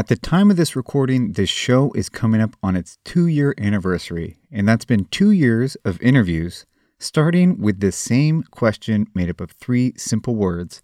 At 0.00 0.06
the 0.06 0.16
time 0.16 0.50
of 0.50 0.56
this 0.56 0.76
recording, 0.76 1.32
this 1.32 1.50
show 1.50 1.92
is 1.92 2.08
coming 2.08 2.40
up 2.40 2.56
on 2.62 2.74
its 2.74 2.96
two 3.04 3.26
year 3.26 3.54
anniversary, 3.58 4.38
and 4.50 4.66
that's 4.66 4.86
been 4.86 5.04
two 5.04 5.30
years 5.30 5.74
of 5.84 6.00
interviews, 6.00 6.64
starting 6.98 7.60
with 7.60 7.80
the 7.80 7.92
same 7.92 8.42
question 8.44 9.08
made 9.14 9.28
up 9.28 9.42
of 9.42 9.50
three 9.50 9.92
simple 9.98 10.36
words 10.36 10.80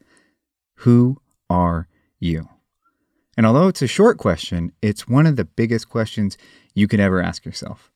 Who 0.81 1.17
are 1.49 1.89
you? 2.21 2.51
And 3.39 3.47
although 3.47 3.69
it's 3.69 3.81
a 3.81 3.87
short 3.87 4.19
question, 4.19 4.73
it's 4.83 5.09
one 5.09 5.25
of 5.25 5.37
the 5.37 5.47
biggest 5.47 5.89
questions 5.89 6.37
you 6.75 6.87
could 6.87 7.01
ever 7.01 7.23
ask 7.23 7.47
yourself. 7.47 7.91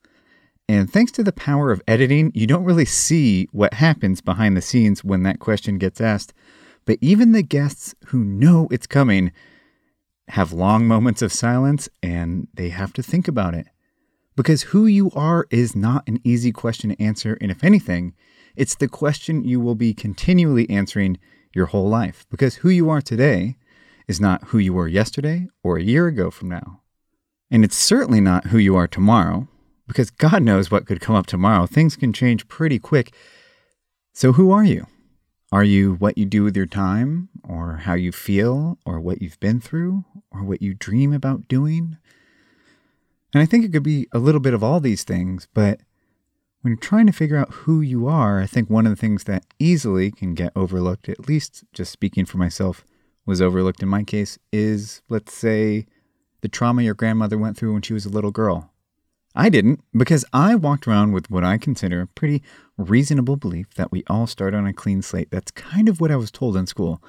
And 0.67 0.91
thanks 0.91 1.11
to 1.11 1.23
the 1.23 1.31
power 1.31 1.71
of 1.71 1.83
editing, 1.87 2.31
you 2.33 2.47
don't 2.47 2.65
really 2.65 2.85
see 2.85 3.47
what 3.51 3.75
happens 3.75 4.21
behind 4.21 4.57
the 4.57 4.61
scenes 4.63 5.03
when 5.03 5.21
that 5.21 5.37
question 5.37 5.77
gets 5.77 6.01
asked. 6.01 6.33
But 6.85 6.97
even 6.99 7.31
the 7.31 7.43
guests 7.43 7.93
who 8.07 8.23
know 8.23 8.67
it's 8.71 8.87
coming 8.87 9.31
have 10.29 10.53
long 10.53 10.87
moments 10.87 11.21
of 11.21 11.33
silence 11.33 11.89
and 12.01 12.47
they 12.53 12.69
have 12.69 12.93
to 12.93 13.03
think 13.03 13.27
about 13.27 13.53
it. 13.53 13.67
Because 14.35 14.63
who 14.63 14.85
you 14.85 15.11
are 15.11 15.45
is 15.49 15.75
not 15.75 16.07
an 16.07 16.19
easy 16.23 16.51
question 16.51 16.89
to 16.89 17.01
answer. 17.01 17.37
And 17.41 17.51
if 17.51 17.63
anything, 17.63 18.13
it's 18.55 18.75
the 18.75 18.87
question 18.87 19.43
you 19.43 19.59
will 19.59 19.75
be 19.75 19.93
continually 19.93 20.69
answering 20.69 21.19
your 21.53 21.67
whole 21.67 21.89
life. 21.89 22.25
Because 22.29 22.55
who 22.55 22.69
you 22.69 22.89
are 22.89 23.01
today 23.01 23.57
is 24.07 24.21
not 24.21 24.45
who 24.45 24.57
you 24.57 24.73
were 24.73 24.87
yesterday 24.87 25.47
or 25.63 25.77
a 25.77 25.83
year 25.83 26.07
ago 26.07 26.31
from 26.31 26.49
now. 26.49 26.81
And 27.49 27.65
it's 27.65 27.75
certainly 27.75 28.21
not 28.21 28.47
who 28.47 28.57
you 28.57 28.75
are 28.75 28.87
tomorrow 28.87 29.47
because 29.87 30.09
God 30.09 30.41
knows 30.41 30.71
what 30.71 30.85
could 30.85 31.01
come 31.01 31.15
up 31.15 31.27
tomorrow. 31.27 31.65
Things 31.65 31.97
can 31.97 32.13
change 32.13 32.47
pretty 32.47 32.79
quick. 32.79 33.13
So, 34.13 34.33
who 34.33 34.51
are 34.51 34.63
you? 34.63 34.87
Are 35.51 35.63
you 35.65 35.95
what 35.95 36.17
you 36.17 36.25
do 36.25 36.43
with 36.43 36.55
your 36.55 36.65
time, 36.65 37.27
or 37.43 37.77
how 37.77 37.93
you 37.93 38.13
feel, 38.13 38.77
or 38.85 39.01
what 39.01 39.21
you've 39.21 39.39
been 39.41 39.59
through, 39.59 40.05
or 40.31 40.43
what 40.43 40.61
you 40.61 40.73
dream 40.73 41.11
about 41.11 41.49
doing? 41.49 41.97
And 43.33 43.43
I 43.43 43.45
think 43.45 43.65
it 43.65 43.73
could 43.73 43.83
be 43.83 44.07
a 44.13 44.19
little 44.19 44.39
bit 44.39 44.53
of 44.53 44.63
all 44.63 44.79
these 44.79 45.03
things, 45.03 45.49
but 45.53 45.81
when 46.61 46.71
you're 46.71 46.79
trying 46.79 47.07
to 47.07 47.11
figure 47.11 47.37
out 47.37 47.51
who 47.51 47.81
you 47.81 48.07
are, 48.07 48.39
I 48.39 48.45
think 48.45 48.69
one 48.69 48.85
of 48.85 48.91
the 48.91 49.01
things 49.01 49.25
that 49.25 49.45
easily 49.59 50.11
can 50.11 50.35
get 50.35 50.53
overlooked, 50.55 51.09
at 51.09 51.27
least 51.27 51.63
just 51.73 51.91
speaking 51.91 52.25
for 52.25 52.37
myself, 52.37 52.85
was 53.25 53.41
overlooked 53.41 53.83
in 53.83 53.89
my 53.89 54.03
case, 54.03 54.37
is 54.53 55.01
let's 55.09 55.33
say 55.33 55.85
the 56.41 56.47
trauma 56.47 56.81
your 56.81 56.93
grandmother 56.93 57.37
went 57.37 57.57
through 57.57 57.73
when 57.73 57.81
she 57.81 57.93
was 57.93 58.05
a 58.05 58.09
little 58.09 58.31
girl. 58.31 58.71
I 59.35 59.49
didn't, 59.49 59.81
because 59.93 60.25
I 60.33 60.55
walked 60.55 60.87
around 60.87 61.13
with 61.13 61.29
what 61.31 61.43
I 61.43 61.57
consider 61.57 62.01
a 62.01 62.07
pretty 62.07 62.43
reasonable 62.77 63.37
belief 63.37 63.73
that 63.75 63.91
we 63.91 64.03
all 64.07 64.27
start 64.27 64.53
on 64.53 64.67
a 64.67 64.73
clean 64.73 65.01
slate. 65.01 65.31
That's 65.31 65.51
kind 65.51 65.87
of 65.87 66.01
what 66.01 66.11
I 66.11 66.17
was 66.17 66.31
told 66.31 66.57
in 66.57 66.67
school. 66.67 67.01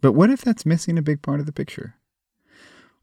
But 0.00 0.12
what 0.12 0.30
if 0.30 0.40
that's 0.40 0.64
missing 0.64 0.96
a 0.96 1.02
big 1.02 1.20
part 1.22 1.40
of 1.40 1.46
the 1.46 1.52
picture? 1.52 1.96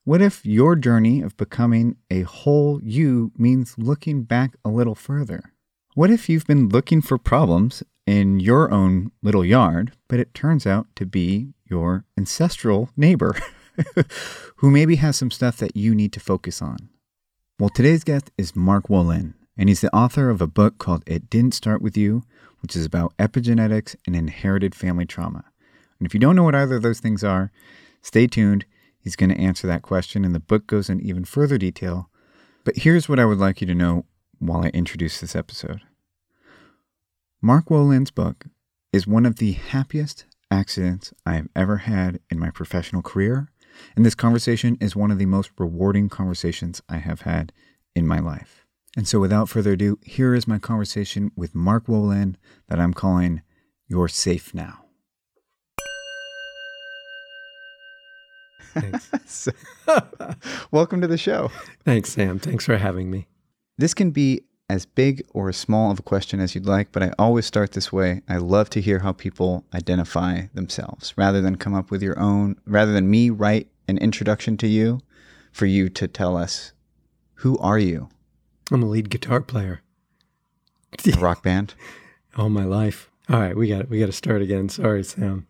What 0.04 0.22
if 0.22 0.46
your 0.46 0.76
journey 0.76 1.22
of 1.22 1.38
becoming 1.38 1.98
a 2.10 2.22
whole 2.22 2.80
you 2.84 3.32
means 3.38 3.76
looking 3.78 4.24
back 4.24 4.56
a 4.64 4.70
little 4.70 4.96
further? 4.96 5.52
What 5.94 6.12
if 6.12 6.30
you've 6.30 6.46
been 6.46 6.70
looking 6.70 7.02
for 7.02 7.18
problems 7.18 7.84
in 8.06 8.40
your 8.40 8.72
own 8.72 9.12
little 9.22 9.46
yard, 9.46 9.94
but 10.08 10.20
it 10.20 10.34
turns 10.34 10.66
out 10.66 10.88
to 10.96 11.06
be 11.06 11.54
your 11.70 12.06
ancestral 12.18 12.90
neighbor 12.96 13.36
who 14.58 14.70
maybe 14.70 14.98
has 14.98 15.16
some 15.16 15.32
stuff 15.32 15.58
that 15.58 15.76
you 15.76 15.96
need 15.96 16.14
to 16.14 16.20
focus 16.20 16.62
on? 16.62 16.90
Well, 17.58 17.70
today's 17.70 18.04
guest 18.04 18.32
is 18.38 18.54
Mark 18.54 18.90
Wolynn, 18.90 19.34
and 19.58 19.70
he's 19.70 19.80
the 19.80 19.96
author 19.96 20.30
of 20.30 20.42
a 20.42 20.48
book 20.48 20.78
called 20.78 21.04
It 21.08 21.30
Didn't 21.30 21.54
Start 21.54 21.82
With 21.82 21.96
You, 21.96 22.24
which 22.62 22.76
is 22.76 22.86
about 22.86 23.16
epigenetics 23.16 23.96
and 24.06 24.14
inherited 24.14 24.76
family 24.76 25.06
trauma. 25.06 25.46
And 25.98 26.06
if 26.06 26.14
you 26.14 26.20
don't 26.20 26.36
know 26.36 26.44
what 26.44 26.54
either 26.54 26.76
of 26.76 26.82
those 26.82 27.00
things 27.00 27.24
are, 27.24 27.54
stay 28.02 28.28
tuned. 28.28 28.66
He's 29.00 29.16
going 29.16 29.30
to 29.30 29.40
answer 29.40 29.68
that 29.68 29.84
question, 29.84 30.26
and 30.26 30.36
the 30.36 30.42
book 30.42 30.68
goes 30.68 30.90
in 30.90 31.00
even 31.00 31.24
further 31.24 31.58
detail. 31.58 32.10
But 32.66 32.80
here's 32.80 33.08
what 33.08 33.22
I 33.22 33.26
would 33.26 33.38
like 33.38 33.62
you 33.62 33.68
to 33.68 33.74
know 33.74 34.04
while 34.40 34.66
I 34.66 34.70
introduce 34.74 35.22
this 35.22 35.34
episode 35.34 35.80
Mark 37.42 37.68
Wolynn's 37.68 38.12
book 38.12 38.48
is 38.92 39.08
one 39.08 39.26
of 39.26 39.38
the 39.38 39.54
happiest 39.54 40.26
accidents 40.52 41.14
I 41.26 41.36
have 41.36 41.48
ever 41.56 41.78
had 41.78 42.20
in 42.30 42.38
my 42.38 42.50
professional 42.50 43.02
career 43.02 43.50
and 43.96 44.06
this 44.06 44.16
conversation 44.16 44.78
is 44.80 44.96
one 44.96 45.12
of 45.12 45.20
the 45.20 45.26
most 45.26 45.52
rewarding 45.58 46.10
conversations 46.10 46.82
I 46.90 46.98
have 46.98 47.22
had 47.22 47.52
in 47.96 48.08
my 48.08 48.20
life. 48.20 48.66
And 48.98 49.08
so, 49.08 49.20
without 49.20 49.50
further 49.50 49.74
ado, 49.74 50.00
here 50.04 50.34
is 50.34 50.48
my 50.48 50.58
conversation 50.58 51.32
with 51.36 51.54
Mark 51.54 51.88
Wolynn 51.88 52.36
that 52.70 52.80
I'm 52.80 52.94
calling 52.94 53.42
You're 53.88 54.08
Safe 54.08 54.54
Now. 54.54 54.86
Thanks. 58.74 59.50
welcome 60.72 61.02
to 61.02 61.08
the 61.08 61.18
show. 61.18 61.52
Thanks, 61.84 62.12
Sam. 62.14 62.40
Thanks 62.40 62.66
for 62.66 62.78
having 62.78 63.10
me. 63.10 63.28
This 63.78 63.94
can 63.94 64.12
be 64.12 64.42
as 64.70 64.86
big 64.86 65.24
or 65.32 65.50
as 65.50 65.58
small 65.58 65.92
of 65.92 66.00
a 66.00 66.04
question 66.04 66.40
as 66.40 66.56
you'd 66.56 66.66
like, 66.66 66.92
but 66.92 67.04
I 67.04 67.12
always 67.20 67.46
start 67.46 67.74
this 67.74 67.92
way. 67.92 68.22
I 68.28 68.38
love 68.38 68.70
to 68.72 68.82
hear 68.82 69.00
how 69.00 69.12
people 69.12 69.64
identify 69.74 70.44
themselves 70.54 71.14
rather 71.16 71.42
than 71.42 71.58
come 71.58 71.76
up 71.76 71.92
with 71.92 72.02
your 72.02 72.20
own, 72.20 72.56
rather 72.66 72.92
than 72.92 73.10
me 73.10 73.30
write 73.30 73.68
an 73.88 73.98
introduction 74.00 74.58
to 74.58 74.68
you 74.68 75.02
for 75.52 75.66
you 75.66 75.90
to 75.90 76.08
tell 76.08 76.36
us 76.36 76.72
who 77.40 77.58
are 77.60 77.78
you? 77.78 78.10
I'm 78.72 78.82
a 78.82 78.88
lead 78.88 79.10
guitar 79.10 79.42
player. 79.42 79.82
A 81.06 81.20
rock 81.20 81.44
band? 81.44 81.76
All 82.38 82.50
my 82.50 82.64
life. 82.64 83.12
All 83.30 83.40
right, 83.40 83.56
we 83.56 83.68
got 83.68 83.90
we 83.90 84.00
got 84.00 84.06
to 84.08 84.12
start 84.12 84.42
again. 84.42 84.70
Sorry, 84.70 85.04
Sam. 85.04 85.48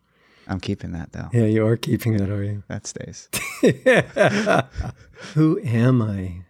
I'm 0.48 0.60
keeping 0.60 0.92
that 0.92 1.12
though. 1.12 1.28
Yeah, 1.32 1.44
you 1.44 1.66
are 1.66 1.76
keeping 1.76 2.16
that, 2.16 2.30
are 2.30 2.42
you? 2.42 2.62
That 2.68 2.86
stays. 2.86 3.28
Who 5.34 5.60
am 5.60 6.02
I? 6.02 6.42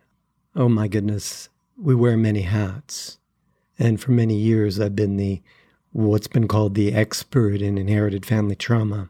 Oh 0.54 0.68
my 0.68 0.88
goodness 0.88 1.48
we 1.76 1.94
wear 1.94 2.16
many 2.16 2.42
hats. 2.42 3.18
And 3.78 4.00
for 4.00 4.12
many 4.12 4.36
years, 4.36 4.80
I've 4.80 4.96
been 4.96 5.16
the 5.16 5.42
what's 5.92 6.28
been 6.28 6.48
called 6.48 6.74
the 6.74 6.94
expert 6.94 7.62
in 7.62 7.78
inherited 7.78 8.26
family 8.26 8.56
trauma, 8.56 9.08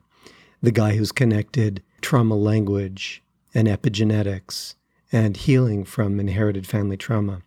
the 0.62 0.70
guy 0.70 0.94
who's 0.94 1.12
connected 1.12 1.82
trauma 2.00 2.36
language 2.36 3.22
and 3.54 3.66
epigenetics 3.66 4.74
and 5.12 5.36
healing 5.36 5.84
from 5.84 6.20
inherited 6.20 6.66
family 6.66 6.96
trauma. 6.96 7.42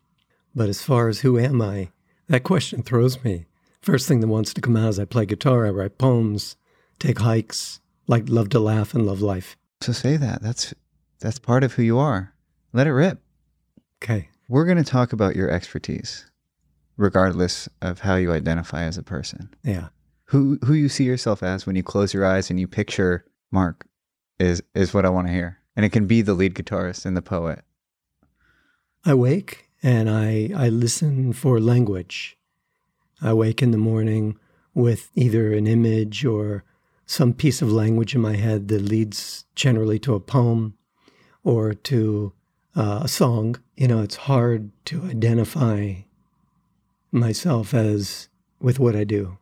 But 0.55 0.69
as 0.69 0.81
far 0.81 1.07
as 1.07 1.19
who 1.19 1.37
am 1.37 1.61
I, 1.61 1.91
that 2.27 2.43
question 2.43 2.83
throws 2.83 3.23
me. 3.23 3.45
First 3.81 4.07
thing 4.07 4.19
that 4.19 4.27
wants 4.27 4.53
to 4.53 4.61
come 4.61 4.75
out 4.75 4.89
is 4.89 4.99
I 4.99 5.05
play 5.05 5.25
guitar, 5.25 5.65
I 5.65 5.69
write 5.69 5.97
poems, 5.97 6.57
take 6.99 7.19
hikes, 7.19 7.79
like 8.07 8.27
love 8.27 8.49
to 8.49 8.59
laugh 8.59 8.93
and 8.93 9.05
love 9.05 9.21
life. 9.21 9.55
So 9.81 9.93
say 9.93 10.17
that. 10.17 10.41
That's 10.41 10.73
that's 11.19 11.39
part 11.39 11.63
of 11.63 11.73
who 11.73 11.83
you 11.83 11.97
are. 11.97 12.33
Let 12.73 12.87
it 12.87 12.93
rip. 12.93 13.21
Okay. 14.03 14.29
We're 14.49 14.65
going 14.65 14.79
to 14.79 14.83
talk 14.83 15.13
about 15.13 15.35
your 15.35 15.51
expertise, 15.51 16.25
regardless 16.97 17.69
of 17.83 17.99
how 17.99 18.15
you 18.15 18.31
identify 18.31 18.81
as 18.81 18.97
a 18.97 19.03
person. 19.03 19.53
Yeah. 19.63 19.89
Who 20.25 20.57
who 20.65 20.73
you 20.73 20.89
see 20.89 21.03
yourself 21.03 21.43
as 21.43 21.67
when 21.67 21.75
you 21.75 21.83
close 21.83 22.15
your 22.15 22.25
eyes 22.25 22.49
and 22.49 22.59
you 22.59 22.67
picture 22.67 23.25
Mark 23.51 23.85
is 24.39 24.63
is 24.73 24.91
what 24.91 25.05
I 25.05 25.09
want 25.09 25.27
to 25.27 25.33
hear. 25.33 25.59
And 25.75 25.85
it 25.85 25.91
can 25.91 26.07
be 26.07 26.23
the 26.23 26.33
lead 26.33 26.55
guitarist 26.55 27.05
and 27.05 27.15
the 27.15 27.21
poet. 27.21 27.63
I 29.05 29.13
wake 29.13 29.69
and 29.83 30.09
I 30.09 30.49
I 30.55 30.69
listen 30.69 31.31
for 31.33 31.59
language. 31.59 32.35
I 33.21 33.33
wake 33.33 33.61
in 33.61 33.69
the 33.69 33.77
morning 33.77 34.39
with 34.73 35.11
either 35.13 35.53
an 35.53 35.67
image 35.67 36.25
or 36.25 36.63
some 37.05 37.33
piece 37.33 37.61
of 37.61 37.71
language 37.71 38.15
in 38.15 38.21
my 38.21 38.35
head 38.35 38.67
that 38.69 38.81
leads 38.81 39.45
generally 39.55 39.99
to 39.99 40.15
a 40.15 40.19
poem 40.19 40.73
or 41.43 41.73
to 41.73 42.33
uh, 42.75 43.01
a 43.03 43.07
song, 43.07 43.55
you 43.79 43.87
know, 43.87 44.01
it's 44.01 44.17
hard 44.17 44.71
to 44.83 45.05
identify 45.05 45.93
myself 47.13 47.73
as 47.73 48.27
with 48.59 48.77
what 48.77 48.93
I 48.93 49.05
do. 49.05 49.37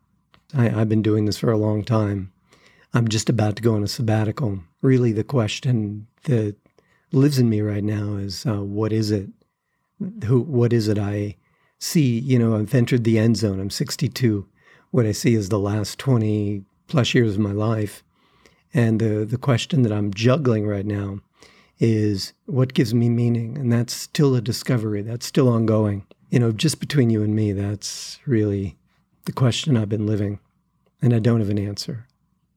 I, 0.54 0.70
have 0.70 0.88
been 0.88 1.02
doing 1.02 1.26
this 1.26 1.40
for 1.40 1.52
a 1.52 1.58
long 1.58 1.84
time. 1.84 2.32
I'm 2.94 3.08
just 3.08 3.30
about 3.30 3.56
to 3.56 3.64
go 3.64 3.74
on 3.74 3.84
a 3.84 3.88
sabbatical. 3.88 4.60
Really, 4.84 5.12
the 5.12 5.24
question 5.24 6.06
that 6.26 6.56
lives 7.12 7.40
in 7.40 7.50
me 7.50 7.62
right 7.62 7.84
now 7.84 8.14
is 8.18 8.46
uh, 8.46 8.62
what 8.62 8.94
is 8.94 9.10
it? 9.10 9.28
Who? 10.26 10.42
What 10.42 10.72
is 10.72 10.88
it 10.88 11.00
I 11.00 11.36
see? 11.80 12.20
You 12.20 12.38
know, 12.38 12.56
I've 12.56 12.76
entered 12.76 13.06
the 13.06 13.18
end 13.18 13.38
zone. 13.38 13.60
I'm 13.60 13.72
62. 13.72 14.48
What 14.92 15.08
I 15.08 15.14
see 15.14 15.34
is 15.34 15.50
the 15.50 15.58
last 15.58 15.98
20 15.98 16.64
plus 16.88 17.16
years 17.16 17.34
of 17.34 17.40
my 17.40 17.54
life, 17.54 18.04
and 18.72 19.02
the 19.02 19.26
the 19.26 19.40
question 19.40 19.82
that 19.82 19.92
I'm 19.92 20.14
juggling 20.14 20.68
right 20.68 20.86
now 20.86 21.22
is 21.80 22.34
what 22.46 22.74
gives 22.74 22.94
me 22.94 23.10
meaning. 23.10 23.58
And 23.58 23.72
that's 23.72 23.94
still 23.94 24.36
a 24.36 24.42
discovery, 24.42 25.02
that's 25.02 25.26
still 25.26 25.50
ongoing. 25.50 26.06
You 26.30 26.40
know, 26.40 26.52
just 26.52 26.80
between 26.80 27.10
you 27.10 27.24
and 27.24 27.36
me, 27.36 27.52
that's 27.52 28.20
really 28.26 28.78
the 29.26 29.32
question 29.32 29.78
I've 29.78 29.90
been 29.90 30.08
living. 30.08 30.40
And 31.02 31.14
I 31.14 31.20
don't 31.20 31.40
have 31.40 31.50
an 31.50 31.60
answer 31.60 32.08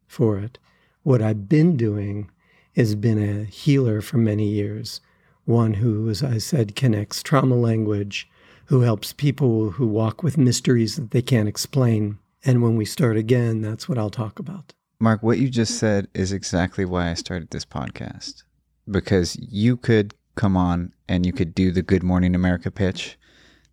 for 0.06 0.38
it. 0.38 0.58
What 1.02 1.22
I've 1.22 1.48
been 1.48 1.76
doing 1.76 2.30
is 2.74 2.94
been 2.94 3.22
a 3.22 3.44
healer 3.44 4.00
for 4.00 4.16
many 4.16 4.46
years, 4.46 5.00
one 5.44 5.74
who, 5.74 6.08
as 6.08 6.22
I 6.22 6.38
said, 6.38 6.76
connects 6.76 7.22
trauma 7.22 7.54
language, 7.54 8.28
who 8.66 8.80
helps 8.80 9.12
people 9.12 9.70
who 9.72 9.86
walk 9.86 10.22
with 10.22 10.38
mysteries 10.38 10.96
that 10.96 11.10
they 11.10 11.22
can't 11.22 11.48
explain. 11.48 12.18
And 12.44 12.62
when 12.62 12.76
we 12.76 12.84
start 12.84 13.16
again, 13.16 13.60
that's 13.60 13.88
what 13.88 13.98
I'll 13.98 14.10
talk 14.10 14.38
about. 14.38 14.72
Mark, 15.00 15.22
what 15.22 15.38
you 15.38 15.48
just 15.48 15.78
said 15.78 16.08
is 16.14 16.32
exactly 16.32 16.84
why 16.84 17.10
I 17.10 17.14
started 17.14 17.50
this 17.50 17.64
podcast 17.64 18.42
because 18.90 19.36
you 19.36 19.76
could 19.76 20.14
come 20.34 20.56
on 20.56 20.92
and 21.08 21.26
you 21.26 21.32
could 21.32 21.54
do 21.54 21.70
the 21.70 21.82
Good 21.82 22.02
Morning 22.02 22.34
America 22.34 22.70
pitch. 22.70 23.18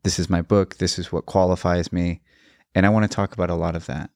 This 0.03 0.19
is 0.19 0.29
my 0.29 0.41
book. 0.41 0.77
This 0.77 0.99
is 0.99 1.11
what 1.11 1.25
qualifies 1.25 1.91
me. 1.91 2.21
And 2.75 2.85
I 2.85 2.89
want 2.89 3.09
to 3.09 3.15
talk 3.15 3.33
about 3.33 3.49
a 3.49 3.55
lot 3.55 3.75
of 3.75 3.85
that. 3.87 4.09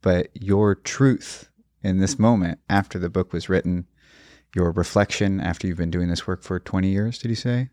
But 0.00 0.28
your 0.34 0.74
truth 0.74 1.50
in 1.82 1.98
this 1.98 2.18
moment 2.18 2.58
after 2.68 2.98
the 2.98 3.08
book 3.08 3.32
was 3.32 3.48
written, 3.48 3.86
your 4.54 4.72
reflection 4.72 5.40
after 5.40 5.66
you've 5.66 5.76
been 5.76 5.90
doing 5.90 6.08
this 6.08 6.26
work 6.26 6.42
for 6.42 6.58
20 6.58 6.88
years, 6.88 7.18
did 7.18 7.28
you 7.28 7.34
say? 7.34 7.68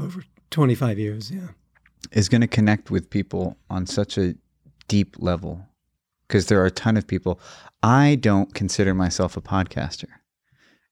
Over 0.00 0.24
25 0.50 0.98
years, 0.98 1.30
yeah. 1.30 1.48
Is 2.12 2.28
going 2.28 2.40
to 2.40 2.46
connect 2.46 2.90
with 2.90 3.10
people 3.10 3.56
on 3.70 3.86
such 3.86 4.18
a 4.18 4.34
deep 4.88 5.16
level 5.18 5.66
because 6.26 6.46
there 6.46 6.60
are 6.60 6.66
a 6.66 6.70
ton 6.70 6.96
of 6.96 7.06
people. 7.06 7.40
I 7.82 8.16
don't 8.16 8.54
consider 8.54 8.94
myself 8.94 9.36
a 9.36 9.40
podcaster. 9.40 10.08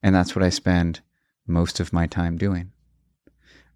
And 0.03 0.15
that's 0.15 0.35
what 0.35 0.45
I 0.45 0.51
spend 0.51 1.01
most 1.47 1.81
of 1.81 1.93
my 1.93 2.07
time 2.07 2.37
doing. 2.37 2.73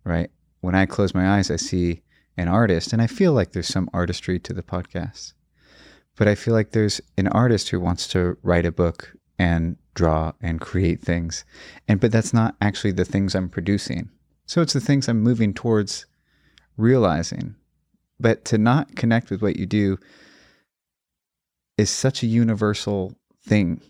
Right? 0.05 0.31
When 0.61 0.75
I 0.75 0.87
close 0.87 1.15
my 1.15 1.37
eyes, 1.37 1.51
I 1.51 1.57
see 1.57 2.03
an 2.37 2.49
artist, 2.49 2.93
and 2.93 3.01
I 3.01 3.07
feel 3.07 3.33
like 3.33 3.53
there's 3.53 3.69
some 3.69 3.89
artistry 3.93 4.39
to 4.41 4.53
the 4.53 4.63
podcast. 4.63 5.35
But 6.17 6.29
I 6.29 6.35
feel 6.35 6.55
like 6.55 6.71
there's 6.71 7.01
an 7.17 7.29
artist 7.29 7.69
who 7.69 7.81
wants 7.81 8.09
to 8.09 8.37
write 8.43 8.67
a 8.67 8.73
book 8.73 9.15
and 9.39 9.77
draw 9.95 10.33
and 10.41 10.61
create 10.61 11.01
things. 11.01 11.45
And 11.89 12.01
but 12.01 12.13
that's 12.13 12.33
not 12.33 12.57
actually 12.61 12.93
the 12.93 13.05
things 13.05 13.35
I'm 13.35 13.49
producing. 13.49 14.11
So 14.47 14.61
it's 14.61 14.73
the 14.73 14.81
things 14.81 15.09
I'm 15.09 15.23
moving 15.23 15.55
towards 15.55 16.07
realizing. 16.77 17.57
But 18.21 18.45
to 18.47 18.59
not 18.59 18.95
connect 18.97 19.31
with 19.31 19.43
what 19.43 19.57
you 19.57 19.67
do 19.67 19.99
is 21.77 21.91
such 21.91 22.23
a 22.23 22.29
universal 22.29 23.17
thing 23.45 23.81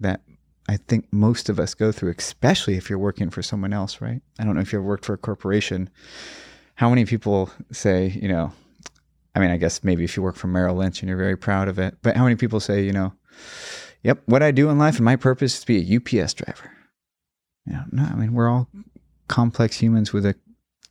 that 0.00 0.22
I 0.70 0.76
think 0.76 1.12
most 1.12 1.48
of 1.48 1.58
us 1.58 1.74
go 1.74 1.90
through, 1.90 2.14
especially 2.16 2.76
if 2.76 2.88
you're 2.88 2.98
working 3.00 3.28
for 3.28 3.42
someone 3.42 3.72
else, 3.72 4.00
right? 4.00 4.22
I 4.38 4.44
don't 4.44 4.54
know 4.54 4.60
if 4.60 4.72
you've 4.72 4.84
worked 4.84 5.04
for 5.04 5.14
a 5.14 5.18
corporation. 5.18 5.90
How 6.76 6.88
many 6.88 7.04
people 7.04 7.50
say, 7.72 8.16
you 8.22 8.28
know, 8.28 8.52
I 9.34 9.40
mean, 9.40 9.50
I 9.50 9.56
guess 9.56 9.82
maybe 9.82 10.04
if 10.04 10.16
you 10.16 10.22
work 10.22 10.36
for 10.36 10.46
Merrill 10.46 10.76
Lynch 10.76 11.02
and 11.02 11.08
you're 11.08 11.18
very 11.18 11.36
proud 11.36 11.66
of 11.66 11.80
it, 11.80 11.96
but 12.02 12.16
how 12.16 12.22
many 12.22 12.36
people 12.36 12.60
say, 12.60 12.84
you 12.84 12.92
know, 12.92 13.12
yep, 14.04 14.22
what 14.26 14.44
I 14.44 14.52
do 14.52 14.70
in 14.70 14.78
life 14.78 14.94
and 14.94 15.04
my 15.04 15.16
purpose 15.16 15.54
is 15.54 15.60
to 15.62 15.66
be 15.66 15.78
a 15.78 15.96
UPS 15.96 16.34
driver? 16.34 16.70
You 17.66 17.72
know, 17.72 17.84
no, 17.90 18.04
I 18.04 18.14
mean, 18.14 18.32
we're 18.32 18.48
all 18.48 18.68
complex 19.26 19.76
humans 19.76 20.12
with 20.12 20.24
a 20.24 20.36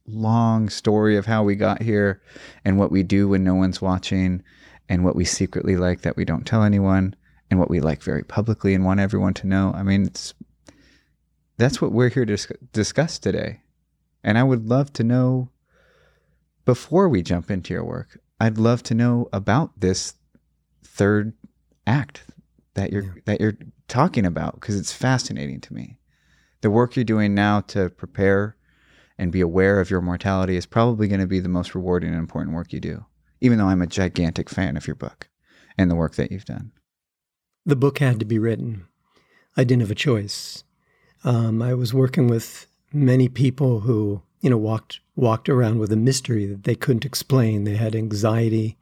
long 0.06 0.68
story 0.68 1.16
of 1.16 1.26
how 1.26 1.44
we 1.44 1.56
got 1.56 1.81
here 1.81 2.22
and 2.66 2.78
what 2.78 2.92
we 2.92 3.02
do 3.02 3.30
when 3.30 3.46
no 3.46 3.56
one's 3.56 3.81
watching 3.81 4.44
and 4.90 5.06
what 5.06 5.16
we 5.16 5.24
secretly 5.24 5.78
like 5.78 6.02
that 6.02 6.18
we 6.18 6.26
don't 6.26 6.46
tell 6.46 6.64
anyone 6.64 7.16
and 7.50 7.60
what 7.60 7.69
we 7.69 7.80
like 7.80 8.04
very 8.04 8.24
publicly 8.24 8.74
and 8.74 8.86
want 8.86 9.00
everyone 9.00 9.34
to 9.36 9.48
know. 9.48 9.74
I 9.75 9.84
mean, 9.84 10.06
it's 10.06 10.34
that's 11.57 11.81
what 11.81 11.92
we're 11.92 12.10
here 12.10 12.25
to 12.25 12.38
discuss 12.72 13.19
today. 13.19 13.62
And 14.24 14.38
I 14.38 14.44
would 14.44 14.68
love 14.68 14.94
to 14.94 15.04
know 15.04 15.50
before 16.66 17.10
we 17.10 17.22
jump 17.22 17.50
into 17.50 17.74
your 17.74 17.84
work, 17.84 18.19
I'd 18.40 18.57
love 18.57 18.84
to 18.84 18.94
know 18.94 19.28
about 19.34 19.80
this 19.80 20.13
third 20.84 21.34
act 21.86 22.24
that 22.75 22.92
you're 22.92 23.04
yeah. 23.04 23.22
that 23.25 23.42
you're 23.42 23.57
talking 23.88 24.25
about 24.25 24.56
because 24.56 24.80
it's 24.80 24.94
fascinating 24.94 25.60
to 25.62 25.74
me. 25.74 25.98
The 26.62 26.69
work 26.69 26.95
you're 26.95 27.06
doing 27.06 27.34
now 27.34 27.62
to 27.62 27.90
prepare 27.90 28.56
and 29.18 29.31
be 29.31 29.42
aware 29.42 29.80
of 29.80 29.90
your 29.90 30.02
mortality 30.02 30.56
is 30.56 30.66
probably 30.66 31.07
going 31.07 31.19
to 31.19 31.28
be 31.28 31.40
the 31.40 31.50
most 31.50 31.75
rewarding 31.75 32.10
and 32.10 32.19
important 32.19 32.56
work 32.56 32.72
you 32.72 32.80
do. 32.80 33.06
Even 33.42 33.57
though 33.57 33.68
I'm 33.68 33.81
a 33.81 33.88
gigantic 33.88 34.50
fan 34.50 34.78
of 34.78 34.88
your 34.88 34.95
book 34.95 35.30
and 35.78 35.90
the 35.90 35.95
work 35.95 36.16
that 36.16 36.31
you've 36.31 36.45
done. 36.45 36.72
The 37.65 37.75
book 37.75 38.00
had 38.00 38.19
to 38.19 38.25
be 38.25 38.39
written. 38.39 38.88
I 39.56 39.63
didn't 39.63 39.81
have 39.81 39.91
a 39.91 39.95
choice. 39.95 40.63
Um, 41.23 41.61
I 41.61 41.73
was 41.73 41.94
working 41.94 42.27
with 42.27 42.67
many 42.94 43.27
people 43.27 43.81
who, 43.81 44.21
you 44.41 44.50
know, 44.50 44.57
walked 44.57 45.00
walked 45.15 45.50
around 45.50 45.79
with 45.79 45.91
a 45.91 45.97
mystery 45.97 46.45
that 46.45 46.63
they 46.63 46.75
couldn't 46.75 47.06
explain. 47.06 47.63
They 47.63 47.75
had 47.75 47.95
anxiety 47.95 48.77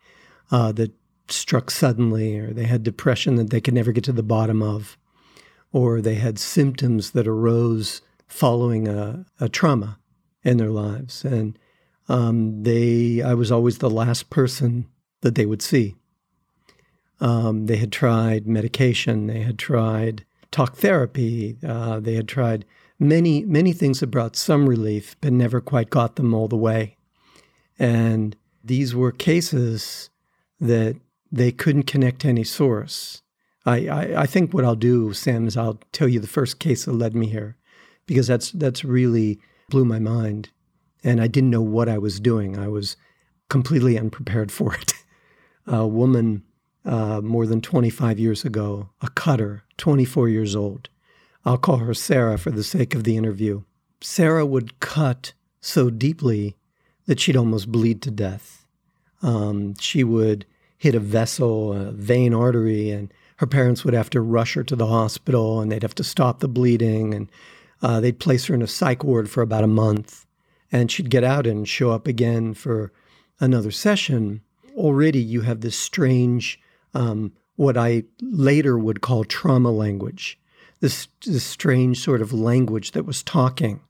uh, 0.52 0.72
that 0.74 0.94
struck 1.28 1.72
suddenly, 1.72 2.38
or 2.38 2.54
they 2.54 2.66
had 2.66 2.84
depression 2.84 3.36
that 3.36 3.50
they 3.50 3.60
could 3.60 3.74
never 3.74 3.92
get 3.92 4.04
to 4.06 4.14
the 4.14 4.24
bottom 4.24 4.62
of, 4.62 4.98
or 5.72 6.00
they 6.00 6.16
had 6.16 6.40
symptoms 6.40 7.12
that 7.12 7.28
arose 7.28 8.02
following 8.28 8.88
a, 8.88 9.26
a 9.40 9.50
trauma 9.50 10.00
in 10.44 10.58
their 10.58 10.70
lives. 10.70 11.26
And 11.26 11.58
um, 12.08 12.64
they, 12.64 13.22
I 13.22 13.34
was 13.34 13.52
always 13.52 13.80
the 13.80 13.90
last 13.90 14.30
person 14.30 14.88
that 15.22 15.36
they 15.36 15.46
would 15.46 15.62
see. 15.62 15.96
Um, 17.20 17.66
they 17.66 17.78
had 17.78 17.92
tried 17.92 18.48
medication, 18.48 19.28
they 19.28 19.42
had 19.42 19.58
tried 19.58 20.26
talk 20.52 20.76
therapy, 20.76 21.58
uh, 21.66 22.00
they 22.00 22.14
had 22.14 22.28
tried 22.28 22.66
many, 23.00 23.44
many 23.44 23.74
things 23.74 24.00
that 24.00 24.08
brought 24.08 24.36
some 24.36 24.68
relief, 24.68 25.16
but 25.22 25.34
never 25.34 25.62
quite 25.62 25.90
got 25.90 26.16
them 26.16 26.34
all 26.34 26.48
the 26.48 26.58
way. 26.58 26.98
And 27.80 28.36
these 28.64 28.96
were 28.96 29.12
cases 29.12 30.10
that 30.60 30.96
they 31.32 31.52
couldn't 31.52 31.84
connect 31.84 32.22
to 32.22 32.30
any 32.30 32.44
source. 32.44 33.22
I, 33.66 33.88
I, 33.88 34.22
I, 34.22 34.26
think 34.26 34.54
what 34.54 34.64
I'll 34.64 34.76
do, 34.76 35.14
Sam, 35.14 35.46
is 35.46 35.58
I'll 35.58 35.80
tell 35.92 36.08
you 36.08 36.20
the 36.20 36.28
first 36.28 36.60
case 36.60 36.86
that 36.86 36.94
led 36.94 37.16
me 37.16 37.28
here, 37.28 37.58
because 38.06 38.28
that's 38.28 38.52
that's 38.52 38.86
really 38.86 39.40
blew 39.70 39.84
my 39.84 40.00
mind, 40.00 40.50
and 41.04 41.22
I 41.22 41.28
didn't 41.28 41.50
know 41.50 41.62
what 41.62 41.90
I 41.90 41.98
was 41.98 42.20
doing. 42.22 42.58
I 42.58 42.70
was 42.70 42.96
completely 43.50 44.00
unprepared 44.00 44.52
for 44.52 44.74
it. 44.76 44.94
A 45.68 45.86
woman 45.86 46.44
uh, 46.88 47.20
more 47.22 47.46
than 47.46 47.62
25 47.62 48.18
years 48.18 48.46
ago, 48.46 48.90
a 49.02 49.10
cutter, 49.10 49.64
24 49.78 50.30
years 50.30 50.56
old. 50.56 50.90
I'll 51.44 51.58
call 51.58 51.78
her 51.78 51.94
Sarah 51.94 52.38
for 52.38 52.50
the 52.50 52.64
sake 52.64 52.96
of 52.96 53.04
the 53.04 53.18
interview. 53.18 53.64
Sarah 54.02 54.46
would 54.46 54.80
cut 54.80 55.34
so 55.60 55.90
deeply 55.90 56.56
that 57.06 57.20
she'd 57.20 57.36
almost 57.36 57.72
bleed 57.72 58.02
to 58.04 58.12
death. 58.12 58.66
Um, 59.22 59.76
she 59.80 60.04
would 60.04 60.46
hit 60.78 60.96
a 60.96 61.00
vessel, 61.00 61.74
a 61.74 61.92
vein 61.92 62.34
artery, 62.34 62.90
and 62.90 63.14
her 63.38 63.48
parents 63.48 63.84
would 63.84 63.94
have 63.94 64.10
to 64.12 64.22
rush 64.22 64.54
her 64.54 64.64
to 64.64 64.76
the 64.76 64.88
hospital 64.88 65.60
and 65.60 65.72
they'd 65.72 65.84
have 65.84 65.96
to 65.96 66.04
stop 66.04 66.40
the 66.40 66.48
bleeding 66.48 67.14
and 67.14 67.30
uh, 67.82 68.00
they'd 68.00 68.20
place 68.20 68.46
her 68.46 68.56
in 68.56 68.62
a 68.62 68.68
psych 68.68 69.04
ward 69.04 69.30
for 69.30 69.42
about 69.42 69.64
a 69.64 69.68
month. 69.68 70.26
And 70.72 70.90
she'd 70.92 71.10
get 71.10 71.24
out 71.24 71.46
and 71.46 71.68
show 71.68 71.92
up 71.92 72.08
again 72.08 72.54
for 72.54 72.92
another 73.40 73.72
session. 73.72 74.42
Already, 74.76 75.20
you 75.20 75.42
have 75.42 75.62
this 75.62 75.78
strange 75.78 76.60
um, 76.94 77.34
what 77.56 77.78
I 77.78 78.04
later 78.22 78.78
would 78.78 79.02
call 79.02 79.24
trauma 79.24 79.72
language, 79.72 80.40
this, 80.80 81.08
this 81.26 81.44
strange 81.44 82.00
sort 82.00 82.22
of 82.22 82.34
language 82.34 82.92
that 82.92 83.06
was 83.06 83.24
talking. 83.24 83.82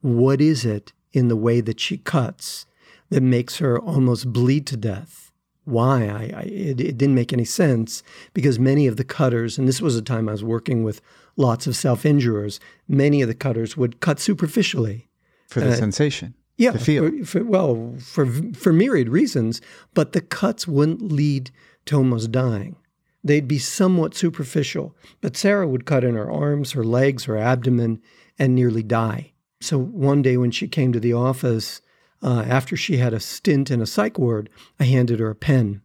What 0.00 0.40
is 0.40 0.64
it 0.64 0.92
in 1.12 1.28
the 1.28 1.36
way 1.36 1.60
that 1.60 1.80
she 1.80 1.98
cuts 1.98 2.66
that 3.10 3.22
makes 3.22 3.58
her 3.58 3.78
almost 3.78 4.32
bleed 4.32 4.66
to 4.68 4.76
death? 4.76 5.30
Why? 5.64 6.06
I, 6.08 6.40
I 6.40 6.42
it, 6.42 6.80
it 6.80 6.98
didn't 6.98 7.14
make 7.14 7.32
any 7.32 7.44
sense 7.44 8.02
because 8.34 8.58
many 8.58 8.86
of 8.86 8.96
the 8.96 9.04
cutters, 9.04 9.58
and 9.58 9.68
this 9.68 9.80
was 9.80 9.96
a 9.96 10.02
time 10.02 10.28
I 10.28 10.32
was 10.32 10.42
working 10.42 10.82
with 10.82 11.00
lots 11.36 11.66
of 11.66 11.76
self 11.76 12.02
injurers, 12.02 12.58
many 12.88 13.22
of 13.22 13.28
the 13.28 13.34
cutters 13.34 13.76
would 13.76 14.00
cut 14.00 14.18
superficially. 14.18 15.08
For 15.48 15.60
the 15.60 15.70
uh, 15.70 15.76
sensation. 15.76 16.34
Yeah, 16.56 16.72
for, 16.72 17.24
for, 17.24 17.44
well, 17.44 17.94
for 17.98 18.26
for 18.26 18.72
myriad 18.72 19.08
reasons, 19.08 19.60
but 19.94 20.12
the 20.12 20.20
cuts 20.20 20.66
wouldn't 20.66 21.00
lead 21.02 21.50
to 21.86 21.96
almost 21.96 22.32
dying. 22.32 22.76
They'd 23.24 23.46
be 23.46 23.58
somewhat 23.58 24.14
superficial, 24.14 24.96
but 25.20 25.36
Sarah 25.36 25.68
would 25.68 25.86
cut 25.86 26.04
in 26.04 26.14
her 26.14 26.30
arms, 26.30 26.72
her 26.72 26.84
legs, 26.84 27.24
her 27.24 27.36
abdomen, 27.36 28.02
and 28.38 28.54
nearly 28.54 28.82
die. 28.82 29.32
So 29.60 29.78
one 29.78 30.22
day 30.22 30.36
when 30.36 30.50
she 30.50 30.66
came 30.66 30.92
to 30.92 31.00
the 31.00 31.12
office, 31.12 31.80
uh, 32.22 32.44
after 32.48 32.76
she 32.76 32.96
had 32.96 33.12
a 33.12 33.20
stint 33.20 33.70
in 33.70 33.80
a 33.80 33.86
psych 33.86 34.18
ward, 34.18 34.50
I 34.80 34.84
handed 34.84 35.20
her 35.20 35.30
a 35.30 35.36
pen. 35.36 35.82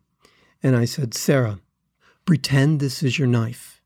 And 0.64 0.76
I 0.76 0.86
said, 0.86 1.14
Sarah, 1.14 1.60
pretend 2.26 2.80
this 2.80 3.04
is 3.04 3.20
your 3.20 3.28
knife 3.28 3.82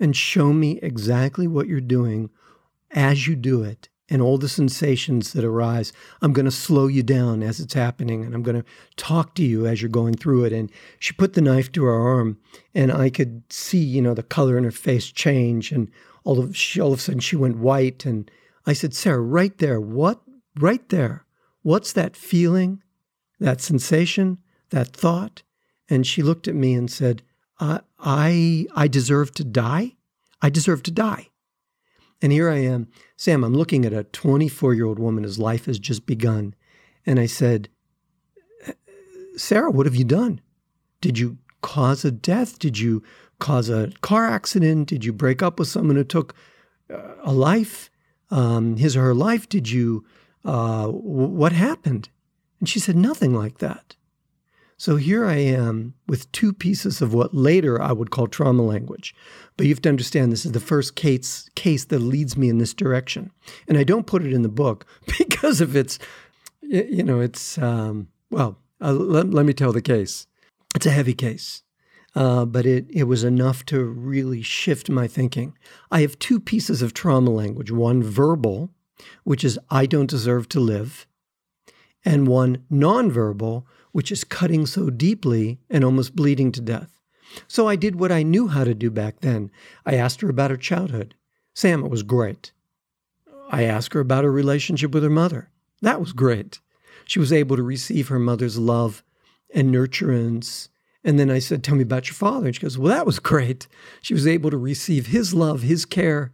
and 0.00 0.16
show 0.16 0.52
me 0.52 0.78
exactly 0.82 1.46
what 1.46 1.68
you're 1.68 1.80
doing 1.80 2.30
as 2.90 3.26
you 3.26 3.36
do 3.36 3.62
it 3.62 3.88
and 4.10 4.22
all 4.22 4.38
the 4.38 4.48
sensations 4.48 5.32
that 5.32 5.44
arise. 5.44 5.92
I'm 6.22 6.32
going 6.32 6.46
to 6.46 6.50
slow 6.50 6.86
you 6.86 7.02
down 7.02 7.42
as 7.42 7.60
it's 7.60 7.74
happening 7.74 8.24
and 8.24 8.34
I'm 8.34 8.42
going 8.42 8.60
to 8.60 8.68
talk 8.96 9.34
to 9.34 9.42
you 9.42 9.66
as 9.66 9.82
you're 9.82 9.90
going 9.90 10.14
through 10.14 10.44
it. 10.44 10.52
And 10.52 10.70
she 10.98 11.12
put 11.12 11.34
the 11.34 11.40
knife 11.40 11.70
to 11.72 11.84
her 11.84 11.94
arm 11.94 12.38
and 12.74 12.90
I 12.90 13.10
could 13.10 13.42
see, 13.52 13.78
you 13.78 14.00
know, 14.00 14.14
the 14.14 14.22
color 14.22 14.56
in 14.56 14.64
her 14.64 14.70
face 14.70 15.10
change. 15.12 15.72
And 15.72 15.90
all 16.24 16.38
of, 16.38 16.56
she, 16.56 16.80
all 16.80 16.92
of 16.92 16.98
a 16.98 17.02
sudden 17.02 17.20
she 17.20 17.36
went 17.36 17.58
white. 17.58 18.06
And 18.06 18.30
I 18.66 18.72
said, 18.72 18.94
Sarah, 18.94 19.20
right 19.20 19.56
there, 19.58 19.80
what? 19.80 20.20
Right 20.58 20.88
there. 20.88 21.24
What's 21.62 21.92
that 21.92 22.16
feeling, 22.16 22.82
that 23.40 23.60
sensation, 23.60 24.38
that 24.70 24.88
thought? 24.88 25.42
And 25.90 26.06
she 26.06 26.22
looked 26.22 26.48
at 26.48 26.54
me 26.54 26.74
and 26.74 26.90
said, 26.90 27.22
I, 27.60 27.80
I, 27.98 28.66
I 28.74 28.88
deserve 28.88 29.34
to 29.34 29.44
die. 29.44 29.96
I 30.40 30.50
deserve 30.50 30.82
to 30.84 30.90
die. 30.90 31.27
And 32.20 32.32
here 32.32 32.50
I 32.50 32.58
am, 32.58 32.88
Sam, 33.16 33.44
I'm 33.44 33.54
looking 33.54 33.84
at 33.84 33.92
a 33.92 34.04
24 34.04 34.74
year 34.74 34.86
old 34.86 34.98
woman 34.98 35.24
whose 35.24 35.38
life 35.38 35.66
has 35.66 35.78
just 35.78 36.06
begun. 36.06 36.54
And 37.06 37.20
I 37.20 37.26
said, 37.26 37.68
Sarah, 39.36 39.70
what 39.70 39.86
have 39.86 39.94
you 39.94 40.04
done? 40.04 40.40
Did 41.00 41.18
you 41.18 41.38
cause 41.62 42.04
a 42.04 42.10
death? 42.10 42.58
Did 42.58 42.78
you 42.78 43.02
cause 43.38 43.68
a 43.68 43.92
car 44.00 44.26
accident? 44.26 44.88
Did 44.88 45.04
you 45.04 45.12
break 45.12 45.42
up 45.42 45.58
with 45.58 45.68
someone 45.68 45.96
who 45.96 46.04
took 46.04 46.34
uh, 46.92 47.14
a 47.22 47.32
life? 47.32 47.90
um, 48.30 48.76
his 48.76 48.96
or 48.96 49.02
her 49.02 49.14
life 49.14 49.48
did 49.48 49.70
you, 49.70 50.04
uh, 50.44 50.86
what 50.86 51.52
happened? 51.52 52.08
And 52.60 52.68
she 52.68 52.78
said, 52.78 52.96
nothing 52.96 53.34
like 53.34 53.58
that. 53.58 53.96
So 54.78 54.94
here 54.94 55.26
I 55.26 55.34
am 55.34 55.94
with 56.06 56.30
two 56.30 56.52
pieces 56.52 57.02
of 57.02 57.12
what 57.12 57.34
later 57.34 57.82
I 57.82 57.90
would 57.90 58.12
call 58.12 58.28
trauma 58.28 58.62
language. 58.62 59.12
But 59.56 59.66
you 59.66 59.72
have 59.72 59.82
to 59.82 59.88
understand 59.88 60.30
this 60.30 60.46
is 60.46 60.52
the 60.52 60.60
first 60.60 60.94
case, 60.94 61.50
case 61.56 61.84
that 61.86 61.98
leads 61.98 62.36
me 62.36 62.48
in 62.48 62.58
this 62.58 62.74
direction. 62.74 63.32
And 63.66 63.76
I 63.76 63.82
don't 63.82 64.06
put 64.06 64.24
it 64.24 64.32
in 64.32 64.42
the 64.42 64.48
book 64.48 64.86
because 65.18 65.60
of 65.60 65.74
its, 65.74 65.98
you 66.62 67.02
know, 67.02 67.18
it's, 67.18 67.58
um, 67.58 68.06
well, 68.30 68.56
uh, 68.80 68.92
let, 68.92 69.30
let 69.30 69.46
me 69.46 69.52
tell 69.52 69.72
the 69.72 69.82
case. 69.82 70.28
It's 70.76 70.86
a 70.86 70.92
heavy 70.92 71.14
case. 71.14 71.64
Uh, 72.14 72.44
but 72.44 72.64
it, 72.64 72.86
it 72.88 73.04
was 73.04 73.24
enough 73.24 73.64
to 73.66 73.84
really 73.84 74.42
shift 74.42 74.88
my 74.88 75.08
thinking. 75.08 75.56
I 75.90 76.02
have 76.02 76.18
two 76.20 76.38
pieces 76.38 76.82
of 76.82 76.94
trauma 76.94 77.30
language 77.30 77.70
one 77.70 78.02
verbal, 78.02 78.70
which 79.24 79.42
is 79.42 79.58
I 79.70 79.86
don't 79.86 80.08
deserve 80.08 80.48
to 80.50 80.60
live, 80.60 81.06
and 82.04 82.26
one 82.26 82.64
nonverbal, 82.72 83.64
which 83.98 84.12
is 84.12 84.22
cutting 84.22 84.64
so 84.64 84.90
deeply 84.90 85.58
and 85.68 85.82
almost 85.82 86.14
bleeding 86.14 86.52
to 86.52 86.60
death. 86.60 87.00
So 87.48 87.66
I 87.66 87.74
did 87.74 87.96
what 87.96 88.12
I 88.12 88.22
knew 88.22 88.46
how 88.46 88.62
to 88.62 88.72
do 88.72 88.92
back 88.92 89.22
then. 89.22 89.50
I 89.84 89.96
asked 89.96 90.20
her 90.20 90.30
about 90.30 90.52
her 90.52 90.56
childhood. 90.56 91.16
Sam, 91.52 91.84
it 91.84 91.90
was 91.90 92.04
great. 92.04 92.52
I 93.50 93.64
asked 93.64 93.94
her 93.94 94.00
about 94.00 94.22
her 94.22 94.30
relationship 94.30 94.92
with 94.92 95.02
her 95.02 95.10
mother. 95.10 95.50
That 95.82 95.98
was 95.98 96.12
great. 96.12 96.60
She 97.06 97.18
was 97.18 97.32
able 97.32 97.56
to 97.56 97.62
receive 97.64 98.06
her 98.06 98.20
mother's 98.20 98.56
love 98.56 99.02
and 99.52 99.74
nurturance 99.74 100.68
and 101.02 101.18
then 101.18 101.28
I 101.28 101.40
said, 101.40 101.64
Tell 101.64 101.74
me 101.74 101.82
about 101.82 102.06
your 102.06 102.14
father. 102.14 102.46
And 102.46 102.54
she 102.54 102.62
goes, 102.62 102.78
Well, 102.78 102.94
that 102.94 103.06
was 103.06 103.18
great. 103.18 103.66
She 104.00 104.14
was 104.14 104.26
able 104.26 104.50
to 104.50 104.56
receive 104.56 105.06
his 105.06 105.34
love, 105.34 105.62
his 105.62 105.84
care. 105.84 106.32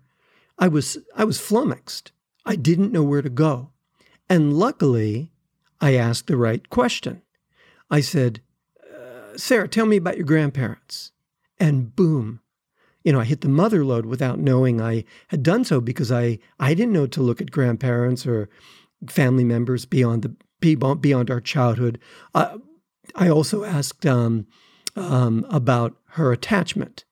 I 0.58 0.68
was 0.68 0.98
I 1.16 1.24
was 1.24 1.40
flummoxed. 1.40 2.12
I 2.44 2.56
didn't 2.56 2.92
know 2.92 3.02
where 3.02 3.22
to 3.22 3.30
go. 3.30 3.70
And 4.28 4.52
luckily, 4.52 5.30
I 5.80 5.94
asked 5.94 6.26
the 6.26 6.36
right 6.36 6.68
question. 6.70 7.22
I 7.94 8.00
said, 8.00 8.40
uh, 8.92 9.36
Sarah, 9.36 9.68
tell 9.68 9.86
me 9.86 9.98
about 9.98 10.16
your 10.16 10.26
grandparents. 10.26 11.12
And 11.60 11.94
boom, 11.94 12.40
you 13.04 13.12
know, 13.12 13.20
I 13.20 13.24
hit 13.24 13.42
the 13.42 13.48
mother 13.48 13.84
lode 13.84 14.04
without 14.04 14.40
knowing 14.40 14.80
I 14.80 15.04
had 15.28 15.44
done 15.44 15.64
so 15.64 15.80
because 15.80 16.10
I, 16.10 16.40
I 16.58 16.74
didn't 16.74 16.92
know 16.92 17.06
to 17.06 17.22
look 17.22 17.40
at 17.40 17.52
grandparents 17.52 18.26
or 18.26 18.48
family 19.08 19.44
members 19.44 19.84
beyond 19.84 20.22
the 20.22 20.34
beyond 20.96 21.30
our 21.30 21.40
childhood. 21.40 22.00
Uh, 22.34 22.58
I 23.14 23.28
also 23.28 23.62
asked 23.62 24.04
um, 24.06 24.48
um, 24.96 25.46
about 25.48 25.94
her 26.16 26.32
attachment 26.32 27.04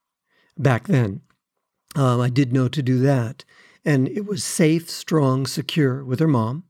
back 0.58 0.88
then. 0.88 1.20
Um, 1.94 2.20
I 2.20 2.28
did 2.28 2.52
know 2.52 2.66
to 2.66 2.82
do 2.82 2.98
that. 3.00 3.44
And 3.84 4.08
it 4.08 4.26
was 4.26 4.42
safe, 4.42 4.90
strong, 4.90 5.46
secure 5.46 6.02
with 6.02 6.18
her 6.18 6.26
mom. 6.26 6.64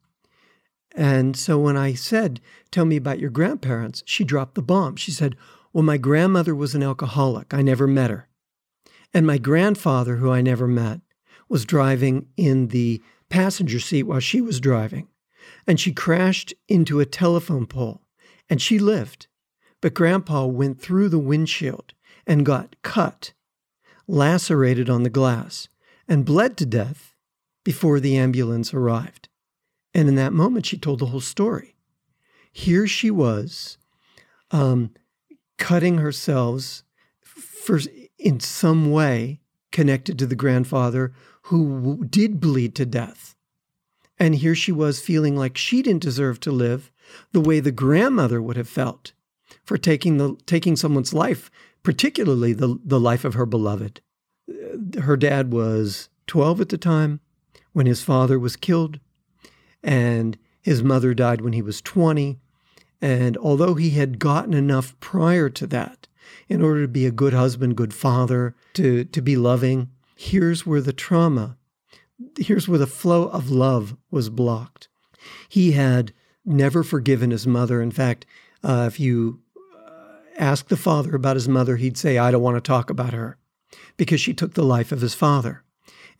And 0.94 1.36
so 1.36 1.58
when 1.58 1.76
I 1.76 1.94
said, 1.94 2.40
Tell 2.70 2.84
me 2.84 2.96
about 2.96 3.18
your 3.18 3.30
grandparents, 3.30 4.02
she 4.06 4.24
dropped 4.24 4.54
the 4.54 4.62
bomb. 4.62 4.96
She 4.96 5.10
said, 5.10 5.36
Well, 5.72 5.82
my 5.82 5.96
grandmother 5.96 6.54
was 6.54 6.74
an 6.74 6.82
alcoholic. 6.82 7.54
I 7.54 7.62
never 7.62 7.86
met 7.86 8.10
her. 8.10 8.28
And 9.14 9.26
my 9.26 9.38
grandfather, 9.38 10.16
who 10.16 10.30
I 10.30 10.40
never 10.40 10.66
met, 10.66 11.00
was 11.48 11.64
driving 11.64 12.26
in 12.36 12.68
the 12.68 13.02
passenger 13.28 13.80
seat 13.80 14.04
while 14.04 14.20
she 14.20 14.40
was 14.40 14.60
driving. 14.60 15.08
And 15.66 15.78
she 15.78 15.92
crashed 15.92 16.54
into 16.68 17.00
a 17.00 17.06
telephone 17.06 17.66
pole 17.66 18.02
and 18.48 18.60
she 18.60 18.78
lived. 18.78 19.26
But 19.80 19.94
Grandpa 19.94 20.46
went 20.46 20.80
through 20.80 21.08
the 21.08 21.18
windshield 21.18 21.94
and 22.26 22.46
got 22.46 22.76
cut, 22.82 23.32
lacerated 24.06 24.88
on 24.88 25.02
the 25.02 25.10
glass, 25.10 25.68
and 26.06 26.24
bled 26.24 26.56
to 26.58 26.66
death 26.66 27.14
before 27.64 27.98
the 27.98 28.16
ambulance 28.16 28.72
arrived. 28.74 29.28
And 29.94 30.08
in 30.08 30.14
that 30.16 30.32
moment, 30.32 30.66
she 30.66 30.78
told 30.78 30.98
the 30.98 31.06
whole 31.06 31.20
story. 31.20 31.76
Here 32.50 32.86
she 32.86 33.10
was, 33.10 33.78
um, 34.50 34.92
cutting 35.58 35.98
herself 35.98 36.82
for, 37.22 37.80
in 38.18 38.40
some 38.40 38.90
way 38.90 39.40
connected 39.70 40.18
to 40.18 40.26
the 40.26 40.36
grandfather 40.36 41.12
who 41.44 42.04
did 42.04 42.40
bleed 42.40 42.74
to 42.76 42.86
death. 42.86 43.34
And 44.18 44.36
here 44.36 44.54
she 44.54 44.70
was 44.70 45.00
feeling 45.00 45.36
like 45.36 45.56
she 45.56 45.82
didn't 45.82 46.02
deserve 46.02 46.38
to 46.40 46.52
live 46.52 46.92
the 47.32 47.40
way 47.40 47.58
the 47.58 47.72
grandmother 47.72 48.40
would 48.40 48.56
have 48.56 48.68
felt 48.68 49.12
for 49.64 49.76
taking 49.76 50.18
the 50.18 50.36
taking 50.46 50.76
someone's 50.76 51.12
life, 51.12 51.50
particularly 51.82 52.52
the 52.52 52.78
the 52.84 53.00
life 53.00 53.24
of 53.24 53.34
her 53.34 53.46
beloved. 53.46 54.00
Her 55.00 55.16
dad 55.16 55.52
was 55.52 56.08
12 56.26 56.60
at 56.60 56.68
the 56.68 56.78
time 56.78 57.20
when 57.72 57.86
his 57.86 58.02
father 58.02 58.38
was 58.38 58.56
killed, 58.56 59.00
and 59.82 60.38
his 60.60 60.82
mother 60.82 61.14
died 61.14 61.40
when 61.40 61.52
he 61.52 61.62
was 61.62 61.80
20. 61.82 62.38
And 63.00 63.36
although 63.36 63.74
he 63.74 63.90
had 63.90 64.18
gotten 64.18 64.54
enough 64.54 64.98
prior 65.00 65.48
to 65.50 65.66
that 65.68 66.06
in 66.48 66.62
order 66.62 66.82
to 66.82 66.88
be 66.88 67.06
a 67.06 67.10
good 67.10 67.32
husband, 67.32 67.76
good 67.76 67.92
father, 67.92 68.54
to, 68.74 69.04
to 69.04 69.20
be 69.20 69.36
loving, 69.36 69.90
here's 70.14 70.64
where 70.64 70.80
the 70.80 70.92
trauma, 70.92 71.56
here's 72.38 72.68
where 72.68 72.78
the 72.78 72.86
flow 72.86 73.28
of 73.28 73.50
love 73.50 73.96
was 74.10 74.30
blocked. 74.30 74.88
He 75.48 75.72
had 75.72 76.12
never 76.44 76.82
forgiven 76.82 77.30
his 77.30 77.46
mother. 77.46 77.82
In 77.82 77.90
fact, 77.90 78.26
uh, 78.62 78.84
if 78.86 79.00
you 79.00 79.40
uh, 79.76 80.18
ask 80.38 80.68
the 80.68 80.76
father 80.76 81.14
about 81.14 81.36
his 81.36 81.48
mother, 81.48 81.76
he'd 81.76 81.98
say, 81.98 82.18
I 82.18 82.30
don't 82.30 82.42
want 82.42 82.56
to 82.56 82.60
talk 82.60 82.90
about 82.90 83.12
her 83.12 83.36
because 83.96 84.20
she 84.20 84.34
took 84.34 84.54
the 84.54 84.64
life 84.64 84.92
of 84.92 85.00
his 85.00 85.14
father. 85.14 85.61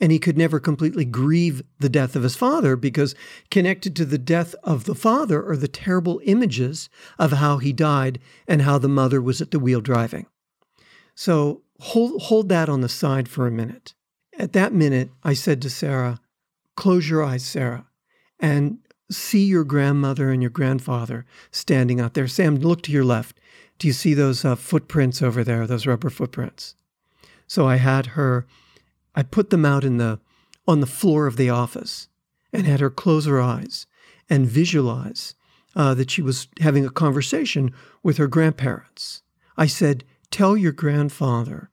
And 0.03 0.13
he 0.13 0.19
could 0.19 0.37
never 0.37 0.59
completely 0.61 1.05
grieve 1.05 1.63
the 1.79 1.89
death 1.89 2.17
of 2.17 2.25
his 2.25 2.37
father 2.37 2.77
because 2.77 3.15
connected 3.51 3.97
to 3.97 4.05
the 4.05 4.19
death 4.19 4.55
of 4.65 4.85
the 4.85 4.97
father 4.97 5.49
are 5.49 5.57
the 5.57 5.69
terrible 5.69 6.21
images 6.25 6.91
of 7.19 7.33
how 7.33 7.59
he 7.59 7.73
died 7.73 8.19
and 8.47 8.63
how 8.63 8.79
the 8.79 8.89
mother 8.89 9.23
was 9.23 9.41
at 9.41 9.53
the 9.53 9.61
wheel 9.61 9.81
driving. 9.81 10.27
So 11.15 11.63
hold, 11.79 12.21
hold 12.23 12.49
that 12.49 12.69
on 12.69 12.81
the 12.81 12.89
side 12.89 13.29
for 13.29 13.47
a 13.47 13.53
minute. 13.53 13.95
At 14.39 14.53
that 14.55 14.73
minute, 14.73 15.11
I 15.23 15.35
said 15.35 15.63
to 15.63 15.71
Sarah, 15.71 16.21
Close 16.77 17.09
your 17.09 17.23
eyes, 17.23 17.45
Sarah, 17.45 17.87
and 18.41 18.79
see 19.11 19.45
your 19.45 19.65
grandmother 19.65 20.31
and 20.31 20.43
your 20.43 20.51
grandfather 20.51 21.27
standing 21.51 22.01
out 22.01 22.15
there. 22.15 22.27
Sam, 22.27 22.57
look 22.57 22.83
to 22.83 22.93
your 22.93 23.05
left. 23.05 23.39
Do 23.79 23.87
you 23.87 23.93
see 23.93 24.15
those 24.15 24.45
uh, 24.45 24.57
footprints 24.57 25.23
over 25.23 25.45
there, 25.45 25.67
those 25.67 25.87
rubber 25.87 26.11
footprints? 26.11 26.75
So 27.47 27.69
I 27.69 27.77
had 27.77 28.07
her, 28.07 28.47
I 29.15 29.23
put 29.23 29.51
them 29.51 29.65
out 29.65 29.85
in 29.85 29.99
the, 29.99 30.21
on 30.67 30.81
the 30.81 30.87
floor 30.87 31.27
of 31.27 31.37
the 31.37 31.51
office 31.51 32.09
and 32.53 32.67
had 32.67 32.81
her 32.81 32.91
close 32.91 33.27
her 33.27 33.41
eyes 33.41 33.87
and 34.29 34.47
visualize 34.47 35.35
uh, 35.75 35.95
that 35.95 36.11
she 36.11 36.23
was 36.23 36.49
having 36.61 36.85
a 36.85 36.91
conversation 36.91 37.73
with 38.03 38.19
her 38.19 38.27
grandparents. 38.27 39.23
I 39.57 39.67
said, 39.67 40.05
Tell 40.31 40.57
your 40.57 40.73
grandfather 40.73 41.71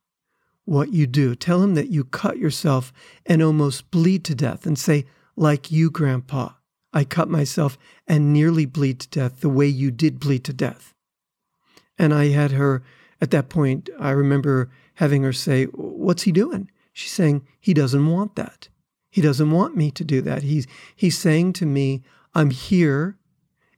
what 0.65 0.91
you 0.91 1.08
do. 1.08 1.34
Tell 1.34 1.63
him 1.63 1.75
that 1.75 1.89
you 1.89 2.03
cut 2.03 2.38
yourself 2.38 2.91
and 3.25 3.41
almost 3.41 3.89
bleed 3.89 4.24
to 4.25 4.36
death 4.36 4.65
and 4.65 4.77
say, 4.77 5.05
like 5.39 5.72
you, 5.72 5.89
Grandpa. 5.89 6.50
I 6.91 7.05
cut 7.05 7.29
myself 7.29 7.77
and 8.08 8.34
nearly 8.34 8.65
bleed 8.65 9.00
to 9.00 9.10
death 9.10 9.39
the 9.39 9.50
way 9.50 9.67
you 9.67 9.89
did 9.89 10.19
bleed 10.19 10.43
to 10.46 10.53
death. 10.53 10.93
And 11.98 12.13
I 12.13 12.27
had 12.27 12.51
her, 12.51 12.84
at 13.22 13.31
that 13.31 13.50
point, 13.50 13.89
I 14.00 14.12
remember 14.12 14.69
having 14.96 15.24
her 15.24 15.34
say, 15.34 15.65
What's 15.65 16.24
he 16.24 16.31
doing? 16.31 16.69
She's 16.93 17.12
saying, 17.12 17.46
He 17.60 17.74
doesn't 17.74 18.05
want 18.05 18.36
that. 18.36 18.69
He 19.10 19.22
doesn't 19.22 19.51
want 19.51 19.75
me 19.75 19.91
to 19.91 20.03
do 20.03 20.22
that. 20.22 20.43
He's, 20.43 20.67
he's 20.96 21.17
saying 21.17 21.53
to 21.53 21.65
me, 21.65 22.03
I'm 22.36 22.51
here. 22.51 23.17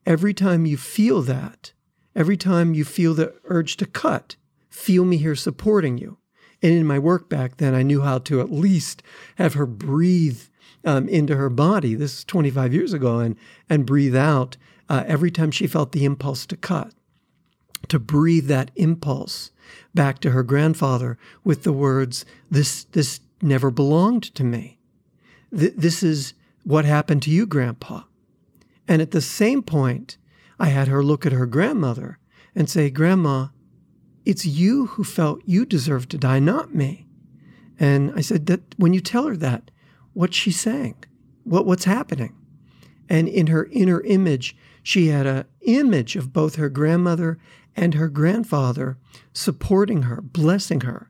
Every 0.05 0.33
time 0.33 0.65
you 0.65 0.77
feel 0.77 1.21
that, 1.21 1.73
every 2.15 2.35
time 2.35 2.73
you 2.73 2.83
feel 2.83 3.13
the 3.13 3.33
urge 3.45 3.77
to 3.77 3.85
cut, 3.85 4.35
feel 4.69 5.05
me 5.05 5.17
here 5.17 5.35
supporting 5.35 5.97
you. 5.97 6.17
And 6.61 6.73
in 6.73 6.85
my 6.85 6.99
work 6.99 7.29
back 7.29 7.57
then, 7.57 7.73
I 7.73 7.83
knew 7.83 8.01
how 8.01 8.19
to 8.19 8.41
at 8.41 8.51
least 8.51 9.03
have 9.35 9.53
her 9.53 9.65
breathe 9.65 10.41
um, 10.83 11.07
into 11.07 11.35
her 11.35 11.49
body. 11.49 11.95
This 11.95 12.19
is 12.19 12.25
25 12.25 12.73
years 12.73 12.93
ago, 12.93 13.19
and 13.19 13.35
and 13.69 13.85
breathe 13.85 14.15
out 14.15 14.57
uh, 14.89 15.03
every 15.07 15.31
time 15.31 15.51
she 15.51 15.67
felt 15.67 15.91
the 15.91 16.05
impulse 16.05 16.45
to 16.47 16.57
cut. 16.57 16.93
To 17.87 17.99
breathe 17.99 18.47
that 18.47 18.71
impulse 18.75 19.51
back 19.93 20.19
to 20.19 20.31
her 20.31 20.43
grandfather 20.43 21.17
with 21.43 21.63
the 21.63 21.73
words, 21.73 22.25
"This 22.49 22.85
this 22.85 23.19
never 23.41 23.69
belonged 23.69 24.23
to 24.35 24.43
me. 24.43 24.79
Th- 25.55 25.73
this 25.75 26.01
is 26.03 26.33
what 26.63 26.85
happened 26.85 27.21
to 27.23 27.31
you, 27.31 27.45
Grandpa." 27.45 28.03
And 28.87 29.01
at 29.01 29.11
the 29.11 29.21
same 29.21 29.61
point, 29.61 30.17
I 30.59 30.67
had 30.67 30.87
her 30.87 31.03
look 31.03 31.25
at 31.25 31.31
her 31.33 31.45
grandmother 31.45 32.17
and 32.55 32.69
say, 32.69 32.89
"Grandma." 32.89 33.47
It's 34.23 34.45
you 34.45 34.85
who 34.85 35.03
felt 35.03 35.41
you 35.45 35.65
deserved 35.65 36.11
to 36.11 36.17
die, 36.17 36.37
not 36.37 36.75
me. 36.75 37.07
And 37.79 38.13
I 38.15 38.21
said 38.21 38.45
that 38.45 38.75
when 38.77 38.93
you 38.93 39.01
tell 39.01 39.25
her 39.25 39.35
that, 39.37 39.71
what's 40.13 40.35
she 40.35 40.51
saying, 40.51 40.95
what, 41.43 41.65
what's 41.65 41.85
happening. 41.85 42.35
And 43.09 43.27
in 43.27 43.47
her 43.47 43.65
inner 43.71 44.01
image, 44.01 44.55
she 44.83 45.07
had 45.07 45.25
an 45.25 45.45
image 45.61 46.15
of 46.15 46.31
both 46.33 46.55
her 46.55 46.69
grandmother 46.69 47.39
and 47.75 47.93
her 47.93 48.09
grandfather 48.09 48.97
supporting 49.33 50.03
her, 50.03 50.21
blessing 50.21 50.81
her, 50.81 51.09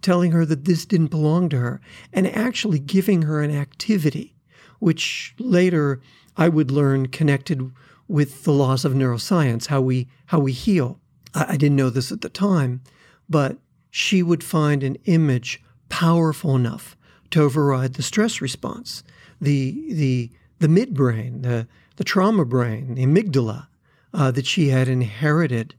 telling 0.00 0.32
her 0.32 0.44
that 0.46 0.64
this 0.64 0.86
didn't 0.86 1.08
belong 1.08 1.48
to 1.50 1.58
her, 1.58 1.80
and 2.12 2.26
actually 2.26 2.78
giving 2.78 3.22
her 3.22 3.42
an 3.42 3.54
activity 3.54 4.34
which 4.80 5.34
later 5.38 6.00
I 6.36 6.48
would 6.48 6.72
learn 6.72 7.08
connected 7.08 7.70
with 8.08 8.42
the 8.42 8.52
laws 8.52 8.84
of 8.84 8.92
neuroscience, 8.92 9.66
how 9.68 9.80
we 9.80 10.08
how 10.26 10.40
we 10.40 10.52
heal. 10.52 10.98
I, 11.32 11.52
I 11.52 11.56
didn't 11.56 11.76
know 11.76 11.90
this 11.90 12.10
at 12.10 12.22
the 12.22 12.28
time, 12.28 12.82
but 13.28 13.58
she 13.90 14.22
would 14.22 14.42
find 14.42 14.82
an 14.82 14.96
image 15.04 15.62
powerful 15.88 16.56
enough 16.56 16.96
to 17.30 17.42
override 17.42 17.94
the 17.94 18.02
stress 18.02 18.40
response, 18.40 19.04
the 19.40 19.94
the 19.94 20.30
the 20.58 20.66
midbrain, 20.66 21.42
the 21.42 21.68
the 21.96 22.04
trauma 22.04 22.44
brain, 22.44 22.94
the 22.94 23.04
amygdala 23.04 23.68
uh, 24.12 24.30
that 24.32 24.46
she 24.46 24.68
had 24.68 24.88
inherited 24.88 25.74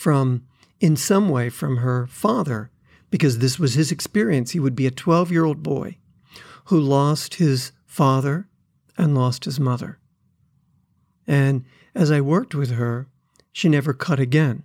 from 0.00 0.42
in 0.80 0.96
some 0.96 1.28
way 1.28 1.50
from 1.50 1.76
her 1.76 2.06
father, 2.06 2.70
because 3.10 3.38
this 3.38 3.58
was 3.58 3.74
his 3.74 3.92
experience. 3.92 4.52
He 4.52 4.58
would 4.58 4.74
be 4.74 4.86
a 4.86 4.90
12 4.90 5.30
year 5.30 5.44
old 5.44 5.62
boy 5.62 5.98
who 6.64 6.80
lost 6.80 7.34
his 7.34 7.72
father 7.84 8.48
and 8.96 9.14
lost 9.14 9.44
his 9.44 9.60
mother. 9.60 9.98
And 11.26 11.66
as 11.94 12.10
I 12.10 12.22
worked 12.22 12.54
with 12.54 12.70
her, 12.70 13.08
she 13.52 13.68
never 13.68 13.92
cut 13.92 14.18
again. 14.18 14.62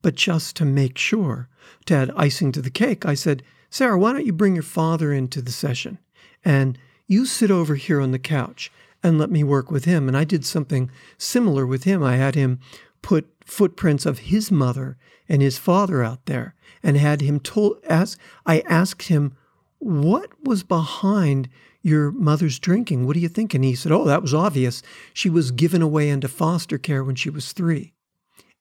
But 0.00 0.14
just 0.14 0.54
to 0.56 0.64
make 0.64 0.96
sure, 0.96 1.48
to 1.86 1.94
add 1.94 2.12
icing 2.16 2.52
to 2.52 2.62
the 2.62 2.70
cake, 2.70 3.04
I 3.04 3.14
said, 3.14 3.42
Sarah, 3.70 3.98
why 3.98 4.12
don't 4.12 4.26
you 4.26 4.32
bring 4.32 4.54
your 4.54 4.62
father 4.62 5.12
into 5.12 5.42
the 5.42 5.50
session? 5.50 5.98
And 6.44 6.78
you 7.08 7.26
sit 7.26 7.50
over 7.50 7.74
here 7.74 8.00
on 8.00 8.12
the 8.12 8.18
couch 8.20 8.70
and 9.02 9.18
let 9.18 9.30
me 9.30 9.42
work 9.42 9.72
with 9.72 9.86
him. 9.86 10.06
And 10.06 10.16
I 10.16 10.22
did 10.22 10.44
something 10.44 10.88
similar 11.16 11.66
with 11.66 11.82
him. 11.82 12.04
I 12.04 12.14
had 12.14 12.36
him 12.36 12.60
put 13.02 13.28
footprints 13.44 14.06
of 14.06 14.20
his 14.20 14.50
mother 14.50 14.96
and 15.28 15.42
his 15.42 15.58
father 15.58 16.02
out 16.02 16.26
there 16.26 16.54
and 16.82 16.96
had 16.96 17.20
him 17.20 17.40
told 17.40 17.82
as 17.84 18.16
I 18.46 18.60
asked 18.60 19.08
him 19.08 19.36
what 19.78 20.30
was 20.42 20.62
behind 20.62 21.48
your 21.82 22.10
mother's 22.10 22.58
drinking? 22.58 23.06
What 23.06 23.14
do 23.14 23.20
you 23.20 23.28
think? 23.28 23.54
And 23.54 23.64
he 23.64 23.74
said 23.74 23.92
oh 23.92 24.04
that 24.04 24.22
was 24.22 24.34
obvious. 24.34 24.82
She 25.14 25.30
was 25.30 25.50
given 25.50 25.82
away 25.82 26.08
into 26.08 26.28
foster 26.28 26.78
care 26.78 27.04
when 27.04 27.14
she 27.14 27.30
was 27.30 27.52
3 27.52 27.92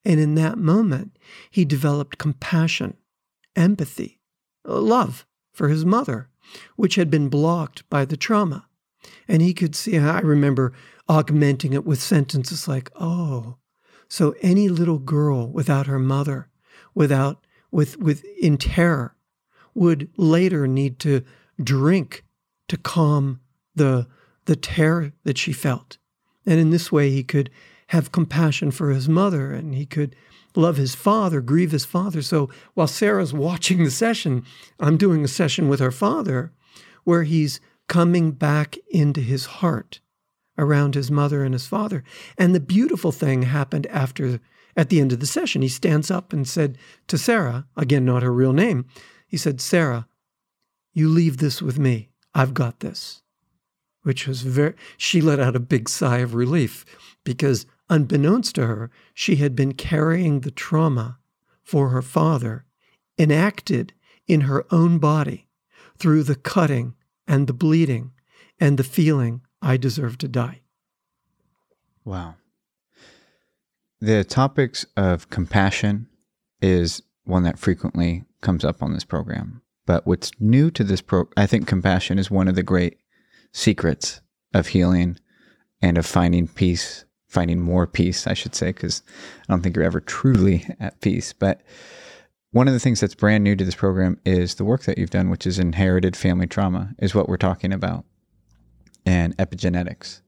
and 0.06 0.20
in 0.20 0.36
that 0.36 0.58
moment 0.58 1.18
he 1.50 1.66
developed 1.66 2.18
compassion 2.18 2.96
empathy 3.56 4.20
love 4.64 5.26
for 5.54 5.70
his 5.70 5.86
mother 5.86 6.30
which 6.76 6.96
had 6.96 7.10
been 7.10 7.28
blocked 7.28 7.88
by 7.90 8.06
the 8.06 8.16
trauma. 8.16 8.68
And 9.28 9.42
he 9.42 9.54
could 9.54 9.76
see 9.76 9.98
i 9.98 10.20
remember 10.20 10.74
augmenting 11.10 11.74
it 11.74 11.86
with 11.86 12.02
sentences 12.02 12.68
like 12.68 12.92
oh 12.96 13.58
so 14.10 14.36
any 14.42 14.70
little 14.70 15.00
girl 15.00 15.48
without 15.48 15.88
her 15.88 16.00
mother, 16.00 16.50
without 16.94 17.46
with 17.72 17.98
with 17.98 18.24
in 18.42 18.58
terror, 18.58 19.16
would 19.74 20.10
later 20.18 20.68
need 20.68 21.00
to 21.00 21.24
drink 21.62 22.24
to 22.68 22.78
calm 22.78 23.42
the 23.76 24.08
the 24.46 24.56
terror 24.56 25.14
that 25.24 25.38
she 25.38 25.52
felt. 25.52 25.98
And 26.46 26.60
in 26.60 26.70
this 26.70 26.92
way 26.92 27.10
he 27.10 27.24
could 27.24 27.50
have 27.88 28.12
compassion 28.12 28.72
for 28.72 28.90
his 28.90 29.08
mother 29.08 29.52
and 29.52 29.76
he 29.76 29.86
could 29.86 30.16
love 30.56 30.78
his 30.78 30.96
father, 30.96 31.40
grieve 31.42 31.72
his 31.72 31.86
father. 31.86 32.22
So 32.22 32.50
while 32.74 32.88
Sarah's 32.88 33.34
watching 33.34 33.84
the 33.84 33.92
session, 33.92 34.44
I'm 34.80 34.98
doing 34.98 35.24
a 35.24 35.28
session 35.30 35.70
with 35.70 35.80
her 35.80 35.92
father 35.92 36.52
where 37.04 37.24
he's 37.24 37.60
coming 37.88 38.32
back 38.32 38.78
into 38.90 39.22
his 39.22 39.46
heart 39.46 40.02
around 40.58 40.96
his 40.96 41.12
mother 41.12 41.44
and 41.44 41.54
his 41.54 41.68
father. 41.68 42.04
And 42.38 42.54
the 42.54 42.60
beautiful 42.60 43.12
thing 43.12 43.44
happened 43.44 43.88
after, 43.88 44.40
at 44.76 44.90
the 44.90 45.00
end 45.00 45.12
of 45.12 45.20
the 45.20 45.26
session. 45.26 45.62
He 45.62 45.68
stands 45.68 46.10
up 46.12 46.34
and 46.34 46.48
said 46.48 46.78
to 47.08 47.18
Sarah, 47.18 47.68
again, 47.76 48.06
not 48.06 48.24
her 48.24 48.34
real 48.34 48.54
name, 48.54 48.86
he 49.28 49.38
said, 49.38 49.60
Sarah, 49.60 50.08
you 50.94 51.10
leave 51.10 51.38
this 51.38 51.62
with 51.62 51.78
me. 51.78 52.10
I've 52.34 52.54
got 52.54 52.80
this. 52.80 53.22
Which 54.04 54.28
was 54.28 54.42
very, 54.42 54.74
she 54.96 55.22
let 55.22 55.40
out 55.40 55.56
a 55.56 55.60
big 55.60 55.90
sigh 55.90 56.20
of 56.20 56.34
relief 56.34 56.86
because, 57.24 57.66
unbeknownst 57.90 58.56
to 58.56 58.68
her, 58.68 58.90
she 59.14 59.36
had 59.36 59.56
been 59.56 59.74
carrying 59.74 60.40
the 60.40 60.52
trauma 60.52 61.20
for 61.64 61.90
her 61.90 62.02
father 62.02 62.64
enacted 63.18 63.94
in 64.28 64.42
her 64.42 64.66
own 64.72 64.98
body 65.00 65.48
through 65.98 66.24
the 66.24 66.36
cutting 66.36 66.96
and 67.28 67.48
the 67.48 67.54
bleeding 67.54 68.12
and 68.60 68.78
the 68.78 68.84
feeling 68.84 69.42
I 69.62 69.78
deserve 69.78 70.18
to 70.20 70.28
die. 70.28 70.62
Wow. 72.06 72.36
The 74.00 74.24
topics 74.24 74.86
of 74.96 75.30
compassion 75.30 76.08
is 76.62 77.02
one 77.24 77.44
that 77.44 77.60
frequently 77.60 78.24
comes 78.42 78.64
up 78.64 78.84
on 78.84 78.94
this 78.94 79.04
program. 79.04 79.62
But 79.86 80.06
what's 80.06 80.32
new 80.40 80.70
to 80.72 80.84
this 80.84 81.02
pro 81.02 81.28
I 81.36 81.48
think 81.48 81.68
compassion 81.68 82.20
is 82.20 82.30
one 82.30 82.48
of 82.48 82.56
the 82.56 82.64
great 82.64 82.98
secrets 83.54 84.22
of 84.54 84.68
healing 84.68 85.18
and 85.82 85.98
of 85.98 86.06
finding 86.06 86.48
peace, 86.48 87.06
finding 87.28 87.60
more 87.60 87.88
peace, 87.88 88.28
I 88.28 88.34
should 88.34 88.56
say, 88.56 88.68
because 88.68 89.02
I 89.48 89.54
don't 89.54 89.62
think 89.62 89.76
you're 89.76 89.86
ever 89.86 90.02
truly 90.02 90.66
at 90.80 91.02
peace. 91.02 91.34
But 91.34 91.62
one 92.52 92.68
of 92.68 92.74
the 92.74 92.80
things 92.80 93.00
that's 93.00 93.16
brand 93.16 93.44
new 93.44 93.56
to 93.56 93.66
this 93.66 93.76
program 93.76 94.20
is 94.26 94.56
the 94.56 94.66
work 94.66 94.84
that 94.84 94.98
you've 94.98 95.10
done, 95.10 95.30
which 95.30 95.48
is 95.48 95.60
inherited 95.60 96.16
family 96.16 96.48
trauma, 96.48 96.94
is 97.00 97.16
what 97.16 97.28
we're 97.28 97.38
talking 97.38 97.74
about 97.74 98.06
and 99.08 99.36
epigenetics, 99.38 100.20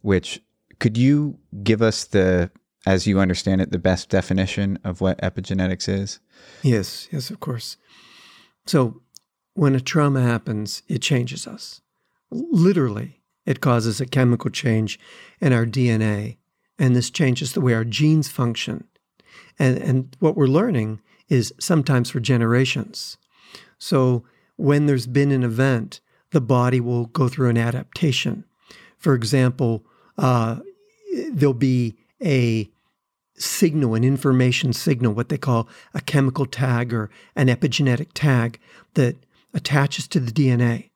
which 0.00 0.42
could 0.80 0.96
you 0.96 1.38
give 1.62 1.82
us 1.82 2.04
the, 2.04 2.50
as 2.86 3.06
you 3.06 3.20
understand 3.20 3.60
it, 3.60 3.70
the 3.70 3.78
best 3.78 4.08
definition 4.08 4.78
of 4.82 5.02
what 5.02 5.20
epigenetics 5.20 5.86
is? 5.86 6.18
Yes, 6.62 7.08
yes, 7.12 7.28
of 7.28 7.40
course. 7.40 7.76
So 8.66 9.02
when 9.52 9.74
a 9.74 9.80
trauma 9.80 10.22
happens, 10.22 10.82
it 10.88 11.02
changes 11.02 11.46
us. 11.46 11.82
Literally, 12.30 13.20
it 13.44 13.60
causes 13.60 14.00
a 14.00 14.06
chemical 14.06 14.50
change 14.50 14.98
in 15.38 15.52
our 15.52 15.66
DNA, 15.66 16.38
and 16.78 16.96
this 16.96 17.10
changes 17.10 17.52
the 17.52 17.60
way 17.60 17.74
our 17.74 17.84
genes 17.84 18.28
function. 18.28 18.84
And, 19.58 19.76
and 19.76 20.16
what 20.20 20.38
we're 20.38 20.46
learning 20.46 21.02
is 21.28 21.52
sometimes 21.60 22.08
for 22.08 22.20
generations. 22.20 23.18
So 23.78 24.24
when 24.56 24.86
there's 24.86 25.06
been 25.06 25.32
an 25.32 25.42
event 25.42 26.00
the 26.32 26.40
body 26.40 26.80
will 26.80 27.06
go 27.06 27.28
through 27.28 27.50
an 27.50 27.58
adaptation. 27.58 28.44
For 28.98 29.14
example, 29.14 29.84
uh, 30.18 30.60
there'll 31.30 31.54
be 31.54 31.96
a 32.22 32.70
signal, 33.36 33.94
an 33.94 34.04
information 34.04 34.72
signal, 34.72 35.14
what 35.14 35.28
they 35.28 35.38
call 35.38 35.68
a 35.94 36.00
chemical 36.00 36.46
tag 36.46 36.92
or 36.92 37.10
an 37.34 37.48
epigenetic 37.48 38.08
tag 38.14 38.58
that 38.94 39.16
attaches 39.54 40.06
to 40.08 40.20
the 40.20 40.32
DNA 40.32 40.90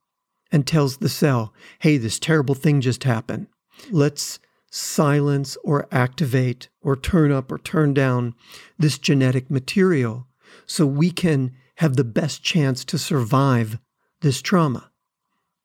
and 0.53 0.67
tells 0.67 0.99
the 0.99 1.09
cell, 1.09 1.53
hey, 1.81 1.97
this 1.97 2.19
terrible 2.19 2.55
thing 2.55 2.81
just 2.81 3.05
happened. 3.05 3.47
Let's 3.91 4.39
silence 4.71 5.57
or 5.65 5.89
activate 5.91 6.69
or 6.83 6.97
turn 6.97 7.33
up 7.33 7.51
or 7.51 7.59
turn 7.59 7.95
down 7.95 8.35
this 8.79 8.99
genetic 8.99 9.51
material 9.51 10.27
so 10.67 10.87
we 10.87 11.11
can 11.11 11.53
have 11.77 11.97
the 11.97 12.05
best 12.05 12.43
chance 12.43 12.85
to 12.85 12.99
survive 12.99 13.79
this 14.21 14.41
trauma. 14.41 14.91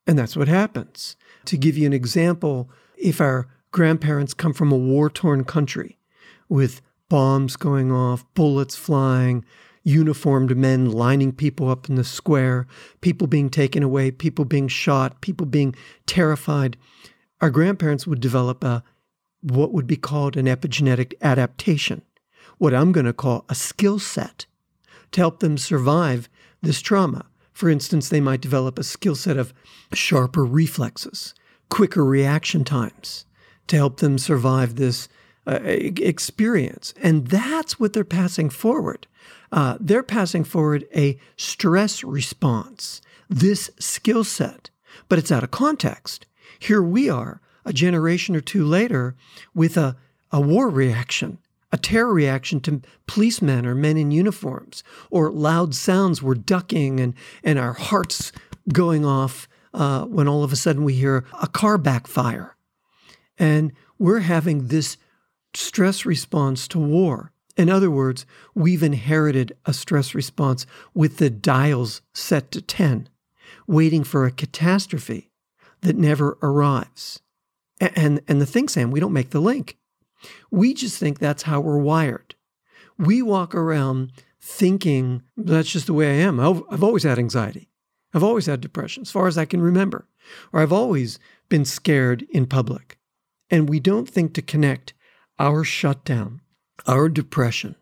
And 0.06 0.18
that's 0.18 0.36
what 0.36 0.48
happens. 0.48 1.16
To 1.46 1.56
give 1.56 1.76
you 1.76 1.86
an 1.86 1.92
example, 1.92 2.70
if 2.96 3.20
our 3.20 3.48
grandparents 3.70 4.34
come 4.34 4.52
from 4.52 4.72
a 4.72 4.76
war 4.76 5.10
torn 5.10 5.44
country 5.44 5.98
with 6.48 6.80
bombs 7.08 7.56
going 7.56 7.90
off, 7.92 8.24
bullets 8.34 8.76
flying, 8.76 9.44
uniformed 9.84 10.56
men 10.56 10.90
lining 10.90 11.32
people 11.32 11.68
up 11.68 11.88
in 11.88 11.96
the 11.96 12.04
square, 12.04 12.66
people 13.00 13.26
being 13.26 13.50
taken 13.50 13.82
away, 13.82 14.10
people 14.10 14.44
being 14.44 14.68
shot, 14.68 15.20
people 15.20 15.46
being 15.46 15.74
terrified, 16.06 16.76
our 17.40 17.50
grandparents 17.50 18.06
would 18.06 18.20
develop 18.20 18.62
a 18.62 18.82
what 19.40 19.72
would 19.72 19.88
be 19.88 19.96
called 19.96 20.36
an 20.36 20.46
epigenetic 20.46 21.14
adaptation, 21.20 22.02
what 22.58 22.72
I'm 22.72 22.92
going 22.92 23.06
to 23.06 23.12
call 23.12 23.44
a 23.48 23.56
skill 23.56 23.98
set 23.98 24.46
to 25.10 25.20
help 25.20 25.40
them 25.40 25.58
survive 25.58 26.28
this 26.62 26.80
trauma. 26.80 27.26
For 27.52 27.68
instance, 27.68 28.08
they 28.08 28.20
might 28.20 28.40
develop 28.40 28.78
a 28.78 28.84
skill 28.84 29.14
set 29.14 29.36
of 29.36 29.52
sharper 29.92 30.44
reflexes, 30.44 31.34
quicker 31.68 32.04
reaction 32.04 32.64
times 32.64 33.26
to 33.66 33.76
help 33.76 33.98
them 33.98 34.18
survive 34.18 34.76
this 34.76 35.08
uh, 35.46 35.58
experience. 35.64 36.94
And 37.02 37.26
that's 37.26 37.78
what 37.78 37.92
they're 37.92 38.04
passing 38.04 38.50
forward. 38.50 39.06
Uh, 39.50 39.76
they're 39.80 40.02
passing 40.02 40.44
forward 40.44 40.86
a 40.94 41.18
stress 41.36 42.02
response, 42.02 43.00
this 43.28 43.70
skill 43.78 44.24
set, 44.24 44.70
but 45.08 45.18
it's 45.18 45.32
out 45.32 45.44
of 45.44 45.50
context. 45.50 46.26
Here 46.58 46.82
we 46.82 47.10
are, 47.10 47.40
a 47.64 47.72
generation 47.72 48.36
or 48.36 48.40
two 48.40 48.64
later, 48.64 49.16
with 49.54 49.76
a, 49.76 49.96
a 50.30 50.40
war 50.40 50.68
reaction 50.68 51.38
a 51.72 51.78
terror 51.78 52.12
reaction 52.12 52.60
to 52.60 52.82
policemen 53.06 53.66
or 53.66 53.74
men 53.74 53.96
in 53.96 54.10
uniforms, 54.10 54.84
or 55.10 55.30
loud 55.30 55.74
sounds 55.74 56.22
we're 56.22 56.34
ducking 56.34 57.00
and, 57.00 57.14
and 57.42 57.58
our 57.58 57.72
hearts 57.72 58.30
going 58.72 59.04
off 59.04 59.48
uh, 59.74 60.04
when 60.04 60.28
all 60.28 60.44
of 60.44 60.52
a 60.52 60.56
sudden 60.56 60.84
we 60.84 60.94
hear 60.94 61.24
a 61.40 61.46
car 61.46 61.78
backfire. 61.78 62.56
And 63.38 63.72
we're 63.98 64.20
having 64.20 64.68
this 64.68 64.98
stress 65.54 66.04
response 66.04 66.68
to 66.68 66.78
war. 66.78 67.32
In 67.56 67.68
other 67.68 67.90
words, 67.90 68.24
we've 68.54 68.82
inherited 68.82 69.56
a 69.66 69.72
stress 69.72 70.14
response 70.14 70.66
with 70.94 71.18
the 71.18 71.30
dials 71.30 72.02
set 72.14 72.50
to 72.52 72.62
10, 72.62 73.08
waiting 73.66 74.04
for 74.04 74.24
a 74.24 74.30
catastrophe 74.30 75.30
that 75.82 75.96
never 75.96 76.38
arrives. 76.42 77.20
And, 77.80 78.20
and 78.28 78.40
the 78.40 78.46
thing, 78.46 78.68
Sam, 78.68 78.90
we 78.90 79.00
don't 79.00 79.12
make 79.12 79.30
the 79.30 79.40
link. 79.40 79.76
We 80.50 80.74
just 80.74 80.98
think 80.98 81.18
that's 81.18 81.44
how 81.44 81.60
we're 81.60 81.78
wired. 81.78 82.34
We 82.98 83.22
walk 83.22 83.54
around 83.54 84.12
thinking 84.40 85.22
that's 85.36 85.70
just 85.70 85.86
the 85.86 85.94
way 85.94 86.10
I 86.10 86.24
am. 86.24 86.40
I've 86.40 86.82
always 86.82 87.04
had 87.04 87.18
anxiety. 87.18 87.68
I've 88.14 88.22
always 88.24 88.46
had 88.46 88.60
depression, 88.60 89.02
as 89.02 89.10
far 89.10 89.26
as 89.26 89.38
I 89.38 89.44
can 89.44 89.62
remember. 89.62 90.06
Or 90.52 90.60
I've 90.60 90.72
always 90.72 91.18
been 91.48 91.64
scared 91.64 92.26
in 92.30 92.46
public. 92.46 92.98
And 93.50 93.68
we 93.68 93.80
don't 93.80 94.08
think 94.08 94.34
to 94.34 94.42
connect 94.42 94.94
our 95.38 95.64
shutdown, 95.64 96.40
our 96.86 97.08
depression, 97.08 97.76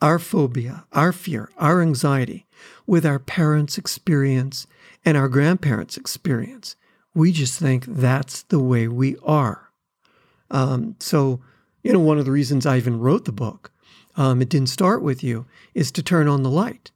our 0.00 0.18
phobia, 0.18 0.84
our 0.92 1.12
fear, 1.12 1.50
our 1.58 1.82
anxiety 1.82 2.46
with 2.86 3.04
our 3.06 3.18
parents' 3.18 3.78
experience 3.78 4.66
and 5.04 5.16
our 5.16 5.28
grandparents' 5.28 5.96
experience. 5.96 6.76
We 7.14 7.32
just 7.32 7.58
think 7.58 7.84
that's 7.86 8.42
the 8.42 8.58
way 8.58 8.88
we 8.88 9.16
are. 9.24 9.70
Um, 10.50 10.96
so, 11.00 11.40
you 11.86 11.92
know, 11.92 12.00
one 12.00 12.18
of 12.18 12.24
the 12.24 12.32
reasons 12.32 12.66
I 12.66 12.76
even 12.78 12.98
wrote 12.98 13.26
the 13.26 13.32
book, 13.32 13.70
um, 14.16 14.42
it 14.42 14.48
didn't 14.48 14.70
start 14.70 15.02
with 15.02 15.22
you, 15.22 15.46
is 15.72 15.92
to 15.92 16.02
turn 16.02 16.26
on 16.26 16.42
the 16.42 16.50
light, 16.50 16.90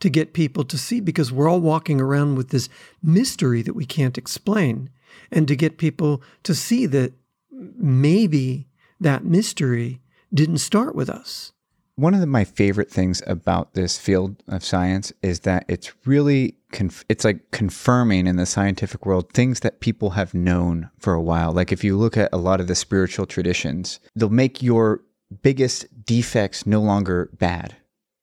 to 0.00 0.10
get 0.10 0.32
people 0.32 0.64
to 0.64 0.76
see, 0.76 1.00
because 1.00 1.30
we're 1.30 1.48
all 1.48 1.60
walking 1.60 2.00
around 2.00 2.34
with 2.34 2.48
this 2.48 2.68
mystery 3.02 3.62
that 3.62 3.74
we 3.74 3.84
can't 3.84 4.18
explain, 4.18 4.90
and 5.30 5.46
to 5.46 5.54
get 5.54 5.78
people 5.78 6.22
to 6.42 6.54
see 6.54 6.86
that 6.86 7.12
maybe 7.50 8.66
that 8.98 9.24
mystery 9.24 10.00
didn't 10.34 10.58
start 10.58 10.94
with 10.94 11.08
us. 11.08 11.52
One 11.94 12.14
of 12.14 12.20
the, 12.20 12.26
my 12.26 12.44
favorite 12.44 12.90
things 12.90 13.22
about 13.26 13.74
this 13.74 13.98
field 13.98 14.42
of 14.48 14.64
science 14.64 15.12
is 15.22 15.40
that 15.40 15.64
it's 15.68 15.92
really 16.04 16.56
conf- 16.72 17.04
it's 17.08 17.24
like 17.24 17.50
confirming 17.50 18.26
in 18.26 18.36
the 18.36 18.46
scientific 18.46 19.06
world 19.06 19.32
things 19.32 19.60
that 19.60 19.80
people 19.80 20.10
have 20.10 20.34
known 20.34 20.90
for 20.98 21.14
a 21.14 21.22
while. 21.22 21.52
Like 21.52 21.72
if 21.72 21.84
you 21.84 21.96
look 21.96 22.16
at 22.16 22.30
a 22.32 22.38
lot 22.38 22.60
of 22.60 22.66
the 22.66 22.74
spiritual 22.74 23.26
traditions, 23.26 24.00
they'll 24.16 24.28
make 24.28 24.62
your 24.62 25.02
biggest 25.42 25.86
defects 26.04 26.66
no 26.66 26.80
longer 26.80 27.30
bad, 27.38 27.76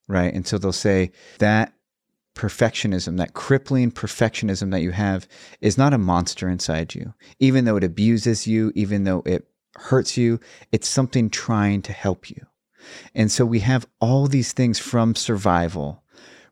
right? 0.08 0.34
And 0.34 0.46
so 0.46 0.58
they'll 0.58 0.72
say 0.72 1.12
that 1.40 1.74
perfectionism, 2.36 3.18
that 3.18 3.34
crippling 3.34 3.92
perfectionism 3.92 4.72
that 4.72 4.82
you 4.82 4.92
have 4.92 5.28
is 5.62 5.78
not 5.78 5.94
a 5.94 5.98
monster 5.98 6.50
inside 6.50 6.96
you. 6.96 7.14
Even 7.40 7.66
though 7.66 7.76
it 7.76 7.84
abuses 7.84 8.48
you, 8.48 8.72
even 8.76 9.04
though 9.04 9.24
it 9.26 9.48
hurts 9.76 10.18
you, 10.18 10.40
it's 10.72 10.88
something 10.88 11.30
trying 11.30 11.82
to 11.82 11.94
help 11.94 12.30
you. 12.30 12.46
And 13.14 13.32
so 13.32 13.46
we 13.46 13.60
have 13.60 13.88
all 14.00 14.28
these 14.28 14.54
things 14.54 14.80
from 14.80 15.16
survival, 15.16 16.04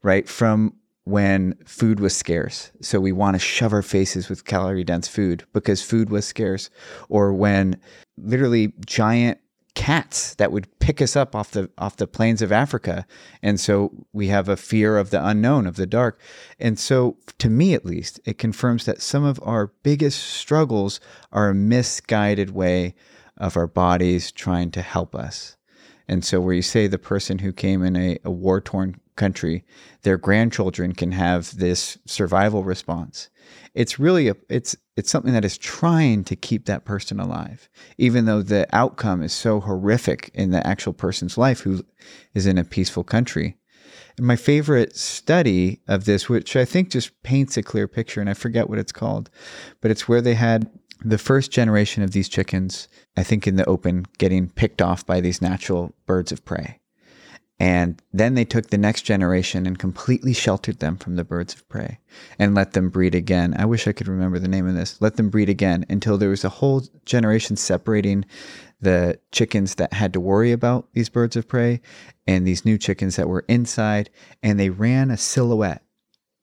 right? 0.04 0.28
From 0.28 0.74
when 1.08 1.56
food 1.66 2.00
was 2.02 2.16
scarce. 2.16 2.72
So 2.82 3.00
we 3.00 3.14
want 3.14 3.36
to 3.36 3.40
shove 3.40 3.72
our 3.72 3.82
faces 3.82 4.28
with 4.28 4.46
calorie 4.46 4.84
dense 4.84 5.08
food 5.08 5.46
because 5.54 5.82
food 5.82 6.10
was 6.10 6.26
scarce. 6.26 6.70
Or 7.08 7.34
when 7.34 7.80
literally 8.18 8.74
giant 8.86 9.40
cats 9.74 10.36
that 10.36 10.52
would 10.52 10.68
pick 10.80 11.02
us 11.02 11.16
up 11.16 11.36
off 11.36 11.52
the 11.52 11.70
off 11.78 11.98
the 11.98 12.08
plains 12.08 12.42
of 12.42 12.52
Africa. 12.52 13.06
And 13.44 13.60
so 13.60 13.92
we 14.12 14.28
have 14.28 14.50
a 14.50 14.58
fear 14.58 14.98
of 14.98 15.12
the 15.12 15.26
unknown, 15.26 15.68
of 15.68 15.76
the 15.76 15.86
dark. 15.86 16.20
And 16.60 16.80
so 16.80 17.18
to 17.38 17.50
me 17.50 17.74
at 17.74 17.86
least, 17.86 18.20
it 18.26 18.38
confirms 18.38 18.86
that 18.86 19.02
some 19.02 19.24
of 19.24 19.40
our 19.44 19.68
biggest 19.84 20.22
struggles 20.22 21.00
are 21.32 21.50
a 21.50 21.56
misguided 21.56 22.50
way 22.50 22.96
of 23.38 23.56
our 23.56 23.68
bodies 23.68 24.32
trying 24.32 24.72
to 24.72 24.82
help 24.82 25.14
us. 25.14 25.57
And 26.08 26.24
so, 26.24 26.40
where 26.40 26.54
you 26.54 26.62
say 26.62 26.88
the 26.88 26.98
person 26.98 27.40
who 27.40 27.52
came 27.52 27.84
in 27.84 27.96
a, 27.96 28.18
a 28.24 28.32
war 28.32 28.62
torn 28.62 29.00
country, 29.18 29.66
their 30.04 30.18
grandchildren 30.18 30.94
can 30.94 31.12
have 31.12 31.58
this 31.58 31.98
survival 32.06 32.64
response. 32.64 33.30
It's 33.74 34.00
really 34.00 34.30
a, 34.30 34.36
it's 34.50 34.76
it's 34.96 35.12
something 35.12 35.34
that 35.34 35.46
is 35.46 35.58
trying 35.58 36.24
to 36.26 36.36
keep 36.36 36.66
that 36.66 36.86
person 36.86 37.20
alive, 37.20 37.70
even 37.98 38.26
though 38.26 38.42
the 38.42 38.68
outcome 38.74 39.22
is 39.22 39.34
so 39.34 39.60
horrific 39.60 40.32
in 40.34 40.52
the 40.52 40.66
actual 40.66 40.94
person's 40.94 41.38
life 41.38 41.62
who 41.62 41.84
is 42.34 42.48
in 42.48 42.58
a 42.58 42.64
peaceful 42.64 43.04
country. 43.04 43.58
And 44.18 44.26
my 44.26 44.36
favorite 44.36 44.96
study 44.96 45.82
of 45.88 46.06
this, 46.06 46.28
which 46.28 46.56
I 46.56 46.66
think 46.66 46.90
just 46.90 47.22
paints 47.22 47.58
a 47.58 47.64
clear 47.64 47.88
picture, 47.88 48.20
and 48.20 48.30
I 48.30 48.34
forget 48.34 48.70
what 48.70 48.80
it's 48.80 48.92
called, 48.92 49.30
but 49.82 49.92
it's 49.92 50.08
where 50.08 50.22
they 50.22 50.34
had 50.34 50.70
the 51.04 51.18
first 51.18 51.52
generation 51.52 52.04
of 52.04 52.12
these 52.12 52.30
chickens, 52.30 52.88
I 53.16 53.24
think 53.24 53.48
in 53.48 53.56
the 53.56 53.66
open, 53.66 54.06
getting 54.18 54.50
picked 54.50 54.82
off 54.82 55.06
by 55.06 55.22
these 55.22 55.42
natural 55.42 55.94
birds 56.06 56.32
of 56.32 56.44
prey. 56.46 56.80
And 57.60 58.00
then 58.14 58.36
they 58.36 58.46
took 58.46 58.68
the 58.68 58.78
next 58.78 59.02
generation 59.02 59.66
and 59.66 59.80
completely 59.80 60.34
sheltered 60.34 60.80
them 60.80 60.96
from 60.96 61.16
the 61.16 61.24
birds 61.24 61.56
of 61.56 61.68
prey 61.68 61.98
and 62.38 62.54
let 62.54 62.74
them 62.74 62.90
breed 62.90 63.16
again. 63.16 63.56
I 63.58 63.66
wish 63.66 63.88
I 63.88 63.94
could 63.94 64.08
remember 64.08 64.38
the 64.38 64.48
name 64.48 64.68
of 64.68 64.76
this. 64.76 65.02
Let 65.02 65.16
them 65.16 65.32
breed 65.32 65.50
again 65.50 65.84
until 65.90 66.20
there 66.20 66.30
was 66.30 66.46
a 66.46 66.50
whole 66.50 66.84
generation 67.06 67.56
separating 67.56 68.26
the 68.80 69.20
chickens 69.32 69.76
that 69.76 69.94
had 69.94 70.14
to 70.14 70.20
worry 70.20 70.52
about 70.52 70.88
these 70.94 71.10
birds 71.10 71.36
of 71.36 71.48
prey 71.48 71.82
and 72.28 72.46
these 72.46 72.64
new 72.64 72.78
chickens 72.78 73.16
that 73.16 73.28
were 73.28 73.46
inside. 73.48 74.12
And 74.44 74.60
they 74.60 74.70
ran 74.70 75.10
a 75.10 75.18
silhouette 75.18 75.84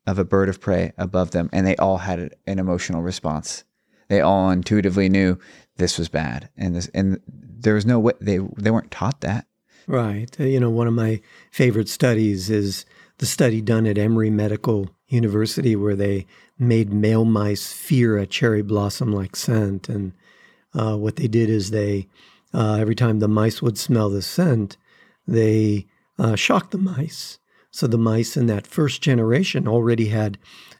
of 0.08 0.18
a 0.18 0.24
bird 0.24 0.48
of 0.48 0.60
prey 0.60 0.92
above 0.98 1.30
them, 1.30 1.48
and 1.52 1.66
they 1.66 1.76
all 1.76 1.98
had 1.98 2.34
an 2.46 2.58
emotional 2.58 3.02
response 3.02 3.64
they 4.08 4.20
all 4.20 4.50
intuitively 4.50 5.08
knew 5.08 5.38
this 5.76 5.98
was 5.98 6.08
bad, 6.08 6.48
and 6.56 6.74
this 6.74 6.88
and 6.94 7.20
there 7.26 7.74
was 7.74 7.86
no 7.86 7.98
way 7.98 8.12
they 8.20 8.38
they 8.56 8.70
weren't 8.70 8.90
taught 8.90 9.20
that. 9.22 9.46
Right. 9.86 10.34
Uh, 10.38 10.44
you 10.44 10.60
know, 10.60 10.70
one 10.70 10.86
of 10.86 10.94
my 10.94 11.20
favorite 11.50 11.88
studies 11.88 12.50
is 12.50 12.86
the 13.18 13.26
study 13.26 13.60
done 13.60 13.86
at 13.86 13.98
Emory 13.98 14.30
Medical 14.30 14.90
University 15.08 15.76
where 15.76 15.96
they 15.96 16.26
made 16.58 16.92
male 16.92 17.24
mice 17.24 17.72
fear 17.72 18.16
a 18.16 18.26
cherry 18.26 18.62
blossom 18.62 19.12
like 19.12 19.36
scent. 19.36 19.88
And 19.88 20.12
uh, 20.74 20.96
what 20.96 21.16
they 21.16 21.28
did 21.28 21.50
is 21.50 21.70
they, 21.70 22.08
uh, 22.52 22.74
every 22.74 22.94
time 22.94 23.18
the 23.18 23.28
mice 23.28 23.60
would 23.60 23.78
smell 23.78 24.08
the 24.08 24.22
scent, 24.22 24.76
they 25.26 25.86
uh, 26.18 26.36
shocked 26.36 26.70
the 26.70 26.78
mice. 26.78 27.38
So 27.70 27.86
the 27.86 27.98
mice 27.98 28.36
in 28.36 28.46
that 28.46 28.66
first 28.66 29.02
generation 29.02 29.66
already 29.66 30.08
had 30.08 30.38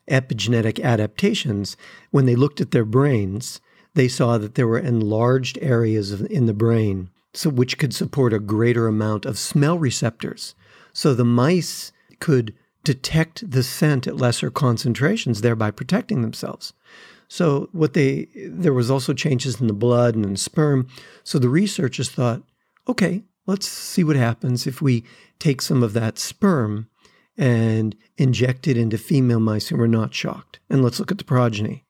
epigenetic 0.08 0.82
adaptations, 0.82 1.76
when 2.10 2.26
they 2.26 2.36
looked 2.36 2.60
at 2.60 2.70
their 2.70 2.84
brains, 2.84 3.60
they 3.94 4.08
saw 4.08 4.38
that 4.38 4.54
there 4.54 4.66
were 4.66 4.78
enlarged 4.78 5.58
areas 5.60 6.20
in 6.20 6.46
the 6.46 6.54
brain 6.54 7.10
so 7.34 7.50
which 7.50 7.78
could 7.78 7.92
support 7.92 8.32
a 8.32 8.38
greater 8.38 8.86
amount 8.86 9.26
of 9.26 9.38
smell 9.38 9.78
receptors. 9.78 10.54
So 10.92 11.12
the 11.12 11.24
mice 11.24 11.92
could 12.20 12.54
detect 12.84 13.50
the 13.50 13.62
scent 13.62 14.06
at 14.06 14.16
lesser 14.16 14.50
concentrations, 14.50 15.40
thereby 15.40 15.70
protecting 15.72 16.22
themselves. 16.22 16.72
So 17.26 17.68
what 17.72 17.94
they 17.94 18.28
there 18.34 18.72
was 18.72 18.90
also 18.90 19.12
changes 19.12 19.60
in 19.60 19.66
the 19.66 19.72
blood 19.72 20.14
and 20.14 20.24
in 20.24 20.36
sperm. 20.36 20.86
So 21.24 21.38
the 21.38 21.48
researchers 21.48 22.10
thought, 22.10 22.42
okay, 22.86 23.24
let's 23.46 23.66
see 23.66 24.04
what 24.04 24.16
happens 24.16 24.66
if 24.66 24.80
we 24.80 25.04
take 25.38 25.60
some 25.60 25.82
of 25.82 25.92
that 25.94 26.18
sperm 26.18 26.88
and 27.36 27.96
injected 28.16 28.76
into 28.76 28.98
female 28.98 29.40
mice 29.40 29.68
who 29.68 29.76
were 29.76 29.88
not 29.88 30.14
shocked. 30.14 30.60
And 30.70 30.82
let's 30.82 30.98
look 30.98 31.10
at 31.10 31.18
the 31.18 31.24
progeny. 31.24 31.84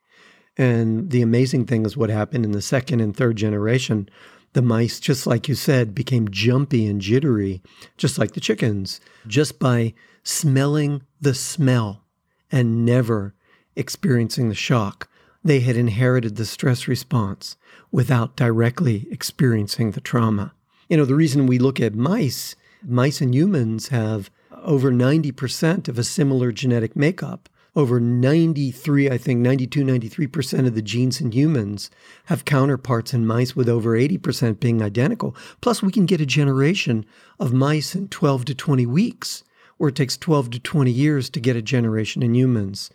And 0.57 1.11
the 1.11 1.23
amazing 1.23 1.67
thing 1.67 1.85
is 1.85 1.97
what 1.97 2.11
happened 2.11 2.45
in 2.45 2.53
the 2.53 2.63
second 2.63 3.01
and 3.01 3.17
third 3.17 3.37
generation. 3.37 4.09
The 4.53 4.63
mice, 4.63 5.01
just 5.01 5.27
like 5.27 5.49
you 5.49 5.55
said, 5.55 5.95
became 5.95 6.31
jumpy 6.31 6.87
and 6.87 7.01
jittery, 7.01 7.61
just 7.97 8.19
like 8.19 8.33
the 8.33 8.41
chickens, 8.41 9.01
just 9.27 9.59
by 9.59 9.95
smelling 10.23 11.03
the 11.21 11.35
smell 11.35 12.05
and 12.53 12.87
never 12.87 13.35
experiencing 13.75 14.49
the 14.49 14.55
shock. 14.55 15.09
They 15.43 15.61
had 15.61 15.77
inherited 15.77 16.37
the 16.37 16.47
stress 16.47 16.89
response 16.89 17.57
without 17.91 18.37
directly 18.37 19.07
experiencing 19.11 19.91
the 19.91 20.01
trauma. 20.01 20.55
You 20.89 20.97
know, 20.97 21.05
the 21.05 21.15
reason 21.15 21.47
we 21.47 21.59
look 21.59 21.81
at 21.81 21.95
mice, 21.95 22.55
mice 22.83 23.21
and 23.21 23.35
humans 23.35 23.89
have 23.89 24.31
over 24.65 24.91
90% 24.91 25.89
of 25.89 25.99
a 25.99 26.05
similar 26.05 26.53
genetic 26.53 26.97
makeup. 26.97 27.49
Over 27.77 27.99
93, 27.99 29.11
I 29.11 29.19
think 29.19 29.41
92, 29.41 29.83
93% 29.83 30.67
of 30.67 30.75
the 30.75 30.83
genes 30.83 31.21
in 31.21 31.33
humans 31.33 31.91
have 32.27 32.45
counterparts 32.45 33.13
in 33.13 33.27
mice, 33.27 33.57
with 33.57 33.69
over 33.69 33.99
80% 33.99 34.61
being 34.61 34.81
identical. 34.81 35.35
Plus, 35.61 35.83
we 35.83 35.91
can 35.91 36.07
get 36.07 36.21
a 36.21 36.27
generation 36.27 37.05
of 37.41 37.53
mice 37.53 37.97
in 37.97 38.09
12 38.09 38.45
to 38.47 38.55
20 38.55 38.87
weeks, 38.87 39.43
where 39.77 39.89
it 39.89 39.97
takes 39.97 40.17
12 40.17 40.51
to 40.51 40.61
20 40.61 40.91
years 40.91 41.29
to 41.31 41.41
get 41.41 41.57
a 41.57 41.63
generation 41.63 42.23
in 42.23 42.35
humans. 42.35 42.91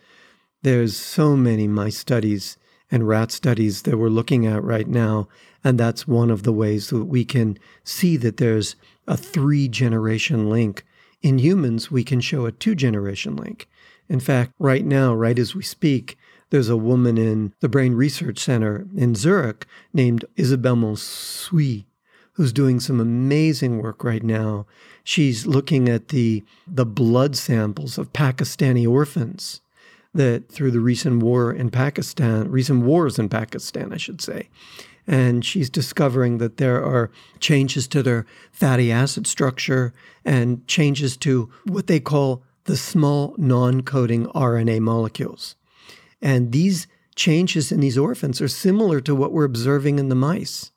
There's 0.62 0.96
so 0.96 1.36
many 1.36 1.68
mice 1.68 1.98
studies 1.98 2.56
and 2.90 3.06
rat 3.06 3.30
studies 3.30 3.82
that 3.82 3.98
we're 3.98 4.08
looking 4.08 4.46
at 4.46 4.64
right 4.64 4.88
now. 4.88 5.28
And 5.62 5.78
that's 5.78 6.08
one 6.08 6.30
of 6.30 6.42
the 6.42 6.52
ways 6.52 6.88
that 6.88 7.04
we 7.04 7.24
can 7.24 7.58
see 7.84 8.16
that 8.16 8.38
there's 8.38 8.76
a 9.06 9.16
three 9.16 9.68
generation 9.68 10.48
link 10.48 10.84
in 11.22 11.38
humans, 11.38 11.90
we 11.90 12.04
can 12.04 12.20
show 12.20 12.46
a 12.46 12.52
two 12.52 12.74
generation 12.74 13.36
link. 13.36 13.68
In 14.08 14.20
fact, 14.20 14.52
right 14.58 14.84
now, 14.84 15.14
right 15.14 15.38
as 15.38 15.54
we 15.54 15.62
speak, 15.62 16.18
there's 16.50 16.68
a 16.68 16.76
woman 16.76 17.16
in 17.16 17.52
the 17.60 17.68
Brain 17.68 17.94
Research 17.94 18.38
Center 18.38 18.86
in 18.96 19.14
Zurich 19.14 19.66
named 19.92 20.24
Isabelle 20.36 20.76
Mansuy 20.76 21.84
who's 22.40 22.54
doing 22.54 22.80
some 22.80 23.00
amazing 23.00 23.82
work 23.82 24.02
right 24.02 24.22
now. 24.22 24.64
She's 25.04 25.46
looking 25.46 25.90
at 25.90 26.08
the, 26.08 26.42
the 26.66 26.86
blood 26.86 27.36
samples 27.36 27.98
of 27.98 28.14
Pakistani 28.14 28.88
orphans 28.88 29.60
that 30.14 30.50
through 30.50 30.70
the 30.70 30.80
recent 30.80 31.22
war 31.22 31.52
in 31.52 31.70
Pakistan, 31.70 32.50
recent 32.50 32.82
wars 32.82 33.18
in 33.18 33.28
Pakistan, 33.28 33.92
I 33.92 33.98
should 33.98 34.22
say, 34.22 34.48
and 35.06 35.44
she's 35.44 35.70
discovering 35.70 36.38
that 36.38 36.56
there 36.56 36.84
are 36.84 37.10
changes 37.38 37.88
to 37.88 38.02
their 38.02 38.26
fatty 38.52 38.92
acid 38.92 39.26
structure 39.26 39.92
and 40.24 40.66
changes 40.66 41.16
to 41.18 41.50
what 41.64 41.86
they 41.86 42.00
call 42.00 42.42
the 42.64 42.76
small 42.76 43.34
non 43.38 43.82
coding 43.82 44.26
RNA 44.26 44.80
molecules. 44.80 45.56
And 46.22 46.52
these 46.52 46.86
changes 47.16 47.72
in 47.72 47.80
these 47.80 47.98
orphans 47.98 48.40
are 48.40 48.48
similar 48.48 49.00
to 49.00 49.14
what 49.14 49.32
we're 49.32 49.44
observing 49.44 49.98
in 49.98 50.08
the 50.08 50.14
mice. 50.14 50.70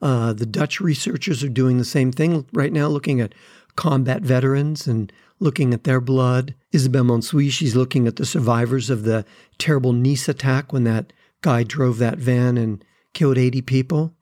Uh, 0.00 0.32
the 0.32 0.46
Dutch 0.46 0.80
researchers 0.80 1.42
are 1.42 1.48
doing 1.48 1.78
the 1.78 1.84
same 1.84 2.12
thing 2.12 2.46
right 2.52 2.72
now, 2.72 2.86
looking 2.86 3.20
at 3.20 3.34
combat 3.76 4.22
veterans 4.22 4.86
and 4.86 5.12
looking 5.40 5.72
at 5.72 5.84
their 5.84 6.00
blood. 6.00 6.54
Isabelle 6.72 7.04
Mansuy, 7.04 7.50
she's 7.50 7.76
looking 7.76 8.06
at 8.06 8.16
the 8.16 8.26
survivors 8.26 8.90
of 8.90 9.04
the 9.04 9.24
terrible 9.56 9.92
Nice 9.92 10.28
attack 10.28 10.72
when 10.72 10.84
that 10.84 11.12
guy 11.40 11.62
drove 11.62 11.98
that 11.98 12.18
van 12.18 12.58
and 12.58 12.84
killed 13.18 13.36
80 13.36 13.62
people. 13.62 14.14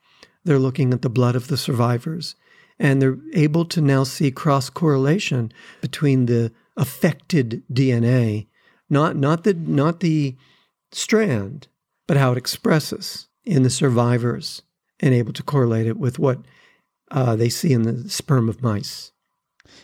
They're 0.44 0.58
looking 0.58 0.94
at 0.94 1.02
the 1.02 1.10
blood 1.10 1.36
of 1.36 1.48
the 1.48 1.58
survivors. 1.58 2.34
And 2.78 3.00
they're 3.00 3.18
able 3.34 3.66
to 3.66 3.80
now 3.82 4.04
see 4.04 4.30
cross 4.30 4.70
correlation 4.70 5.52
between 5.82 6.26
the 6.26 6.50
affected 6.78 7.62
DNA, 7.70 8.46
not, 8.88 9.16
not, 9.16 9.44
the, 9.44 9.52
not 9.52 10.00
the 10.00 10.36
strand, 10.92 11.68
but 12.06 12.16
how 12.16 12.32
it 12.32 12.38
expresses 12.38 13.28
in 13.44 13.64
the 13.64 13.70
survivors 13.70 14.62
and 15.00 15.12
able 15.12 15.32
to 15.34 15.42
correlate 15.42 15.86
it 15.86 15.98
with 15.98 16.18
what 16.18 16.38
uh, 17.10 17.36
they 17.36 17.50
see 17.50 17.72
in 17.72 17.82
the 17.82 18.08
sperm 18.08 18.48
of 18.48 18.62
mice. 18.62 19.12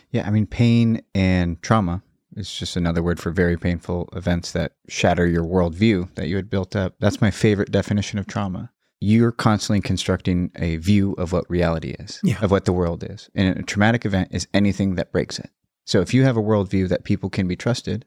Yeah, 0.09 0.27
I 0.27 0.31
mean, 0.31 0.47
pain 0.47 1.03
and 1.13 1.61
trauma 1.61 2.01
is 2.35 2.51
just 2.51 2.75
another 2.75 3.03
word 3.03 3.19
for 3.19 3.31
very 3.31 3.57
painful 3.57 4.09
events 4.15 4.51
that 4.53 4.73
shatter 4.87 5.27
your 5.27 5.43
worldview 5.43 6.13
that 6.15 6.27
you 6.27 6.35
had 6.35 6.49
built 6.49 6.75
up. 6.75 6.95
That's 6.99 7.21
my 7.21 7.29
favorite 7.29 7.71
definition 7.71 8.17
of 8.17 8.25
trauma. 8.25 8.71
You're 9.05 9.33
constantly 9.33 9.81
constructing 9.81 10.49
a 10.55 10.77
view 10.77 11.11
of 11.13 11.33
what 11.33 11.49
reality 11.49 11.89
is, 11.99 12.21
yeah. 12.23 12.37
of 12.41 12.51
what 12.51 12.63
the 12.63 12.71
world 12.71 13.03
is. 13.03 13.29
And 13.35 13.59
a 13.59 13.61
traumatic 13.61 14.05
event 14.05 14.29
is 14.31 14.47
anything 14.53 14.95
that 14.95 15.11
breaks 15.11 15.39
it. 15.39 15.49
So 15.85 15.99
if 15.99 16.13
you 16.13 16.23
have 16.23 16.37
a 16.37 16.41
worldview 16.41 16.87
that 16.87 17.03
people 17.03 17.29
can 17.29 17.45
be 17.45 17.57
trusted 17.57 18.05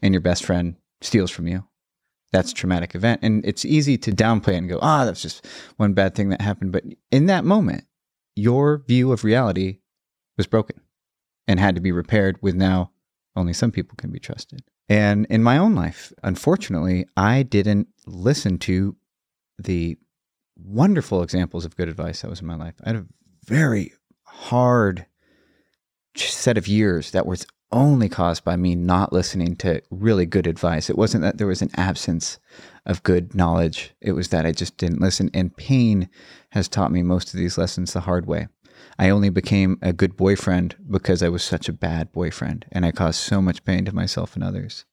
and 0.00 0.14
your 0.14 0.22
best 0.22 0.46
friend 0.46 0.76
steals 1.02 1.30
from 1.30 1.48
you, 1.48 1.64
that's 2.32 2.52
a 2.52 2.54
traumatic 2.54 2.94
event. 2.94 3.20
And 3.22 3.44
it's 3.44 3.66
easy 3.66 3.98
to 3.98 4.10
downplay 4.10 4.56
and 4.56 4.70
go, 4.70 4.78
ah, 4.80 5.02
oh, 5.02 5.04
that's 5.04 5.20
just 5.20 5.46
one 5.76 5.92
bad 5.92 6.14
thing 6.14 6.30
that 6.30 6.40
happened. 6.40 6.72
But 6.72 6.84
in 7.10 7.26
that 7.26 7.44
moment, 7.44 7.84
your 8.34 8.84
view 8.88 9.12
of 9.12 9.24
reality 9.24 9.80
was 10.38 10.46
broken 10.46 10.80
and 11.46 11.60
had 11.60 11.74
to 11.74 11.82
be 11.82 11.92
repaired 11.92 12.38
with 12.40 12.54
now 12.54 12.92
only 13.36 13.52
some 13.52 13.70
people 13.70 13.96
can 13.96 14.10
be 14.10 14.18
trusted. 14.18 14.62
And 14.88 15.26
in 15.26 15.42
my 15.42 15.58
own 15.58 15.74
life, 15.74 16.10
unfortunately, 16.22 17.06
I 17.18 17.42
didn't 17.42 17.88
listen 18.06 18.56
to 18.60 18.96
the 19.58 19.98
wonderful 20.62 21.22
examples 21.22 21.64
of 21.64 21.76
good 21.76 21.88
advice 21.88 22.22
that 22.22 22.30
was 22.30 22.40
in 22.40 22.46
my 22.46 22.56
life. 22.56 22.74
I 22.84 22.90
had 22.90 22.96
a 22.96 23.06
very 23.46 23.92
hard 24.24 25.06
set 26.16 26.58
of 26.58 26.66
years 26.66 27.12
that 27.12 27.26
was 27.26 27.46
only 27.70 28.08
caused 28.08 28.44
by 28.44 28.56
me 28.56 28.74
not 28.74 29.12
listening 29.12 29.54
to 29.56 29.82
really 29.90 30.26
good 30.26 30.46
advice. 30.46 30.88
It 30.88 30.96
wasn't 30.96 31.22
that 31.22 31.38
there 31.38 31.46
was 31.46 31.62
an 31.62 31.70
absence 31.76 32.38
of 32.86 33.02
good 33.02 33.34
knowledge, 33.34 33.94
it 34.00 34.12
was 34.12 34.28
that 34.28 34.46
I 34.46 34.52
just 34.52 34.78
didn't 34.78 35.02
listen. 35.02 35.30
And 35.34 35.56
pain 35.56 36.08
has 36.50 36.68
taught 36.68 36.92
me 36.92 37.02
most 37.02 37.34
of 37.34 37.38
these 37.38 37.58
lessons 37.58 37.92
the 37.92 38.00
hard 38.00 38.26
way. 38.26 38.48
I 38.98 39.10
only 39.10 39.28
became 39.28 39.78
a 39.82 39.92
good 39.92 40.16
boyfriend 40.16 40.76
because 40.90 41.22
I 41.22 41.28
was 41.28 41.44
such 41.44 41.68
a 41.68 41.74
bad 41.74 42.10
boyfriend 42.12 42.64
and 42.72 42.86
I 42.86 42.92
caused 42.92 43.20
so 43.20 43.42
much 43.42 43.64
pain 43.64 43.84
to 43.84 43.94
myself 43.94 44.34
and 44.34 44.42
others. 44.42 44.84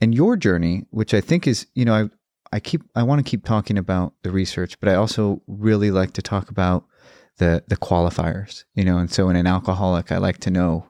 And 0.00 0.14
your 0.14 0.36
journey, 0.36 0.86
which 0.90 1.14
I 1.14 1.20
think 1.20 1.46
is, 1.46 1.66
you 1.74 1.84
know, 1.84 2.10
I, 2.52 2.60
keep 2.60 2.82
I 2.94 3.02
want 3.02 3.24
to 3.24 3.28
keep 3.28 3.44
talking 3.44 3.78
about 3.78 4.14
the 4.22 4.30
research, 4.30 4.78
but 4.80 4.88
I 4.88 4.94
also 4.94 5.42
really 5.46 5.90
like 5.90 6.12
to 6.14 6.22
talk 6.22 6.50
about 6.50 6.84
the 7.38 7.62
the 7.68 7.76
qualifiers, 7.76 8.64
you 8.74 8.84
know. 8.84 8.98
And 8.98 9.10
so 9.10 9.28
in 9.28 9.36
an 9.36 9.46
alcoholic, 9.46 10.12
I 10.12 10.18
like 10.18 10.38
to 10.38 10.50
know 10.50 10.86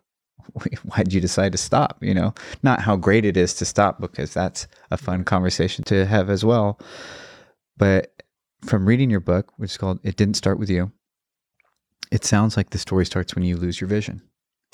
why 0.85 0.99
did 0.99 1.13
you 1.13 1.21
decide 1.21 1.53
to 1.53 1.59
stop, 1.59 1.99
you 2.03 2.15
know? 2.15 2.35
Not 2.63 2.81
how 2.81 2.97
great 2.97 3.25
it 3.25 3.37
is 3.37 3.55
to 3.55 3.65
stop 3.65 4.01
because 4.01 4.35
that's 4.35 4.67
a 4.91 4.97
fun 4.97 5.25
conversation 5.25 5.85
to 5.85 6.07
have 6.07 6.31
as 6.31 6.45
well. 6.45 6.79
But 7.77 8.23
from 8.63 8.87
reading 8.87 9.11
your 9.11 9.21
book, 9.21 9.53
which 9.57 9.73
is 9.73 9.77
called 9.77 10.01
It 10.03 10.17
Didn't 10.17 10.35
Start 10.35 10.59
With 10.59 10.71
You, 10.71 10.93
it 12.11 12.25
sounds 12.25 12.57
like 12.57 12.71
the 12.71 12.79
story 12.79 13.07
starts 13.07 13.35
when 13.35 13.45
you 13.45 13.57
lose 13.57 13.81
your 13.81 13.89
vision. 13.89 14.23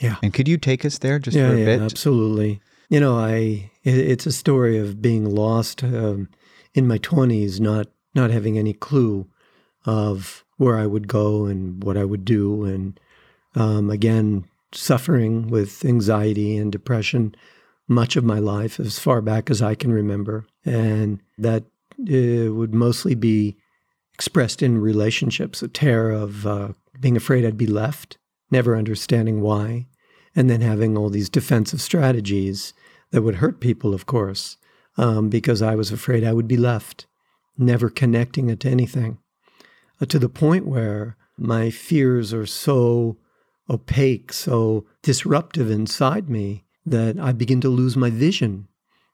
Yeah. 0.01 0.17
And 0.23 0.33
could 0.33 0.49
you 0.49 0.59
take 0.59 0.85
us 0.85 0.99
there 0.99 1.19
just 1.19 1.37
yeah, 1.37 1.49
for 1.49 1.55
a 1.55 1.59
yeah, 1.59 1.65
bit? 1.65 1.81
Absolutely. 1.81 2.61
You 2.89 3.01
know, 3.01 3.19
I 3.19 3.71
it, 3.83 3.99
it's 3.99 4.27
a 4.27 4.33
story 4.33 4.79
of 4.79 5.01
being 5.01 5.25
lost 5.35 5.83
um, 5.83 6.29
in 6.77 6.87
my 6.87 6.99
twenties, 6.99 7.61
not 7.61 7.89
not 8.15 8.31
having 8.31 8.57
any 8.57 8.73
clue 8.73 9.27
of 9.85 10.45
where 10.59 10.77
I 10.77 10.87
would 10.87 11.09
go 11.09 11.47
and 11.47 11.83
what 11.83 11.97
I 11.97 12.05
would 12.05 12.25
do, 12.25 12.65
and 12.65 13.01
um, 13.57 13.91
again 13.91 14.45
suffering 14.73 15.49
with 15.49 15.85
anxiety 15.85 16.57
and 16.57 16.71
depression 16.71 17.35
much 17.89 18.17
of 18.17 18.25
my 18.25 18.39
life, 18.39 18.79
as 18.81 18.99
far 18.99 19.21
back 19.21 19.49
as 19.49 19.63
I 19.63 19.75
can 19.75 19.93
remember, 19.93 20.45
and 20.65 21.23
that 21.39 21.65
uh, 22.01 22.53
would 22.53 22.75
mostly 22.75 23.15
be 23.15 23.57
expressed 24.13 24.63
in 24.63 24.79
relationships, 24.79 25.63
a 25.63 25.69
terror 25.69 26.11
of 26.11 26.47
uh, 26.47 26.69
being 27.01 27.17
afraid 27.17 27.45
I'd 27.45 27.57
be 27.57 27.67
left, 27.67 28.19
never 28.51 28.77
understanding 28.77 29.41
why, 29.41 29.87
and 30.35 30.51
then 30.51 30.63
having 30.63 30.99
all 30.99 31.11
these 31.11 31.31
defensive 31.31 31.81
strategies 31.81 32.75
that 33.13 33.23
would 33.23 33.37
hurt 33.37 33.61
people, 33.61 33.95
of 33.95 34.05
course, 34.05 34.57
um, 34.97 35.29
because 35.29 35.63
I 35.63 35.75
was 35.75 35.91
afraid 35.91 36.25
I 36.25 36.33
would 36.33 36.49
be 36.49 36.57
left, 36.57 37.07
never 37.57 37.89
connecting 37.89 38.49
it 38.49 38.61
to 38.61 38.71
anything, 38.71 39.19
uh, 40.01 40.07
to 40.07 40.19
the 40.19 40.29
point 40.29 40.67
where 40.67 41.17
my 41.39 41.71
fears 41.71 42.33
are 42.33 42.47
so 42.47 43.19
opaque, 43.69 44.33
so 44.33 44.87
disruptive 45.03 45.71
inside 45.71 46.29
me 46.29 46.65
that 46.85 47.19
I 47.19 47.33
begin 47.33 47.61
to 47.63 47.69
lose 47.69 47.97
my 47.97 48.11
vision. 48.11 48.69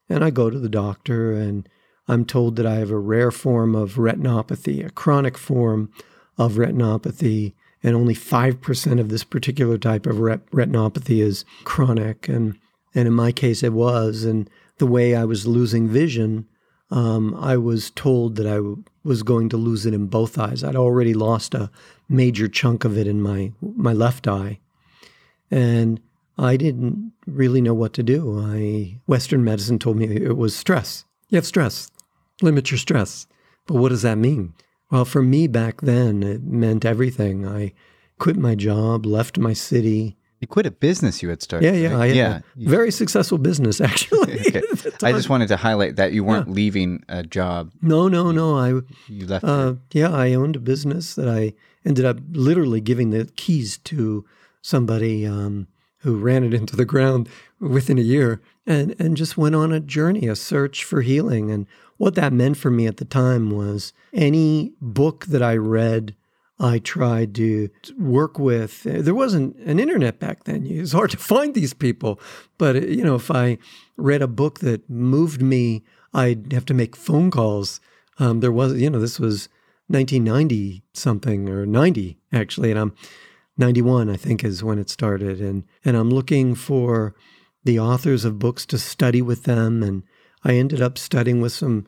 And 0.09 0.23
I 0.23 0.31
go 0.31 0.51
to 0.51 0.59
the 0.59 0.68
doctor 0.68 1.33
and 1.33 1.68
I'm 2.07 2.25
told 2.25 2.57
that 2.57 2.66
I 2.66 2.75
have 2.75 2.90
a 2.90 2.99
rare 2.99 3.31
form 3.31 3.75
of 3.75 3.95
retinopathy, 3.95 4.85
a 4.85 4.90
chronic 4.90 5.38
form 5.38 5.90
of 6.37 6.55
retinopathy 6.55 7.55
and 7.83 7.97
only 7.97 8.14
5% 8.14 9.01
of 9.01 9.09
this 9.09 9.25
particular 9.25 9.79
type 9.79 10.07
of 10.07 10.21
ret- 10.21 10.47
retinopathy 10.51 11.23
is 11.23 11.45
chronic. 11.64 12.29
And, 12.29 12.59
and 12.95 13.09
in 13.09 13.14
my 13.14 13.33
case, 13.33 13.62
it 13.62 13.73
was. 13.73 14.25
And 14.25 14.49
the 14.83 14.87
way 14.87 15.14
I 15.14 15.25
was 15.25 15.47
losing 15.47 15.87
vision, 15.87 16.49
um, 16.90 17.37
I 17.37 17.57
was 17.57 17.92
told 17.92 18.35
that 18.35 18.49
I 18.49 18.57
w- 18.57 18.83
was 19.05 19.23
going 19.23 19.49
to 19.51 19.57
lose 19.57 19.87
it 19.87 19.95
in 19.95 20.09
both 20.09 20.37
eyes. 20.37 20.64
I'd 20.64 20.75
already 20.75 21.14
lost 21.14 21.55
a 21.55 21.71
major 22.09 22.49
chunk 22.49 22.85
of 22.85 22.99
it 22.99 23.07
in 23.07 23.23
my, 23.23 23.53
my 23.61 23.92
left 23.92 24.27
eye. 24.27 24.59
And 25.53 26.01
I 26.37 26.57
didn't 26.57 27.12
really 27.29 27.61
know 27.61 27.75
what 27.75 27.92
to 27.92 28.03
do. 28.03 28.40
I 28.40 28.99
Western 29.07 29.45
medicine 29.45 29.79
told 29.79 29.99
me 29.99 30.07
it 30.16 30.37
was 30.37 30.57
stress. 30.57 31.05
You 31.29 31.37
have 31.37 31.47
stress. 31.47 31.88
Limit 32.40 32.73
your 32.73 32.79
stress. 32.79 33.29
But 33.68 33.77
what 33.77 33.90
does 33.90 34.03
that 34.03 34.18
mean? 34.18 34.53
Well, 34.90 35.05
for 35.05 35.23
me 35.23 35.47
back 35.47 35.83
then, 35.83 36.25
it 36.25 36.42
meant 36.42 36.85
everything. 36.85 37.47
I 37.47 37.73
quit 38.18 38.37
my 38.37 38.57
job, 38.57 39.07
left 39.07 39.38
my 39.38 39.53
city. 39.53 40.16
You 40.42 40.48
quit 40.48 40.66
a 40.66 40.72
business 40.72 41.22
you 41.22 41.28
had 41.28 41.40
started. 41.40 41.72
Yeah, 41.72 41.88
yeah, 41.88 41.96
right? 41.96 42.12
Yeah. 42.12 42.40
very 42.57 42.90
successful 42.90 43.38
business 43.38 43.81
actually. 43.81 44.40
okay. 44.40 44.61
I 45.05 45.12
just 45.12 45.28
wanted 45.28 45.46
to 45.48 45.57
highlight 45.57 45.94
that 45.96 46.12
you 46.12 46.24
weren't 46.24 46.48
yeah. 46.48 46.55
leaving 46.55 47.05
a 47.09 47.22
job. 47.22 47.70
No, 47.81 48.09
no, 48.09 48.33
no. 48.33 48.59
I 48.59 48.81
you 49.07 49.26
left. 49.26 49.44
Uh, 49.44 49.74
yeah, 49.92 50.11
I 50.11 50.35
owned 50.35 50.57
a 50.57 50.59
business 50.59 51.14
that 51.14 51.28
I 51.28 51.55
ended 51.87 52.05
up 52.05 52.18
literally 52.33 52.81
giving 52.81 53.11
the 53.11 53.31
keys 53.37 53.78
to 53.78 54.24
somebody 54.62 55.24
um, 55.24 55.68
who 55.98 56.18
ran 56.18 56.42
it 56.42 56.52
into 56.52 56.74
the 56.74 56.85
ground 56.85 57.28
within 57.61 57.96
a 57.96 58.02
year, 58.02 58.42
and 58.66 58.96
and 58.98 59.16
just 59.16 59.38
went 59.38 59.55
on 59.55 59.72
a 59.72 59.78
journey, 59.78 60.26
a 60.26 60.35
search 60.35 60.83
for 60.83 61.02
healing, 61.02 61.52
and 61.52 61.68
what 61.98 62.16
that 62.16 62.33
meant 62.33 62.57
for 62.57 62.72
me 62.72 62.88
at 62.88 62.96
the 62.96 63.05
time 63.05 63.48
was 63.52 63.92
any 64.12 64.72
book 64.81 65.26
that 65.26 65.42
I 65.42 65.57
read, 65.57 66.16
I 66.62 66.79
tried 66.79 67.35
to 67.35 67.70
work 67.98 68.38
with. 68.38 68.85
There 68.85 69.14
wasn't 69.14 69.57
an 69.57 69.81
internet 69.81 70.20
back 70.20 70.44
then. 70.44 70.64
It 70.64 70.81
was 70.81 70.92
hard 70.92 71.11
to 71.11 71.16
find 71.16 71.55
these 71.55 71.75
people. 71.75 72.20
But, 72.57 72.88
you 72.88 73.03
know, 73.03 73.16
if 73.16 73.33
I 73.33 73.59
read 73.96 74.22
a 74.22 74.29
book 74.29 74.61
that 74.61 74.88
moved 74.88 75.42
me, 75.42 75.83
I'd 76.14 76.53
have 76.53 76.64
to 76.66 76.75
make 76.75 76.94
phone 76.94 77.33
calls. 77.33 77.81
Um, 78.18 78.40
there 78.40 78.53
was, 78.53 78.81
you 78.81 78.88
know, 78.88 79.01
this 79.01 79.18
was 79.18 79.48
1990 79.88 80.85
something 80.94 81.48
or 81.48 81.66
90 81.66 82.18
actually. 82.33 82.70
And 82.70 82.79
I'm 82.79 82.94
91, 83.59 84.09
I 84.09 84.16
think, 84.16 84.44
is 84.44 84.62
when 84.62 84.79
it 84.79 84.88
started. 84.88 85.40
And, 85.40 85.64
and 85.85 85.96
I'm 85.96 86.11
looking 86.11 86.55
for 86.55 87.16
the 87.64 87.81
authors 87.81 88.25
of 88.25 88.38
books 88.38 88.64
to 88.66 88.79
study 88.79 89.20
with 89.20 89.44
them 89.44 89.83
and 89.83 90.05
I 90.44 90.55
ended 90.55 90.81
up 90.81 90.96
studying 90.96 91.40
with 91.40 91.53
some 91.53 91.87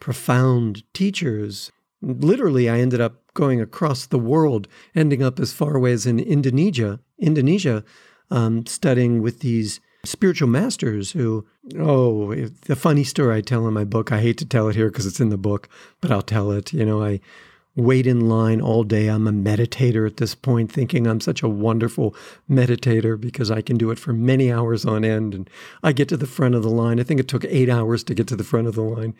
profound 0.00 0.82
teachers. 0.94 1.70
Literally, 2.02 2.68
I 2.68 2.78
ended 2.80 3.00
up 3.00 3.19
going 3.34 3.60
across 3.60 4.06
the 4.06 4.18
world, 4.18 4.68
ending 4.94 5.22
up 5.22 5.38
as 5.40 5.52
far 5.52 5.76
away 5.76 5.92
as 5.92 6.06
in 6.06 6.18
Indonesia, 6.18 7.00
Indonesia, 7.18 7.84
um, 8.30 8.66
studying 8.66 9.22
with 9.22 9.40
these 9.40 9.80
spiritual 10.04 10.48
masters 10.48 11.12
who, 11.12 11.46
oh, 11.78 12.34
the 12.34 12.76
funny 12.76 13.04
story 13.04 13.36
I 13.36 13.40
tell 13.40 13.66
in 13.66 13.74
my 13.74 13.84
book, 13.84 14.12
I 14.12 14.20
hate 14.20 14.38
to 14.38 14.46
tell 14.46 14.68
it 14.68 14.76
here 14.76 14.88
because 14.88 15.06
it's 15.06 15.20
in 15.20 15.28
the 15.28 15.36
book, 15.36 15.68
but 16.00 16.10
I'll 16.10 16.22
tell 16.22 16.50
it. 16.52 16.72
You 16.72 16.84
know, 16.84 17.02
I 17.02 17.20
wait 17.76 18.06
in 18.06 18.28
line 18.28 18.60
all 18.60 18.84
day. 18.84 19.08
I'm 19.08 19.26
a 19.26 19.32
meditator 19.32 20.06
at 20.06 20.16
this 20.16 20.34
point, 20.34 20.72
thinking 20.72 21.06
I'm 21.06 21.20
such 21.20 21.42
a 21.42 21.48
wonderful 21.48 22.14
meditator 22.48 23.20
because 23.20 23.50
I 23.50 23.62
can 23.62 23.76
do 23.76 23.90
it 23.90 23.98
for 23.98 24.12
many 24.12 24.50
hours 24.50 24.84
on 24.84 25.04
end. 25.04 25.34
And 25.34 25.50
I 25.82 25.92
get 25.92 26.08
to 26.08 26.16
the 26.16 26.26
front 26.26 26.54
of 26.54 26.62
the 26.62 26.70
line. 26.70 26.98
I 26.98 27.04
think 27.04 27.20
it 27.20 27.28
took 27.28 27.44
eight 27.44 27.68
hours 27.68 28.02
to 28.04 28.14
get 28.14 28.26
to 28.28 28.36
the 28.36 28.44
front 28.44 28.66
of 28.68 28.74
the 28.74 28.82
line. 28.82 29.14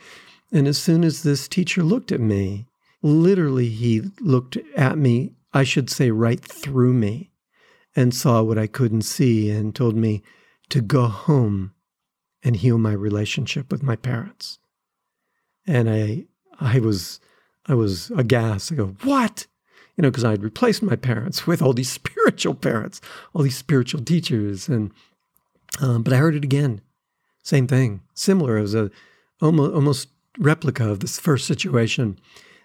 And 0.53 0.66
as 0.66 0.79
soon 0.79 1.05
as 1.05 1.23
this 1.23 1.46
teacher 1.46 1.83
looked 1.83 2.11
at 2.11 2.20
me, 2.20 2.66
literally, 3.02 3.68
he 3.68 4.02
looked 4.20 4.56
at 4.76 4.98
me, 4.98 5.34
I 5.52 5.64
should 5.64 5.90
say, 5.90 6.10
right 6.10 6.40
through 6.40 6.94
me, 6.94 7.30
and 7.96 8.14
saw 8.14 8.42
what 8.42 8.58
I 8.58 8.66
couldn't 8.66 9.02
see 9.02 9.50
and 9.50 9.74
told 9.74 9.96
me 9.96 10.22
to 10.70 10.80
go 10.80 11.06
home 11.06 11.72
and 12.42 12.56
heal 12.56 12.78
my 12.78 12.92
relationship 12.92 13.70
with 13.70 13.82
my 13.82 13.96
parents. 13.96 14.58
And 15.66 15.90
I, 15.90 16.24
I 16.58 16.78
was, 16.78 17.20
I 17.66 17.74
was 17.74 18.10
aghast. 18.12 18.72
I 18.72 18.76
go, 18.76 18.96
what? 19.02 19.46
You 19.96 20.02
know, 20.02 20.10
because 20.10 20.24
I 20.24 20.30
had 20.30 20.42
replaced 20.42 20.82
my 20.82 20.96
parents 20.96 21.46
with 21.46 21.60
all 21.60 21.72
these 21.72 21.90
spiritual 21.90 22.54
parents, 22.54 23.00
all 23.34 23.42
these 23.42 23.56
spiritual 23.56 24.02
teachers, 24.02 24.68
and 24.68 24.92
um, 25.80 26.02
but 26.02 26.12
I 26.12 26.16
heard 26.16 26.34
it 26.34 26.44
again, 26.44 26.80
same 27.42 27.66
thing, 27.66 28.00
similar. 28.14 28.58
It 28.58 28.62
was 28.62 28.74
a 28.74 28.90
almost 29.40 29.74
almost 29.74 30.08
replica 30.38 30.88
of 30.88 31.00
this 31.00 31.18
first 31.18 31.46
situation. 31.46 32.18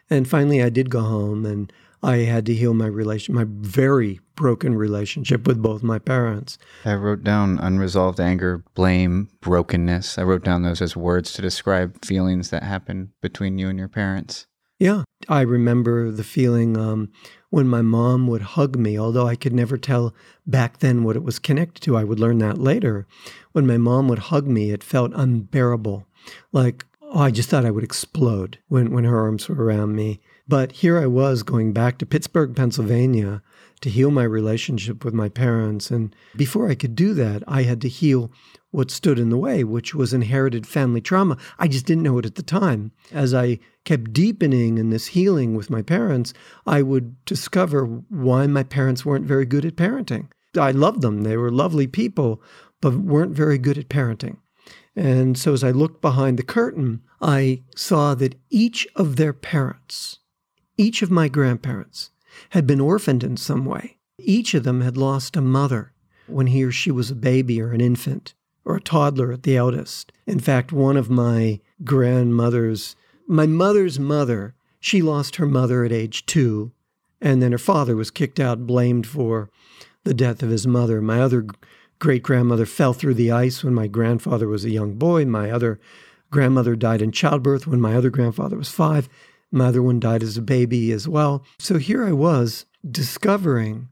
And 0.09 0.27
finally, 0.27 0.61
I 0.61 0.69
did 0.69 0.89
go 0.89 1.01
home 1.01 1.45
and 1.45 1.71
I 2.03 2.17
had 2.17 2.45
to 2.45 2.53
heal 2.53 2.73
my 2.73 2.85
relation, 2.85 3.33
my 3.33 3.45
very 3.47 4.19
broken 4.35 4.75
relationship 4.75 5.47
with 5.47 5.61
both 5.61 5.81
my 5.81 5.97
parents. 5.97 6.59
I 6.83 6.93
wrote 6.93 7.23
down 7.23 7.57
unresolved 7.59 8.19
anger, 8.19 8.63
blame, 8.75 9.29
brokenness. 9.41 10.17
I 10.17 10.23
wrote 10.23 10.43
down 10.43 10.61
those 10.61 10.81
as 10.81 10.95
words 10.95 11.33
to 11.33 11.41
describe 11.41 12.05
feelings 12.05 12.51
that 12.51 12.63
happened 12.63 13.09
between 13.21 13.57
you 13.57 13.69
and 13.69 13.79
your 13.79 13.87
parents. 13.87 14.45
Yeah, 14.77 15.03
I 15.29 15.41
remember 15.41 16.11
the 16.11 16.23
feeling 16.23 16.77
um, 16.77 17.11
when 17.49 17.67
my 17.67 17.81
mom 17.81 18.27
would 18.27 18.41
hug 18.41 18.75
me, 18.75 18.99
although 18.99 19.25
I 19.25 19.35
could 19.35 19.53
never 19.53 19.77
tell 19.77 20.13
back 20.45 20.79
then 20.79 21.03
what 21.03 21.15
it 21.15 21.23
was 21.23 21.39
connected 21.39 21.81
to. 21.83 21.95
I 21.95 22.03
would 22.03 22.19
learn 22.19 22.39
that 22.39 22.57
later. 22.57 23.07
When 23.53 23.65
my 23.65 23.77
mom 23.77 24.09
would 24.09 24.19
hug 24.19 24.47
me, 24.47 24.71
it 24.71 24.83
felt 24.83 25.13
unbearable. 25.15 26.05
Like 26.51 26.85
oh, 27.11 27.19
I 27.19 27.31
just 27.31 27.49
thought 27.49 27.65
I 27.65 27.71
would 27.71 27.83
explode 27.83 28.59
when, 28.67 28.91
when 28.91 29.03
her 29.03 29.19
arms 29.19 29.47
were 29.47 29.63
around 29.63 29.95
me. 29.95 30.21
But 30.47 30.71
here 30.73 30.99
I 30.99 31.07
was 31.07 31.43
going 31.43 31.73
back 31.73 31.97
to 31.97 32.05
Pittsburgh, 32.05 32.55
Pennsylvania 32.55 33.41
to 33.81 33.89
heal 33.89 34.11
my 34.11 34.23
relationship 34.23 35.03
with 35.03 35.13
my 35.13 35.29
parents. 35.29 35.91
And 35.91 36.15
before 36.35 36.69
I 36.69 36.75
could 36.75 36.95
do 36.95 37.13
that, 37.15 37.43
I 37.47 37.63
had 37.63 37.81
to 37.81 37.89
heal 37.89 38.31
what 38.71 38.91
stood 38.91 39.19
in 39.19 39.29
the 39.29 39.37
way, 39.37 39.63
which 39.63 39.95
was 39.95 40.13
inherited 40.13 40.67
family 40.67 41.01
trauma. 41.01 41.37
I 41.59 41.67
just 41.67 41.85
didn't 41.85 42.03
know 42.03 42.17
it 42.17 42.25
at 42.25 42.35
the 42.35 42.43
time. 42.43 42.91
As 43.11 43.33
I 43.33 43.59
kept 43.85 44.13
deepening 44.13 44.77
in 44.77 44.89
this 44.89 45.07
healing 45.07 45.55
with 45.55 45.69
my 45.69 45.81
parents, 45.81 46.33
I 46.65 46.81
would 46.81 47.23
discover 47.25 47.85
why 47.85 48.47
my 48.47 48.63
parents 48.63 49.05
weren't 49.05 49.25
very 49.25 49.45
good 49.45 49.65
at 49.65 49.75
parenting. 49.75 50.27
I 50.57 50.71
loved 50.71 51.01
them, 51.01 51.23
they 51.23 51.37
were 51.37 51.51
lovely 51.51 51.87
people, 51.87 52.41
but 52.81 52.95
weren't 52.95 53.35
very 53.35 53.57
good 53.57 53.77
at 53.77 53.89
parenting. 53.89 54.37
And 54.95 55.37
so 55.37 55.53
as 55.53 55.63
I 55.63 55.71
looked 55.71 56.01
behind 56.01 56.39
the 56.39 56.43
curtain, 56.43 57.01
I 57.21 57.63
saw 57.75 58.15
that 58.15 58.35
each 58.49 58.87
of 58.95 59.15
their 59.15 59.33
parents, 59.33 60.19
each 60.77 61.01
of 61.01 61.11
my 61.11 61.27
grandparents, 61.27 62.11
had 62.51 62.65
been 62.65 62.79
orphaned 62.79 63.23
in 63.23 63.37
some 63.37 63.65
way. 63.65 63.97
Each 64.17 64.53
of 64.53 64.63
them 64.63 64.81
had 64.81 64.97
lost 64.97 65.35
a 65.35 65.41
mother 65.41 65.91
when 66.27 66.47
he 66.47 66.63
or 66.63 66.71
she 66.71 66.91
was 66.91 67.11
a 67.11 67.15
baby 67.15 67.61
or 67.61 67.71
an 67.71 67.81
infant 67.81 68.33
or 68.63 68.77
a 68.77 68.81
toddler 68.81 69.31
at 69.31 69.43
the 69.43 69.57
eldest. 69.57 70.11
In 70.25 70.39
fact, 70.39 70.71
one 70.71 70.97
of 70.97 71.09
my 71.09 71.59
grandmothers, 71.83 72.95
my 73.27 73.45
mother's 73.45 73.99
mother, 73.99 74.55
she 74.79 75.01
lost 75.01 75.35
her 75.35 75.45
mother 75.45 75.83
at 75.83 75.91
age 75.91 76.25
two, 76.25 76.71
and 77.21 77.41
then 77.41 77.51
her 77.51 77.57
father 77.57 77.95
was 77.95 78.11
kicked 78.11 78.39
out, 78.39 78.65
blamed 78.65 79.05
for 79.07 79.49
the 80.03 80.13
death 80.13 80.41
of 80.41 80.49
his 80.49 80.65
mother. 80.65 81.01
My 81.01 81.21
other 81.21 81.45
great 82.05 82.21
grandmother 82.21 82.67
fell 82.67 82.93
through 82.93 83.15
the 83.15 83.31
ice 83.31 83.63
when 83.63 83.73
my 83.73 83.87
grandfather 83.87 84.47
was 84.47 84.63
a 84.63 84.69
young 84.69 84.93
boy. 84.93 85.25
My 85.25 85.49
other 85.49 85.79
grandmother 86.29 86.75
died 86.75 87.01
in 87.01 87.11
childbirth 87.11 87.65
when 87.65 87.81
my 87.81 87.95
other 87.95 88.11
grandfather 88.11 88.55
was 88.55 88.69
five. 88.69 89.09
My 89.51 89.69
other 89.69 89.81
one 89.81 89.99
died 89.99 90.21
as 90.21 90.37
a 90.37 90.43
baby 90.43 90.91
as 90.91 91.07
well. 91.07 91.43
So 91.57 91.79
here 91.79 92.05
I 92.05 92.11
was 92.11 92.67
discovering 92.87 93.89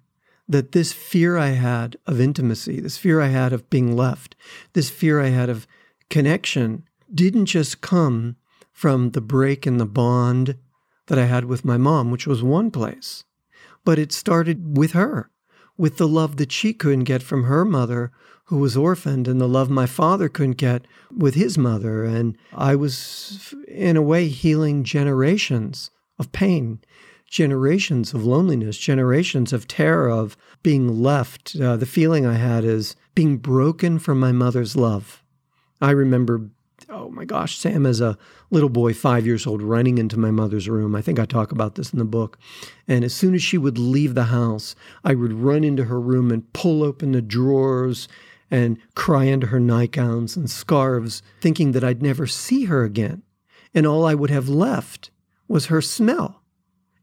that 0.47 0.73
this 0.73 0.93
fear 0.93 1.37
I 1.39 1.53
had 1.53 1.97
of 2.05 2.21
intimacy, 2.21 2.79
this 2.79 2.97
fear 2.97 3.19
I 3.19 3.29
had 3.29 3.51
of 3.51 3.67
being 3.71 3.97
left, 3.97 4.35
this 4.73 4.91
fear 4.91 5.19
I 5.19 5.29
had 5.29 5.49
of 5.49 5.65
connection 6.11 6.83
didn't 7.11 7.47
just 7.47 7.81
come 7.81 8.35
from 8.71 9.09
the 9.13 9.21
break 9.21 9.65
in 9.65 9.77
the 9.77 9.87
bond 9.87 10.59
that 11.07 11.17
I 11.17 11.25
had 11.25 11.45
with 11.45 11.65
my 11.65 11.77
mom, 11.77 12.11
which 12.11 12.27
was 12.27 12.43
one 12.43 12.69
place, 12.69 13.23
but 13.83 13.97
it 13.97 14.11
started 14.11 14.77
with 14.77 14.91
her 14.91 15.31
with 15.77 15.97
the 15.97 16.07
love 16.07 16.37
that 16.37 16.51
she 16.51 16.73
couldn't 16.73 17.03
get 17.05 17.23
from 17.23 17.43
her 17.43 17.65
mother, 17.65 18.11
who 18.45 18.57
was 18.57 18.77
orphaned, 18.77 19.27
and 19.27 19.39
the 19.39 19.47
love 19.47 19.69
my 19.69 19.85
father 19.85 20.29
couldn't 20.29 20.57
get 20.57 20.85
with 21.15 21.35
his 21.35 21.57
mother. 21.57 22.03
And 22.03 22.37
I 22.53 22.75
was, 22.75 23.53
in 23.67 23.97
a 23.97 24.01
way, 24.01 24.27
healing 24.27 24.83
generations 24.83 25.89
of 26.19 26.31
pain, 26.31 26.79
generations 27.25 28.13
of 28.13 28.25
loneliness, 28.25 28.77
generations 28.77 29.53
of 29.53 29.67
terror, 29.67 30.09
of 30.09 30.37
being 30.61 31.01
left. 31.01 31.55
Uh, 31.59 31.77
the 31.77 31.85
feeling 31.85 32.25
I 32.25 32.35
had 32.35 32.63
is 32.63 32.95
being 33.15 33.37
broken 33.37 33.97
from 33.97 34.19
my 34.19 34.31
mother's 34.31 34.75
love. 34.75 35.23
I 35.81 35.91
remember 35.91 36.49
oh 36.93 37.09
my 37.09 37.25
gosh, 37.25 37.57
Sam 37.57 37.85
as 37.85 37.99
a 37.99 38.17
little 38.51 38.69
boy, 38.69 38.93
five 38.93 39.25
years 39.25 39.47
old, 39.47 39.61
running 39.61 39.97
into 39.97 40.19
my 40.19 40.31
mother's 40.31 40.69
room. 40.69 40.95
I 40.95 41.01
think 41.01 41.19
I 41.19 41.25
talk 41.25 41.51
about 41.51 41.75
this 41.75 41.91
in 41.91 41.99
the 41.99 42.05
book. 42.05 42.37
And 42.87 43.03
as 43.03 43.13
soon 43.13 43.33
as 43.33 43.41
she 43.41 43.57
would 43.57 43.77
leave 43.77 44.13
the 44.13 44.25
house, 44.25 44.75
I 45.03 45.15
would 45.15 45.33
run 45.33 45.63
into 45.63 45.85
her 45.85 45.99
room 45.99 46.31
and 46.31 46.51
pull 46.53 46.83
open 46.83 47.11
the 47.11 47.21
drawers 47.21 48.07
and 48.51 48.77
cry 48.95 49.25
into 49.25 49.47
her 49.47 49.59
nightgowns 49.59 50.37
and 50.37 50.49
scarves, 50.49 51.23
thinking 51.41 51.71
that 51.71 51.83
I'd 51.83 52.03
never 52.03 52.27
see 52.27 52.65
her 52.65 52.83
again. 52.83 53.23
And 53.73 53.87
all 53.87 54.05
I 54.05 54.13
would 54.13 54.29
have 54.29 54.47
left 54.47 55.09
was 55.47 55.65
her 55.65 55.81
smell. 55.81 56.43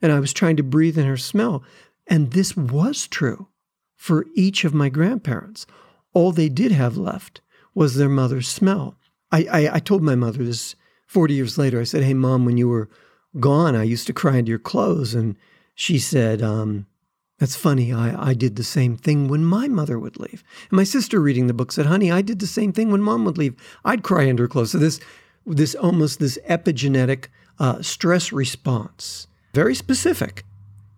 And 0.00 0.12
I 0.12 0.20
was 0.20 0.32
trying 0.32 0.56
to 0.56 0.62
breathe 0.62 0.96
in 0.96 1.06
her 1.06 1.16
smell. 1.16 1.64
And 2.06 2.30
this 2.30 2.56
was 2.56 3.08
true 3.08 3.48
for 3.96 4.26
each 4.34 4.64
of 4.64 4.72
my 4.72 4.88
grandparents. 4.88 5.66
All 6.14 6.30
they 6.30 6.48
did 6.48 6.70
have 6.72 6.96
left 6.96 7.40
was 7.74 7.96
their 7.96 8.08
mother's 8.08 8.48
smell. 8.48 8.96
I, 9.32 9.46
I, 9.50 9.74
I 9.74 9.78
told 9.78 10.02
my 10.02 10.14
mother 10.14 10.44
this 10.44 10.74
40 11.06 11.34
years 11.34 11.58
later. 11.58 11.80
I 11.80 11.84
said, 11.84 12.02
Hey, 12.02 12.14
mom, 12.14 12.44
when 12.44 12.56
you 12.56 12.68
were 12.68 12.88
gone, 13.38 13.76
I 13.76 13.82
used 13.82 14.06
to 14.08 14.12
cry 14.12 14.36
into 14.36 14.50
your 14.50 14.58
clothes. 14.58 15.14
And 15.14 15.36
she 15.74 15.98
said, 15.98 16.42
um, 16.42 16.86
That's 17.38 17.56
funny. 17.56 17.92
I, 17.92 18.30
I 18.30 18.34
did 18.34 18.56
the 18.56 18.64
same 18.64 18.96
thing 18.96 19.28
when 19.28 19.44
my 19.44 19.68
mother 19.68 19.98
would 19.98 20.18
leave. 20.18 20.44
And 20.70 20.76
my 20.76 20.84
sister 20.84 21.20
reading 21.20 21.46
the 21.46 21.54
book 21.54 21.72
said, 21.72 21.86
Honey, 21.86 22.10
I 22.10 22.22
did 22.22 22.38
the 22.38 22.46
same 22.46 22.72
thing 22.72 22.90
when 22.90 23.02
mom 23.02 23.24
would 23.24 23.38
leave. 23.38 23.54
I'd 23.84 24.02
cry 24.02 24.24
into 24.24 24.42
her 24.42 24.48
clothes. 24.48 24.72
So 24.72 24.78
this, 24.78 25.00
this 25.46 25.74
almost 25.74 26.18
this 26.18 26.38
epigenetic 26.48 27.26
uh, 27.58 27.82
stress 27.82 28.32
response, 28.32 29.26
very 29.52 29.74
specific. 29.74 30.44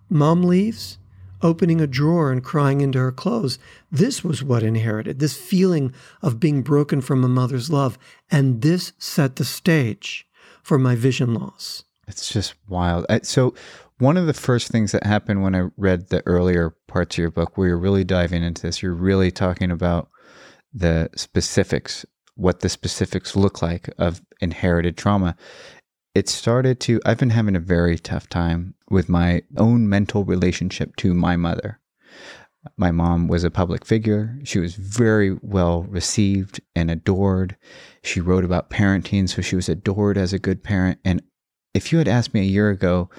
Mom 0.09 0.43
leaves, 0.43 0.99
opening 1.43 1.81
a 1.81 1.87
drawer 1.87 2.31
and 2.31 2.43
crying 2.43 2.81
into 2.81 2.99
her 2.99 3.13
clothes. 3.13 3.59
This 3.91 4.23
was 4.23 4.43
what 4.43 4.63
inherited 4.63 5.19
this 5.19 5.37
feeling 5.37 5.93
of 6.23 6.41
being 6.41 6.63
broken 6.63 7.01
from 7.01 7.25
a 7.25 7.29
mother's 7.29 7.71
love. 7.71 7.99
And 8.31 8.63
this 8.63 8.93
set 8.99 9.37
the 9.37 9.45
stage 9.45 10.27
for 10.63 10.79
my 10.79 10.95
vision 10.95 11.35
loss. 11.35 11.85
It's 12.09 12.33
just 12.33 12.55
wild. 12.69 13.07
So, 13.23 13.55
one 13.99 14.17
of 14.17 14.27
the 14.27 14.35
first 14.35 14.69
things 14.69 14.91
that 14.93 15.07
happened 15.07 15.43
when 15.43 15.55
I 15.55 15.69
read 15.77 16.09
the 16.09 16.27
earlier 16.27 16.71
parts 16.89 17.15
of 17.15 17.19
your 17.19 17.31
book, 17.31 17.57
where 17.57 17.69
you're 17.69 17.79
really 17.79 18.03
diving 18.03 18.43
into 18.43 18.63
this, 18.63 18.83
you're 18.83 18.95
really 18.95 19.31
talking 19.31 19.71
about 19.71 20.09
the 20.75 21.09
specifics, 21.15 22.05
what 22.35 22.61
the 22.61 22.69
specifics 22.69 23.37
look 23.37 23.63
like 23.63 23.89
of 23.99 24.21
inherited 24.41 24.97
trauma 24.97 25.37
it 26.15 26.29
started 26.29 26.81
to, 26.81 27.01
I've 27.05 27.19
been 27.19 27.31
having 27.31 27.57
a 27.57 27.61
very 27.61 27.99
tough 27.99 28.29
time 28.29 28.75
with 28.91 29.09
my 29.09 29.43
own 29.57 29.89
mental 29.89 30.25
relationship 30.25 30.97
to 30.97 31.15
my 31.15 31.37
mother. 31.37 31.81
My 32.77 32.91
mom 32.91 33.27
was 33.27 33.43
a 33.43 33.51
public 33.51 33.85
figure. 33.85 34.39
She 34.45 34.59
was 34.59 34.75
very 34.75 35.37
well 35.43 35.83
received 35.85 36.61
and 36.77 36.91
adored. 36.91 37.57
She 38.05 38.21
wrote 38.21 38.45
about 38.45 38.71
parenting, 38.71 39.29
so 39.29 39.43
she 39.43 39.57
was 39.57 39.69
adored 39.69 40.17
as 40.17 40.33
a 40.33 40.39
good 40.39 40.63
parent. 40.63 41.01
And 41.05 41.23
if 41.75 41.91
you 41.91 41.99
had 41.99 42.09
asked 42.09 42.35
me 42.35 42.41
a 42.41 42.45
year 42.45 42.71
ago, 42.71 43.11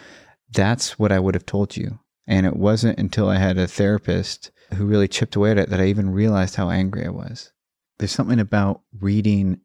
that's 0.52 0.98
what 0.98 1.12
I 1.12 1.20
would 1.20 1.34
have 1.34 1.46
told 1.46 1.76
you. 1.76 2.00
And 2.26 2.46
it 2.46 2.56
wasn't 2.56 3.00
until 3.00 3.28
I 3.28 3.38
had 3.38 3.58
a 3.58 3.68
therapist 3.68 4.52
who 4.76 4.86
really 4.86 5.10
chipped 5.10 5.36
away 5.36 5.52
at 5.52 5.58
it 5.58 5.70
that 5.70 5.82
I 5.82 5.88
even 5.88 6.12
realized 6.12 6.56
how 6.56 6.70
angry 6.70 7.06
I 7.06 7.10
was. 7.10 7.52
There's 7.98 8.12
something 8.12 8.40
about 8.40 8.82
reading 9.00 9.60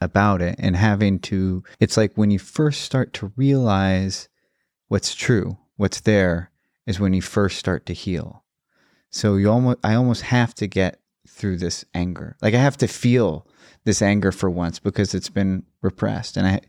about 0.00 0.40
it 0.40 0.54
and 0.58 0.76
having 0.76 1.18
to 1.18 1.62
it's 1.80 1.96
like 1.96 2.12
when 2.14 2.30
you 2.30 2.38
first 2.38 2.82
start 2.82 3.12
to 3.12 3.32
realize 3.36 4.28
what's 4.88 5.14
true 5.14 5.58
what's 5.76 6.00
there 6.00 6.50
is 6.86 7.00
when 7.00 7.12
you 7.12 7.20
first 7.20 7.58
start 7.58 7.84
to 7.84 7.92
heal 7.92 8.44
so 9.10 9.36
you 9.36 9.50
almost 9.50 9.78
i 9.82 9.94
almost 9.94 10.22
have 10.22 10.54
to 10.54 10.66
get 10.66 11.00
through 11.38 11.56
this 11.56 11.84
anger. 11.94 12.36
Like 12.42 12.54
I 12.54 12.58
have 12.58 12.76
to 12.78 12.88
feel 12.88 13.46
this 13.84 14.02
anger 14.02 14.32
for 14.32 14.50
once 14.50 14.78
because 14.78 15.14
it's 15.14 15.28
been 15.28 15.64
repressed. 15.82 16.36
And 16.36 16.46
I 16.46 16.60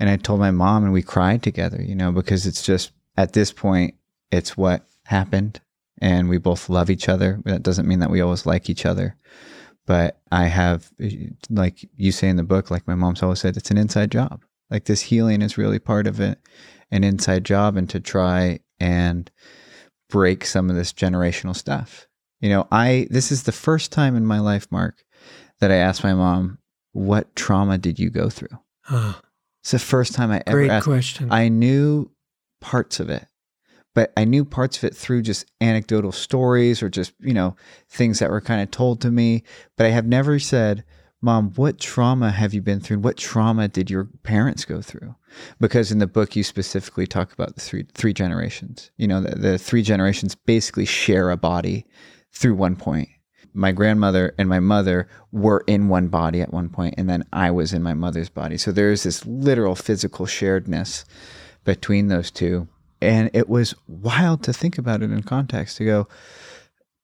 and 0.00 0.10
I 0.10 0.16
told 0.16 0.40
my 0.40 0.50
mom 0.50 0.84
and 0.84 0.92
we 0.92 1.02
cried 1.02 1.42
together, 1.42 1.80
you 1.80 1.94
know, 1.94 2.12
because 2.12 2.46
it's 2.46 2.62
just 2.62 2.90
at 3.16 3.32
this 3.32 3.52
point 3.52 3.94
it's 4.30 4.56
what 4.56 4.86
happened 5.04 5.60
and 6.00 6.28
we 6.28 6.38
both 6.38 6.68
love 6.68 6.90
each 6.90 7.08
other. 7.08 7.40
That 7.44 7.62
doesn't 7.62 7.88
mean 7.88 8.00
that 8.00 8.10
we 8.10 8.20
always 8.20 8.44
like 8.44 8.68
each 8.68 8.84
other. 8.84 9.16
But 9.88 10.20
I 10.30 10.44
have 10.44 10.92
like 11.48 11.88
you 11.96 12.12
say 12.12 12.28
in 12.28 12.36
the 12.36 12.42
book, 12.44 12.70
like 12.70 12.86
my 12.86 12.94
mom's 12.94 13.22
always 13.22 13.40
said, 13.40 13.56
it's 13.56 13.70
an 13.70 13.78
inside 13.78 14.10
job. 14.10 14.44
Like 14.70 14.84
this 14.84 15.00
healing 15.00 15.40
is 15.40 15.56
really 15.56 15.78
part 15.78 16.06
of 16.06 16.20
it, 16.20 16.38
an 16.90 17.04
inside 17.04 17.42
job 17.44 17.76
and 17.78 17.88
to 17.88 17.98
try 17.98 18.60
and 18.78 19.30
break 20.10 20.44
some 20.44 20.68
of 20.68 20.76
this 20.76 20.92
generational 20.92 21.56
stuff. 21.56 22.06
You 22.40 22.50
know, 22.50 22.68
I 22.70 23.08
this 23.10 23.32
is 23.32 23.44
the 23.44 23.52
first 23.52 23.90
time 23.90 24.14
in 24.14 24.26
my 24.26 24.38
life, 24.40 24.70
Mark, 24.70 25.02
that 25.60 25.70
I 25.72 25.76
asked 25.76 26.04
my 26.04 26.12
mom, 26.14 26.58
"What 26.92 27.34
trauma 27.34 27.78
did 27.78 27.98
you 27.98 28.10
go 28.10 28.28
through?" 28.28 28.58
Ah, 28.90 29.20
It's 29.62 29.72
the 29.72 29.78
first 29.78 30.12
time 30.14 30.30
I 30.30 30.42
ever 30.46 30.58
great 30.58 30.70
asked. 30.70 30.84
question. 30.84 31.32
I 31.32 31.48
knew 31.48 32.10
parts 32.60 33.00
of 33.00 33.08
it, 33.08 33.26
but 33.98 34.12
I 34.16 34.24
knew 34.24 34.44
parts 34.44 34.78
of 34.78 34.84
it 34.84 34.94
through 34.94 35.22
just 35.22 35.44
anecdotal 35.60 36.12
stories 36.12 36.84
or 36.84 36.88
just, 36.88 37.12
you 37.18 37.34
know, 37.34 37.56
things 37.88 38.20
that 38.20 38.30
were 38.30 38.40
kind 38.40 38.62
of 38.62 38.70
told 38.70 39.00
to 39.00 39.10
me. 39.10 39.42
But 39.76 39.86
I 39.86 39.88
have 39.88 40.06
never 40.06 40.38
said, 40.38 40.84
Mom, 41.20 41.50
what 41.56 41.80
trauma 41.80 42.30
have 42.30 42.54
you 42.54 42.62
been 42.62 42.78
through? 42.78 43.00
What 43.00 43.16
trauma 43.16 43.66
did 43.66 43.90
your 43.90 44.04
parents 44.22 44.64
go 44.64 44.80
through? 44.82 45.16
Because 45.58 45.90
in 45.90 45.98
the 45.98 46.06
book, 46.06 46.36
you 46.36 46.44
specifically 46.44 47.08
talk 47.08 47.32
about 47.32 47.56
the 47.56 47.60
three 47.60 47.86
three 47.92 48.12
generations. 48.12 48.92
You 48.98 49.08
know, 49.08 49.20
the, 49.20 49.34
the 49.34 49.58
three 49.58 49.82
generations 49.82 50.36
basically 50.36 50.84
share 50.84 51.32
a 51.32 51.36
body 51.36 51.84
through 52.32 52.54
one 52.54 52.76
point. 52.76 53.08
My 53.52 53.72
grandmother 53.72 54.32
and 54.38 54.48
my 54.48 54.60
mother 54.60 55.08
were 55.32 55.64
in 55.66 55.88
one 55.88 56.06
body 56.06 56.40
at 56.40 56.52
one 56.52 56.68
point, 56.68 56.94
and 56.96 57.10
then 57.10 57.24
I 57.32 57.50
was 57.50 57.72
in 57.72 57.82
my 57.82 57.94
mother's 57.94 58.28
body. 58.28 58.58
So 58.58 58.70
there 58.70 58.92
is 58.92 59.02
this 59.02 59.26
literal 59.26 59.74
physical 59.74 60.26
sharedness 60.26 61.04
between 61.64 62.06
those 62.06 62.30
two. 62.30 62.68
And 63.00 63.30
it 63.32 63.48
was 63.48 63.74
wild 63.86 64.42
to 64.44 64.52
think 64.52 64.78
about 64.78 65.02
it 65.02 65.10
in 65.10 65.22
context 65.22 65.76
to 65.78 65.84
go, 65.84 66.08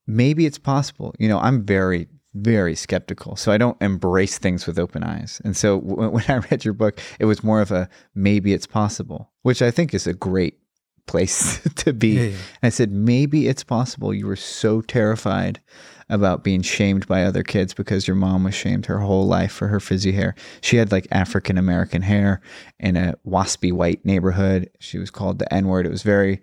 maybe 0.07 0.47
it's 0.47 0.59
possible. 0.59 1.14
You 1.18 1.28
know, 1.28 1.38
I'm 1.38 1.64
very, 1.64 2.09
very 2.34 2.74
skeptical. 2.74 3.36
So 3.36 3.53
I 3.53 3.59
don't 3.59 3.80
embrace 3.80 4.38
things 4.38 4.66
with 4.66 4.78
open 4.78 5.05
eyes. 5.05 5.40
And 5.45 5.57
so 5.57 5.80
w- 5.80 6.11
when 6.11 6.24
I 6.28 6.38
read 6.51 6.64
your 6.64 6.74
book, 6.74 7.01
it 7.18 7.26
was 7.26 7.45
more 7.45 7.61
of 7.61 7.70
a 7.70 7.88
maybe 8.14 8.53
it's 8.53 8.66
possible, 8.66 9.30
which 9.42 9.62
I 9.62 9.70
think 9.70 9.95
is 9.95 10.07
a 10.07 10.14
great 10.14 10.59
place 11.07 11.61
to 11.76 11.92
be. 11.92 12.09
Yeah, 12.09 12.22
yeah. 12.22 12.36
I 12.62 12.68
said, 12.68 12.92
maybe 12.92 13.48
it's 13.48 13.64
possible 13.64 14.14
you 14.14 14.26
were 14.26 14.36
so 14.36 14.80
terrified 14.80 15.61
about 16.09 16.44
being 16.44 16.62
shamed 16.62 17.07
by 17.07 17.24
other 17.24 17.42
kids 17.42 17.72
because 17.72 18.07
your 18.07 18.16
mom 18.16 18.44
was 18.44 18.55
shamed 18.55 18.86
her 18.86 18.98
whole 18.98 19.26
life 19.26 19.52
for 19.52 19.68
her 19.68 19.80
frizzy 19.80 20.12
hair. 20.12 20.34
She 20.61 20.76
had 20.76 20.92
like 20.92 21.09
African 21.11 21.57
American 21.57 22.02
hair 22.02 22.40
in 22.78 22.96
a 22.96 23.14
waspy 23.26 23.72
white 23.72 24.05
neighborhood. 24.05 24.70
She 24.80 24.98
was 24.98 25.11
called 25.11 25.38
the 25.38 25.52
N 25.52 25.66
word. 25.66 25.86
It 25.86 25.90
was 25.90 26.02
very 26.02 26.42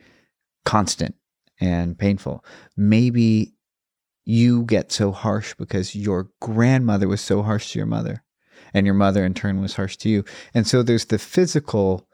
constant 0.65 1.15
and 1.59 1.97
painful. 1.97 2.43
Maybe 2.75 3.53
you 4.25 4.63
get 4.63 4.91
so 4.91 5.11
harsh 5.11 5.53
because 5.57 5.95
your 5.95 6.29
grandmother 6.39 7.07
was 7.07 7.21
so 7.21 7.41
harsh 7.43 7.71
to 7.71 7.79
your 7.79 7.85
mother, 7.85 8.23
and 8.73 8.85
your 8.85 8.95
mother 8.95 9.25
in 9.25 9.33
turn 9.33 9.61
was 9.61 9.75
harsh 9.75 9.97
to 9.97 10.09
you. 10.09 10.23
And 10.53 10.67
so 10.67 10.83
there's 10.83 11.05
the 11.05 11.19
physical 11.19 12.07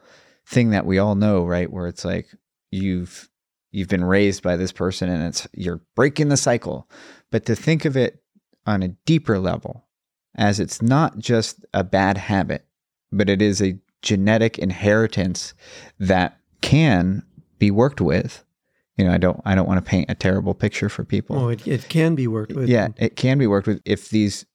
thing 0.48 0.70
that 0.70 0.86
we 0.86 0.98
all 0.98 1.16
know, 1.16 1.46
right? 1.46 1.72
Where 1.72 1.88
it's 1.88 2.06
like 2.06 2.28
you've 2.72 3.30
you've 3.72 3.90
been 3.90 4.04
raised 4.04 4.42
by 4.42 4.56
this 4.56 4.72
person 4.72 5.10
and 5.10 5.24
it's 5.24 5.48
you're 5.54 5.82
breaking 5.96 6.30
the 6.30 6.38
cycle. 6.38 6.90
But 7.32 7.46
to 7.46 7.56
think 7.56 7.86
of 7.86 7.98
it 7.98 8.24
on 8.66 8.82
a 8.82 8.90
deeper 9.06 9.40
level 9.40 9.86
as 10.36 10.60
it's 10.60 10.82
not 10.82 11.18
just 11.20 11.66
a 11.74 11.84
bad 11.84 12.18
habit, 12.18 12.66
but 13.12 13.30
it 13.30 13.42
is 13.42 13.62
a 13.62 13.78
genetic 14.02 14.58
inheritance 14.58 15.54
that 16.00 16.40
can 16.62 17.24
be 17.60 17.72
worked 17.72 18.00
with. 18.00 18.44
You 18.98 19.06
know, 19.06 19.12
I 19.12 19.18
don't 19.18 19.42
I 19.46 19.54
don't 19.54 19.68
want 19.68 19.84
to 19.84 19.90
paint 19.90 20.10
a 20.10 20.16
terrible 20.16 20.54
picture 20.54 20.90
for 20.90 21.04
people. 21.04 21.38
oh, 21.38 21.50
it, 21.50 21.68
it 21.68 21.90
can 21.90 22.16
be 22.16 22.28
worked 22.28 22.54
with. 22.54 22.70
Yeah, 22.70 22.90
it 22.98 23.16
can 23.16 23.38
be 23.38 23.48
worked 23.48 23.68
with 23.68 23.82
if 23.86 24.10
these 24.10 24.46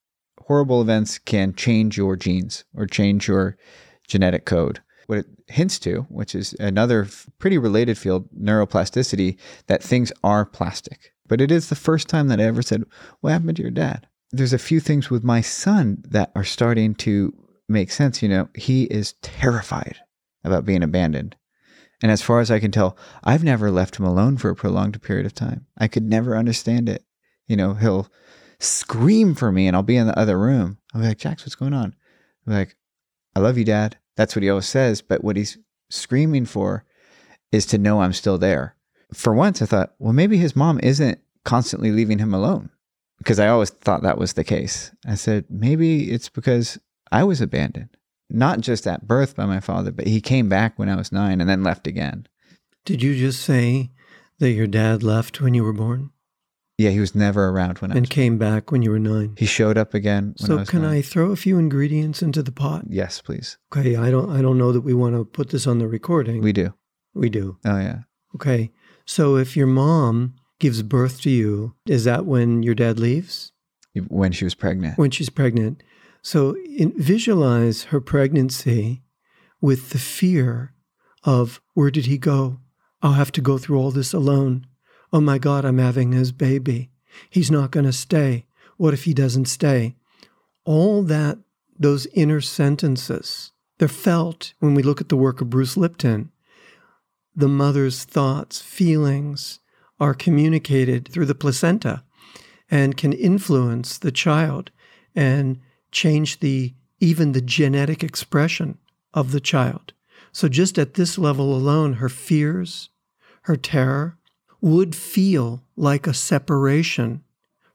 horrible 0.47 0.81
events 0.81 1.19
can 1.19 1.55
change 1.55 1.97
your 1.97 2.17
genes 2.17 2.65
or 2.75 2.87
change 2.87 3.29
your 3.29 3.57
genetic 4.09 4.47
code. 4.47 4.81
What 5.13 5.19
it 5.19 5.27
hints 5.49 5.79
to, 5.81 6.07
which 6.09 6.35
is 6.35 6.55
another 6.55 7.07
pretty 7.39 7.59
related 7.59 7.99
field, 7.99 8.31
neuroplasticity, 8.35 9.37
that 9.67 9.83
things 9.83 10.11
are 10.25 10.47
plastic. 10.47 11.13
But 11.29 11.43
it 11.43 11.51
is 11.51 11.69
the 11.69 11.75
first 11.75 12.09
time 12.09 12.29
that 12.29 12.41
I 12.41 12.45
ever 12.45 12.63
said, 12.63 12.85
What 13.21 13.33
happened 13.33 13.57
to 13.57 13.63
your 13.63 13.71
dad? 13.71 14.07
There's 14.31 14.55
a 14.55 14.59
few 14.59 14.81
things 14.81 15.11
with 15.11 15.23
my 15.23 15.43
son 15.43 16.03
that 16.09 16.33
are 16.35 16.45
starting 16.45 16.95
to 16.95 17.31
make 17.69 17.91
sense. 17.91 18.23
You 18.23 18.31
know, 18.31 18.49
he 18.55 18.85
is 18.85 19.13
terrified 19.21 19.99
about 20.45 20.65
being 20.65 20.83
abandoned. 20.83 21.37
And 22.03 22.11
as 22.11 22.23
far 22.23 22.41
as 22.41 22.51
I 22.51 22.59
can 22.59 22.71
tell, 22.71 22.97
I've 23.23 23.45
never 23.45 23.71
left 23.71 23.97
him 23.97 24.07
alone 24.07 24.39
for 24.39 24.49
a 24.49 24.57
prolonged 24.57 25.03
period 25.03 25.27
of 25.27 25.35
time. 25.35 25.67
I 25.77 25.89
could 25.89 26.05
never 26.05 26.39
understand 26.39 26.89
it. 26.89 27.05
You 27.47 27.57
know, 27.57 27.75
he'll 27.75 28.09
scream 28.61 29.35
for 29.35 29.53
me 29.53 29.67
and 29.67 29.77
I'll 29.77 29.83
be 29.83 29.99
in 29.99 30.07
the 30.07 30.19
other 30.19 30.39
room. 30.39 30.79
I'll 30.95 31.03
be 31.03 31.09
like, 31.09 31.19
Jax, 31.19 31.45
what's 31.45 31.55
going 31.55 31.75
on? 31.75 31.95
I'm 32.47 32.55
like, 32.55 32.77
I 33.37 33.41
love 33.41 33.59
you, 33.59 33.67
Dad. 33.67 33.99
That's 34.17 34.37
what 34.37 34.43
he 34.43 34.51
always 34.51 34.67
says. 34.67 35.03
But 35.03 35.25
what 35.25 35.37
he's 35.37 35.59
screaming 35.91 36.47
for 36.47 36.85
is 37.51 37.67
to 37.67 37.79
know 37.79 38.01
I'm 38.01 38.13
still 38.13 38.39
there. 38.39 38.77
For 39.13 39.35
once, 39.35 39.61
I 39.61 39.67
thought, 39.67 39.95
well, 39.99 40.13
maybe 40.13 40.39
his 40.39 40.57
mom 40.57 40.81
isn't 40.83 41.19
constantly 41.45 41.93
leaving 41.93 42.19
him 42.19 42.33
alone 42.33 42.71
because 43.19 43.39
I 43.39 43.49
always 43.49 43.71
thought 43.71 44.03
that 44.03 44.19
was 44.19 44.33
the 44.33 44.45
case. 44.45 44.91
I 45.07 45.15
said, 45.15 45.45
maybe 45.51 46.11
it's 46.11 46.29
because 46.29 46.79
I 47.11 47.25
was 47.25 47.41
abandoned, 47.41 47.91
not 48.31 48.61
just 48.61 48.87
at 48.87 49.07
birth 49.07 49.37
by 49.37 49.45
my 49.45 49.61
father, 49.61 49.93
but 49.93 50.07
he 50.07 50.21
came 50.21 50.49
back 50.49 50.79
when 50.79 50.89
I 50.89 50.97
was 50.97 51.13
nine 51.13 51.41
and 51.41 51.49
then 51.49 51.63
left 51.63 51.87
again. 51.87 52.27
Did 52.85 53.03
you 53.03 53.15
just 53.15 53.43
say 53.43 53.91
that 54.39 54.51
your 54.51 54.67
dad 54.67 55.03
left 55.03 55.41
when 55.41 55.55
you 55.55 55.63
were 55.63 55.73
born 55.73 56.11
Yeah, 56.83 56.91
he 56.91 57.01
was 57.01 57.15
never 57.15 57.49
around 57.49 57.79
when 57.79 57.91
I 57.93 57.95
and 57.95 58.03
was. 58.03 58.11
came 58.11 58.39
back 58.39 58.71
when 58.73 58.83
you 58.83 58.91
were 58.91 58.99
nine? 58.99 59.35
He 59.39 59.47
showed 59.47 59.79
up 59.79 59.95
again 59.95 60.35
when 60.41 60.45
I 60.45 60.55
So 60.55 60.57
was 60.59 60.71
can 60.71 60.83
nine. 60.83 60.99
I 60.99 61.03
throw 61.03 61.31
a 61.33 61.37
few 61.37 61.59
ingredients 61.59 62.23
into 62.23 62.43
the 62.43 62.53
pot? 62.53 62.85
Yes, 62.89 63.21
please. 63.21 63.57
Okay, 63.75 63.97
I 63.97 64.11
don't 64.11 64.31
I 64.31 64.43
don't 64.43 64.59
know 64.59 64.73
that 64.73 64.81
we 64.83 64.95
want 64.95 65.15
to 65.15 65.25
put 65.25 65.51
this 65.51 65.67
on 65.67 65.79
the 65.79 65.89
recording. 65.89 66.43
We 66.43 66.53
do. 66.53 66.75
we 67.15 67.29
do. 67.31 67.59
Oh 67.65 67.79
yeah. 67.79 68.01
Okay. 68.35 68.71
So 69.05 69.37
if 69.37 69.57
your 69.57 69.67
mom 69.67 70.35
gives 70.59 70.83
birth 70.83 71.21
to 71.23 71.31
you, 71.31 71.75
is 71.87 72.05
that 72.05 72.25
when 72.25 72.63
your 72.63 72.75
dad 72.75 72.99
leaves? 72.99 73.53
When 74.09 74.33
she 74.33 74.45
was 74.45 74.55
pregnant. 74.55 74.97
When 74.97 75.11
she's 75.11 75.29
pregnant. 75.31 75.83
So 76.23 76.57
in, 76.79 76.93
visualize 76.97 77.85
her 77.91 78.01
pregnancy 78.01 79.03
with 79.61 79.91
the 79.91 79.99
fear 79.99 80.73
of 81.25 81.61
where 81.75 81.91
did 81.91 82.07
he 82.07 82.17
go? 82.17 82.59
I'll 83.03 83.13
have 83.23 83.33
to 83.33 83.41
go 83.41 83.59
through 83.59 83.79
all 83.79 83.91
this 83.91 84.13
alone. 84.15 84.67
Oh 85.13 85.21
my 85.21 85.39
God, 85.39 85.65
I'm 85.65 85.79
having 85.79 86.13
his 86.13 86.33
baby. 86.33 86.91
He's 87.29 87.51
not 87.51 87.71
going 87.71 87.85
to 87.85 87.93
stay. 87.93 88.47
What 88.79 88.95
if 88.95 89.05
he 89.05 89.13
doesn't 89.13 89.45
stay? 89.45 89.97
All 90.65 91.03
that, 91.03 91.39
those 91.79 92.07
inner 92.15 92.41
sentences, 92.41 93.53
they're 93.79 93.89
felt 93.89 94.55
when 94.61 94.75
we 94.75 94.83
look 94.83 95.01
at 95.01 95.11
the 95.11 95.17
work 95.17 95.41
of 95.41 95.51
Bruce 95.51 95.77
Lipton. 95.77 96.31
The 97.37 97.49
mother's 97.49 98.05
thoughts, 98.05 98.63
feelings 98.63 99.61
are 100.01 100.15
communicated 100.15 101.09
through 101.09 101.27
the 101.27 101.35
placenta 101.35 102.05
and 102.71 102.97
can 102.97 103.13
influence 103.13 103.99
the 103.99 104.13
child 104.13 104.71
and 105.15 105.61
change 105.91 106.41
the 106.41 106.75
even 107.01 107.33
the 107.33 107.43
genetic 107.43 108.03
expression 108.03 108.79
of 109.13 109.33
the 109.33 109.41
child. 109.41 109.93
So 110.33 110.49
just 110.49 110.79
at 110.79 110.95
this 110.95 111.19
level 111.19 111.55
alone, 111.55 111.95
her 111.95 112.09
fears, 112.09 112.89
her 113.43 113.57
terror 113.57 114.17
would 114.63 114.95
feel 114.95 115.63
like 115.77 116.07
a 116.07 116.15
separation 116.15 117.23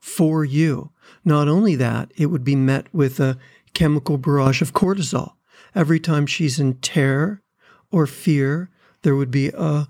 for 0.00 0.44
you. 0.44 0.90
Not 1.24 1.46
only 1.46 1.76
that, 1.76 2.10
it 2.16 2.26
would 2.26 2.42
be 2.42 2.56
met 2.56 2.92
with 2.92 3.20
a 3.20 3.38
chemical 3.74 4.18
barrage 4.18 4.62
of 4.62 4.72
cortisol. 4.72 5.34
Every 5.74 6.00
time 6.00 6.26
she's 6.26 6.58
in 6.58 6.74
terror 6.78 7.42
or 7.92 8.06
fear, 8.06 8.70
there 9.02 9.14
would 9.14 9.30
be 9.30 9.48
a 9.48 9.86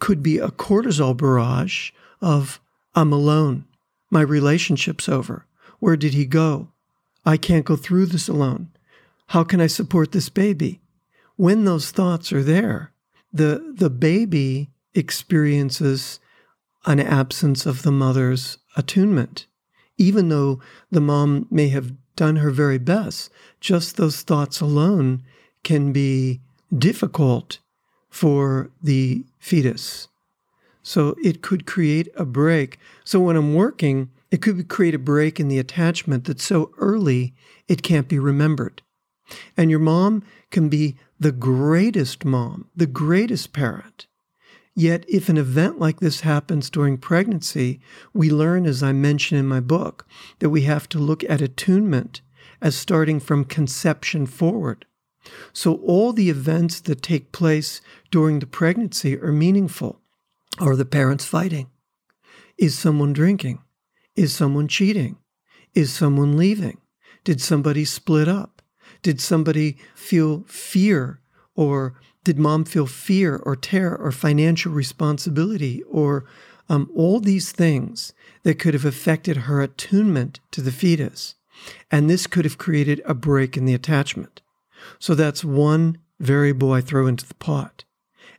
could 0.00 0.22
be 0.22 0.38
a 0.38 0.48
cortisol 0.48 1.16
barrage 1.16 1.92
of 2.20 2.60
I'm 2.94 3.12
alone. 3.12 3.64
My 4.10 4.20
relationship's 4.20 5.08
over. 5.08 5.46
Where 5.78 5.96
did 5.96 6.14
he 6.14 6.26
go? 6.26 6.68
I 7.24 7.36
can't 7.36 7.64
go 7.64 7.76
through 7.76 8.06
this 8.06 8.28
alone. 8.28 8.70
How 9.28 9.44
can 9.44 9.60
I 9.60 9.66
support 9.66 10.12
this 10.12 10.28
baby? 10.28 10.80
When 11.36 11.64
those 11.64 11.90
thoughts 11.90 12.32
are 12.32 12.42
there, 12.42 12.92
the 13.32 13.74
the 13.76 13.90
baby 13.90 14.70
experiences 14.94 16.20
an 16.86 17.00
absence 17.00 17.66
of 17.66 17.82
the 17.82 17.92
mother's 17.92 18.58
attunement. 18.76 19.46
Even 19.96 20.28
though 20.28 20.60
the 20.90 21.00
mom 21.00 21.46
may 21.50 21.68
have 21.68 21.92
done 22.16 22.36
her 22.36 22.50
very 22.50 22.78
best, 22.78 23.30
just 23.60 23.96
those 23.96 24.22
thoughts 24.22 24.60
alone 24.60 25.22
can 25.62 25.92
be 25.92 26.40
difficult 26.76 27.58
for 28.10 28.70
the 28.82 29.24
fetus. 29.38 30.08
So 30.82 31.14
it 31.22 31.42
could 31.42 31.66
create 31.66 32.08
a 32.16 32.24
break. 32.24 32.78
So 33.04 33.20
when 33.20 33.36
I'm 33.36 33.54
working, 33.54 34.10
It 34.34 34.42
could 34.42 34.66
create 34.68 34.96
a 34.96 34.98
break 34.98 35.38
in 35.38 35.46
the 35.46 35.60
attachment 35.60 36.24
that's 36.24 36.42
so 36.42 36.72
early 36.78 37.34
it 37.68 37.84
can't 37.84 38.08
be 38.08 38.18
remembered. 38.18 38.82
And 39.56 39.70
your 39.70 39.78
mom 39.78 40.24
can 40.50 40.68
be 40.68 40.96
the 41.20 41.30
greatest 41.30 42.24
mom, 42.24 42.68
the 42.74 42.88
greatest 42.88 43.52
parent. 43.52 44.08
Yet, 44.76 45.04
if 45.08 45.28
an 45.28 45.36
event 45.36 45.78
like 45.78 46.00
this 46.00 46.20
happens 46.20 46.68
during 46.68 46.98
pregnancy, 46.98 47.80
we 48.12 48.30
learn, 48.30 48.66
as 48.66 48.82
I 48.82 48.92
mention 48.92 49.38
in 49.38 49.46
my 49.46 49.60
book, 49.60 50.06
that 50.40 50.50
we 50.50 50.62
have 50.62 50.88
to 50.90 50.98
look 50.98 51.22
at 51.24 51.40
attunement 51.40 52.22
as 52.60 52.74
starting 52.74 53.20
from 53.20 53.44
conception 53.44 54.26
forward. 54.26 54.84
So, 55.52 55.76
all 55.76 56.12
the 56.12 56.28
events 56.28 56.80
that 56.80 57.02
take 57.02 57.32
place 57.32 57.80
during 58.10 58.40
the 58.40 58.46
pregnancy 58.46 59.18
are 59.18 59.32
meaningful. 59.32 60.00
Are 60.58 60.76
the 60.76 60.84
parents 60.84 61.24
fighting? 61.24 61.70
Is 62.58 62.76
someone 62.76 63.12
drinking? 63.12 63.62
Is 64.16 64.34
someone 64.34 64.68
cheating? 64.68 65.18
Is 65.74 65.92
someone 65.92 66.36
leaving? 66.36 66.78
Did 67.24 67.40
somebody 67.40 67.84
split 67.84 68.28
up? 68.28 68.62
Did 69.02 69.20
somebody 69.20 69.78
feel 69.94 70.44
fear? 70.46 71.20
Or 71.54 71.94
did 72.24 72.38
mom 72.38 72.64
feel 72.64 72.86
fear 72.86 73.36
or 73.36 73.54
terror 73.54 73.96
or 73.96 74.10
financial 74.10 74.72
responsibility 74.72 75.82
or 75.82 76.24
um, 76.68 76.90
all 76.94 77.20
these 77.20 77.52
things 77.52 78.12
that 78.42 78.58
could 78.58 78.74
have 78.74 78.84
affected 78.84 79.36
her 79.38 79.60
attunement 79.60 80.40
to 80.50 80.60
the 80.60 80.72
fetus? 80.72 81.34
And 81.90 82.08
this 82.08 82.26
could 82.26 82.44
have 82.44 82.58
created 82.58 83.02
a 83.04 83.14
break 83.14 83.56
in 83.56 83.64
the 83.64 83.74
attachment. 83.74 84.40
So 84.98 85.14
that's 85.14 85.44
one 85.44 85.98
variable 86.18 86.72
I 86.72 86.80
throw 86.80 87.06
into 87.06 87.26
the 87.26 87.34
pot. 87.34 87.84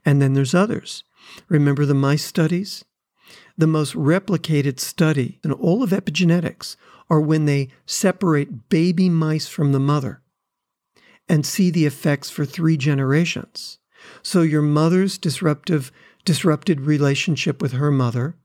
And 0.06 0.22
then 0.22 0.34
there's 0.34 0.54
others. 0.54 1.04
Remember 1.48 1.86
the 1.86 1.94
mice 1.94 2.26
studies? 2.26 2.84
The 3.58 3.68
most 3.68 3.94
replicated 3.96 4.80
study 4.80 5.40
in 5.44 5.52
all 5.52 5.82
of 5.82 5.92
epigenetics 5.92 6.76
are 7.10 7.22
when 7.22 7.46
they 7.46 7.70
separate 7.86 8.70
baby 8.70 9.10
mice 9.10 9.48
from 9.48 9.72
the 9.72 9.80
mother 9.80 10.22
and 11.28 11.46
see 11.46 11.70
the 11.70 11.86
effects 11.86 12.30
for 12.30 12.46
three 12.46 12.78
generations. 12.78 13.80
So 14.22 14.42
your 14.42 14.62
mother's 14.62 15.18
disruptive 15.18 15.92
disrupted 16.24 16.82
relationship 16.82 17.62
with 17.62 17.74
her 17.74 17.92
mother, 17.92 18.36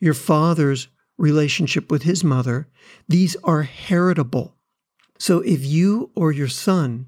your 0.00 0.14
father's 0.14 0.88
relationship 1.16 1.90
with 1.90 2.02
his 2.02 2.24
mother, 2.24 2.68
these 3.08 3.36
are 3.44 3.62
heritable. 3.62 4.56
So 5.18 5.40
if 5.40 5.64
you 5.64 6.10
or 6.14 6.32
your 6.32 6.48
son 6.48 7.06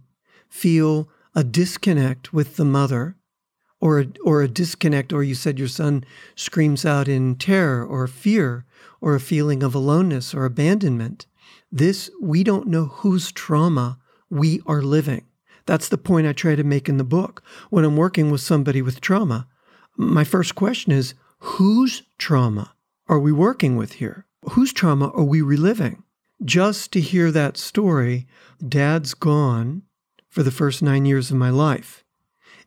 feel 0.48 1.08
a 1.34 1.44
disconnect 1.44 2.32
with 2.32 2.56
the 2.56 2.64
mother, 2.64 3.16
or 3.80 4.00
a, 4.00 4.06
or 4.24 4.42
a 4.42 4.48
disconnect, 4.48 5.12
or 5.12 5.22
you 5.22 5.34
said 5.34 5.58
your 5.58 5.68
son 5.68 6.04
screams 6.34 6.84
out 6.84 7.08
in 7.08 7.34
terror 7.36 7.84
or 7.84 8.06
fear 8.06 8.66
or 9.00 9.14
a 9.14 9.20
feeling 9.20 9.62
of 9.62 9.74
aloneness 9.74 10.34
or 10.34 10.44
abandonment, 10.44 11.26
this, 11.72 12.10
we 12.20 12.44
don't 12.44 12.66
know 12.66 12.86
whose 12.86 13.32
trauma 13.32 13.98
we 14.30 14.62
are 14.66 14.82
living. 14.82 15.26
That's 15.66 15.88
the 15.88 15.98
point 15.98 16.26
I 16.26 16.32
try 16.32 16.54
to 16.54 16.64
make 16.64 16.88
in 16.88 16.96
the 16.96 17.04
book. 17.04 17.42
When 17.68 17.84
I'm 17.84 17.96
working 17.96 18.30
with 18.30 18.40
somebody 18.40 18.80
with 18.80 19.00
trauma, 19.00 19.48
my 19.96 20.24
first 20.24 20.54
question 20.54 20.92
is 20.92 21.14
whose 21.38 22.02
trauma 22.18 22.74
are 23.08 23.18
we 23.18 23.32
working 23.32 23.76
with 23.76 23.94
here? 23.94 24.26
Whose 24.50 24.72
trauma 24.72 25.10
are 25.10 25.24
we 25.24 25.42
reliving? 25.42 26.04
Just 26.44 26.92
to 26.92 27.00
hear 27.00 27.30
that 27.30 27.56
story, 27.56 28.26
dad's 28.66 29.12
gone 29.14 29.82
for 30.30 30.42
the 30.42 30.50
first 30.50 30.82
nine 30.82 31.04
years 31.04 31.30
of 31.30 31.36
my 31.36 31.50
life, 31.50 32.04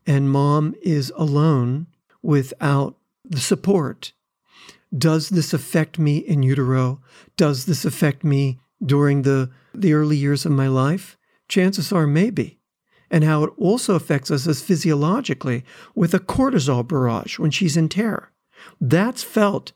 and 0.05 0.29
mom 0.29 0.75
is 0.81 1.11
alone 1.15 1.87
without 2.21 2.97
the 3.23 3.39
support. 3.39 4.13
Does 4.95 5.29
this 5.29 5.53
affect 5.53 5.97
me 5.97 6.17
in 6.17 6.43
utero? 6.43 7.01
Does 7.35 7.65
this 7.65 7.83
affect 7.83 8.23
me 8.23 8.59
during 8.85 9.23
the, 9.23 9.49
the 9.73 9.93
early 9.93 10.17
years 10.17 10.45
of 10.45 10.51
my 10.51 10.67
life? 10.67 11.17
Chances 11.47 11.91
are 11.91 12.07
maybe. 12.07 12.59
And 13.11 13.23
how 13.23 13.43
it 13.43 13.53
also 13.57 13.95
affects 13.95 14.31
us 14.31 14.47
as 14.47 14.61
physiologically 14.61 15.63
with 15.93 16.13
a 16.13 16.19
cortisol 16.19 16.87
barrage 16.87 17.37
when 17.37 17.51
she's 17.51 17.77
in 17.77 17.89
terror. 17.89 18.31
That's 18.81 19.23
felt. 19.23 19.71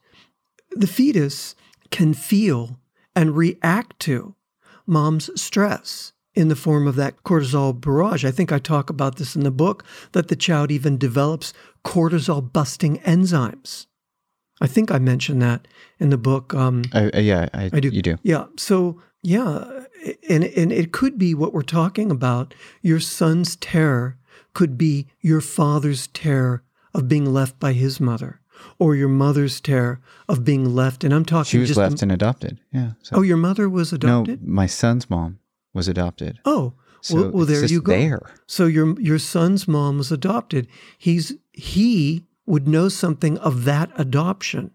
The 0.72 0.88
fetus 0.88 1.56
can 1.92 2.14
feel 2.14 2.80
and 3.16 3.36
react 3.36 4.00
to 4.02 4.36
mom's 4.86 5.30
stress 5.40 6.14
in 6.34 6.50
the 6.50 6.56
form 6.56 6.88
of 6.88 6.96
that 6.96 7.24
cortisol 7.24 7.80
barrage. 7.80 8.24
I 8.24 8.32
think 8.32 8.52
I 8.52 8.60
talk 8.60 8.90
about 8.90 9.18
this 9.18 9.36
in 9.36 9.44
the 9.44 9.52
book 9.52 9.84
that 10.12 10.28
the 10.28 10.36
child 10.36 10.72
even 10.72 10.98
develops 10.98 11.54
cortisol 11.84 12.54
busting 12.54 13.00
enzymes. 13.00 13.88
I 14.62 14.68
think 14.68 14.92
I 14.92 15.00
mentioned 15.00 15.42
that 15.42 15.68
in 16.00 16.10
the 16.10 16.18
book. 16.18 16.54
Um, 16.54 16.84
uh, 16.94 17.10
yeah, 17.14 17.50
I, 17.54 17.70
I 17.74 17.80
do. 17.80 17.90
You 17.90 18.02
do. 18.02 18.18
Yeah. 18.24 18.46
So 18.58 19.02
yeah, 19.28 19.84
and 20.30 20.46
and 20.46 20.72
it 20.72 20.94
could 20.94 21.18
be 21.18 21.34
what 21.34 21.52
we're 21.54 21.62
talking 21.62 22.12
about. 22.12 22.54
Your 22.82 23.02
son's 23.02 23.58
terror 23.58 24.16
could 24.54 24.78
be 24.78 25.08
your 25.20 25.42
father's 25.42 26.08
terror 26.08 26.64
of 26.94 27.10
being 27.10 27.34
left 27.34 27.60
by 27.60 27.74
his 27.74 28.00
mother, 28.00 28.40
or 28.80 28.96
your 28.96 29.10
mother's 29.10 29.60
terror 29.60 30.00
of 30.30 30.46
being 30.46 30.74
left. 30.74 31.04
And 31.04 31.14
I'm 31.14 31.26
talking. 31.26 31.50
She 31.50 31.58
was 31.58 31.68
just 31.68 31.78
left 31.78 32.02
and 32.02 32.10
adopted. 32.10 32.62
Yeah. 32.72 32.92
So. 33.02 33.18
Oh, 33.18 33.22
your 33.22 33.36
mother 33.36 33.68
was 33.68 33.92
adopted. 33.92 34.42
No, 34.42 34.50
my 34.50 34.66
son's 34.66 35.10
mom 35.10 35.40
was 35.74 35.90
adopted. 35.90 36.40
Oh, 36.46 36.76
So 37.02 37.16
well, 37.16 37.32
well 37.32 37.46
there 37.46 37.66
you 37.66 37.82
go. 37.82 37.92
there. 37.92 38.22
So 38.46 38.66
your 38.66 38.98
your 38.98 39.20
son's 39.20 39.68
mom 39.68 39.98
was 39.98 40.10
adopted. 40.10 40.70
He's 40.98 41.34
he 41.52 42.24
would 42.46 42.66
know 42.66 42.88
something 42.88 43.38
of 43.40 43.66
that 43.66 43.92
adoption. 43.98 44.72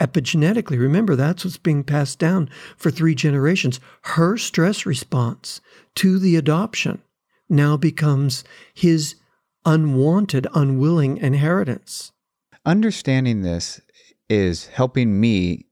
Epigenetically, 0.00 0.78
remember 0.78 1.16
that's 1.16 1.44
what's 1.44 1.56
being 1.56 1.84
passed 1.84 2.18
down 2.18 2.48
for 2.76 2.90
three 2.90 3.14
generations. 3.14 3.80
Her 4.02 4.36
stress 4.36 4.86
response 4.86 5.60
to 5.96 6.18
the 6.18 6.36
adoption 6.36 7.02
now 7.48 7.76
becomes 7.76 8.44
his 8.74 9.16
unwanted, 9.64 10.46
unwilling 10.54 11.18
inheritance. 11.18 12.12
Understanding 12.64 13.42
this 13.42 13.80
is 14.28 14.66
helping 14.66 15.20
me 15.20 15.66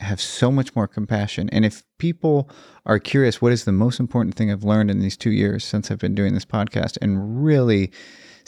have 0.00 0.20
so 0.20 0.50
much 0.50 0.74
more 0.74 0.88
compassion. 0.88 1.48
And 1.50 1.64
if 1.64 1.82
people 1.98 2.50
are 2.86 2.98
curious, 2.98 3.42
what 3.42 3.52
is 3.52 3.64
the 3.64 3.72
most 3.72 4.00
important 4.00 4.34
thing 4.34 4.50
I've 4.50 4.64
learned 4.64 4.90
in 4.90 5.00
these 5.00 5.16
two 5.16 5.30
years 5.30 5.64
since 5.64 5.90
I've 5.90 5.98
been 5.98 6.14
doing 6.14 6.34
this 6.34 6.46
podcast 6.46 6.96
and 7.02 7.44
really 7.44 7.92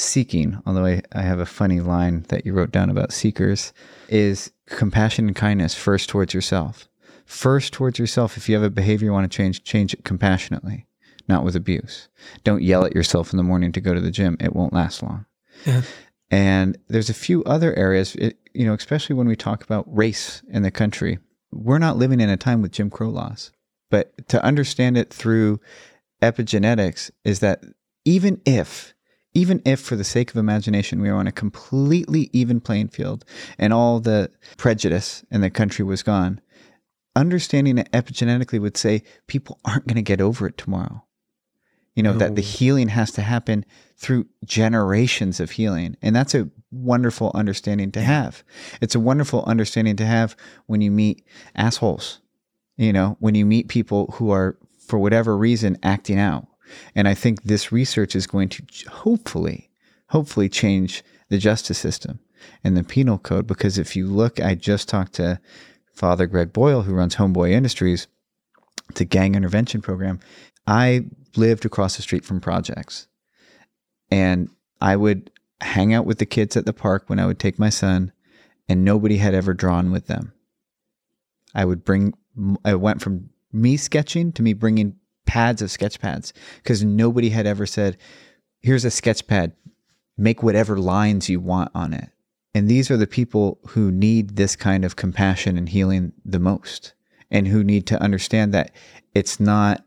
seeking, 0.02 0.60
although 0.66 0.84
I, 0.84 1.02
I 1.12 1.22
have 1.22 1.38
a 1.38 1.46
funny 1.46 1.80
line 1.80 2.24
that 2.28 2.44
you 2.44 2.52
wrote 2.52 2.72
down 2.72 2.90
about 2.90 3.12
seekers, 3.12 3.72
is 4.08 4.52
compassion 4.66 5.26
and 5.26 5.36
kindness 5.36 5.74
first 5.74 6.08
towards 6.08 6.34
yourself. 6.34 6.88
First 7.24 7.72
towards 7.72 7.98
yourself. 7.98 8.36
If 8.36 8.48
you 8.48 8.54
have 8.54 8.64
a 8.64 8.70
behavior 8.70 9.06
you 9.06 9.12
want 9.12 9.30
to 9.30 9.36
change, 9.36 9.64
change 9.64 9.94
it 9.94 10.04
compassionately, 10.04 10.86
not 11.28 11.44
with 11.44 11.56
abuse. 11.56 12.08
Don't 12.44 12.62
yell 12.62 12.84
at 12.84 12.94
yourself 12.94 13.32
in 13.32 13.36
the 13.36 13.42
morning 13.42 13.72
to 13.72 13.80
go 13.80 13.94
to 13.94 14.00
the 14.00 14.10
gym. 14.10 14.36
It 14.40 14.54
won't 14.54 14.72
last 14.72 15.02
long. 15.02 15.26
Yeah. 15.64 15.82
And 16.30 16.78
there's 16.88 17.10
a 17.10 17.14
few 17.14 17.44
other 17.44 17.74
areas, 17.74 18.14
it, 18.16 18.38
you 18.54 18.66
know, 18.66 18.74
especially 18.74 19.14
when 19.14 19.28
we 19.28 19.36
talk 19.36 19.62
about 19.62 19.84
race 19.86 20.42
in 20.48 20.62
the 20.62 20.70
country. 20.70 21.18
We're 21.52 21.78
not 21.78 21.98
living 21.98 22.20
in 22.20 22.30
a 22.30 22.36
time 22.36 22.62
with 22.62 22.72
Jim 22.72 22.90
Crow 22.90 23.10
laws, 23.10 23.52
but 23.90 24.28
to 24.28 24.42
understand 24.42 24.96
it 24.96 25.12
through 25.12 25.60
epigenetics 26.22 27.10
is 27.24 27.40
that 27.40 27.62
even 28.04 28.40
if, 28.46 28.94
even 29.34 29.62
if 29.64 29.80
for 29.80 29.96
the 29.96 30.04
sake 30.04 30.30
of 30.30 30.36
imagination, 30.36 31.00
we 31.00 31.10
were 31.10 31.16
on 31.16 31.26
a 31.26 31.32
completely 31.32 32.28
even 32.32 32.60
playing 32.60 32.88
field 32.88 33.24
and 33.58 33.72
all 33.72 34.00
the 34.00 34.30
prejudice 34.56 35.24
in 35.30 35.40
the 35.40 35.50
country 35.50 35.84
was 35.84 36.02
gone, 36.02 36.40
understanding 37.16 37.78
it 37.78 37.90
epigenetically 37.92 38.60
would 38.60 38.76
say 38.76 39.02
people 39.26 39.58
aren't 39.64 39.86
going 39.86 39.96
to 39.96 40.02
get 40.02 40.20
over 40.20 40.46
it 40.46 40.58
tomorrow. 40.58 41.04
You 41.94 42.02
know, 42.02 42.14
that 42.14 42.36
the 42.36 42.42
healing 42.42 42.88
has 42.88 43.12
to 43.12 43.20
happen 43.20 43.66
through 43.98 44.26
generations 44.46 45.40
of 45.40 45.50
healing. 45.50 45.94
And 46.00 46.16
that's 46.16 46.34
a 46.34 46.48
wonderful 46.70 47.30
understanding 47.34 47.92
to 47.92 48.00
have. 48.00 48.42
It's 48.80 48.94
a 48.94 49.00
wonderful 49.00 49.44
understanding 49.44 49.96
to 49.96 50.06
have 50.06 50.34
when 50.66 50.80
you 50.80 50.90
meet 50.90 51.22
assholes, 51.54 52.20
you 52.78 52.94
know, 52.94 53.18
when 53.20 53.34
you 53.34 53.44
meet 53.44 53.68
people 53.68 54.10
who 54.14 54.30
are, 54.30 54.56
for 54.78 54.98
whatever 54.98 55.36
reason, 55.36 55.76
acting 55.82 56.18
out. 56.18 56.46
And 56.94 57.08
I 57.08 57.14
think 57.14 57.42
this 57.42 57.72
research 57.72 58.14
is 58.14 58.26
going 58.26 58.48
to 58.50 58.62
hopefully, 58.90 59.70
hopefully 60.08 60.48
change 60.48 61.02
the 61.28 61.38
justice 61.38 61.78
system 61.78 62.20
and 62.64 62.76
the 62.76 62.84
penal 62.84 63.18
code. 63.18 63.46
Because 63.46 63.78
if 63.78 63.96
you 63.96 64.06
look, 64.06 64.40
I 64.40 64.54
just 64.54 64.88
talked 64.88 65.14
to 65.14 65.40
Father 65.94 66.26
Greg 66.26 66.52
Boyle, 66.52 66.82
who 66.82 66.94
runs 66.94 67.16
Homeboy 67.16 67.50
Industries, 67.50 68.06
a 68.98 69.04
gang 69.04 69.34
intervention 69.34 69.80
program. 69.80 70.20
I 70.66 71.06
lived 71.36 71.64
across 71.64 71.96
the 71.96 72.02
street 72.02 72.24
from 72.24 72.40
projects 72.40 73.08
and 74.10 74.50
I 74.80 74.96
would 74.96 75.30
hang 75.62 75.94
out 75.94 76.04
with 76.04 76.18
the 76.18 76.26
kids 76.26 76.56
at 76.56 76.66
the 76.66 76.72
park 76.72 77.04
when 77.06 77.18
I 77.18 77.26
would 77.26 77.38
take 77.38 77.58
my 77.58 77.70
son, 77.70 78.12
and 78.68 78.84
nobody 78.84 79.16
had 79.16 79.34
ever 79.34 79.54
drawn 79.54 79.90
with 79.90 80.06
them. 80.06 80.32
I 81.54 81.64
would 81.64 81.84
bring, 81.84 82.14
I 82.64 82.74
went 82.74 83.00
from 83.00 83.30
me 83.52 83.76
sketching 83.76 84.32
to 84.32 84.42
me 84.42 84.52
bringing 84.52 84.96
pads 85.26 85.62
of 85.62 85.70
sketch 85.70 86.00
pads 86.00 86.32
because 86.56 86.82
nobody 86.84 87.30
had 87.30 87.46
ever 87.46 87.66
said, 87.66 87.96
here's 88.60 88.84
a 88.84 88.90
sketch 88.90 89.26
pad, 89.26 89.52
make 90.16 90.42
whatever 90.42 90.76
lines 90.78 91.28
you 91.28 91.40
want 91.40 91.70
on 91.74 91.92
it. 91.92 92.10
And 92.54 92.68
these 92.68 92.90
are 92.90 92.96
the 92.98 93.06
people 93.06 93.58
who 93.68 93.90
need 93.90 94.36
this 94.36 94.56
kind 94.56 94.84
of 94.84 94.96
compassion 94.96 95.56
and 95.56 95.68
healing 95.68 96.12
the 96.24 96.38
most. 96.40 96.94
and 97.34 97.48
who 97.48 97.64
need 97.64 97.86
to 97.86 97.98
understand 98.02 98.52
that 98.52 98.70
it's 99.14 99.40
not 99.40 99.82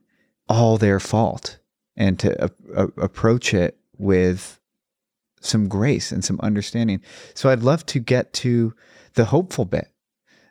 all 0.49 0.79
their 0.79 0.99
fault 0.99 1.59
and 1.95 2.17
to 2.17 2.45
a- 2.45 2.49
a- 2.75 2.87
approach 2.99 3.53
it 3.53 3.77
with 3.99 4.59
some 5.41 5.67
grace 5.67 6.11
and 6.11 6.25
some 6.25 6.39
understanding. 6.41 6.99
So 7.35 7.51
I'd 7.51 7.61
love 7.61 7.85
to 7.85 7.99
get 7.99 8.33
to 8.33 8.73
the 9.13 9.25
hopeful 9.25 9.65
bit, 9.65 9.89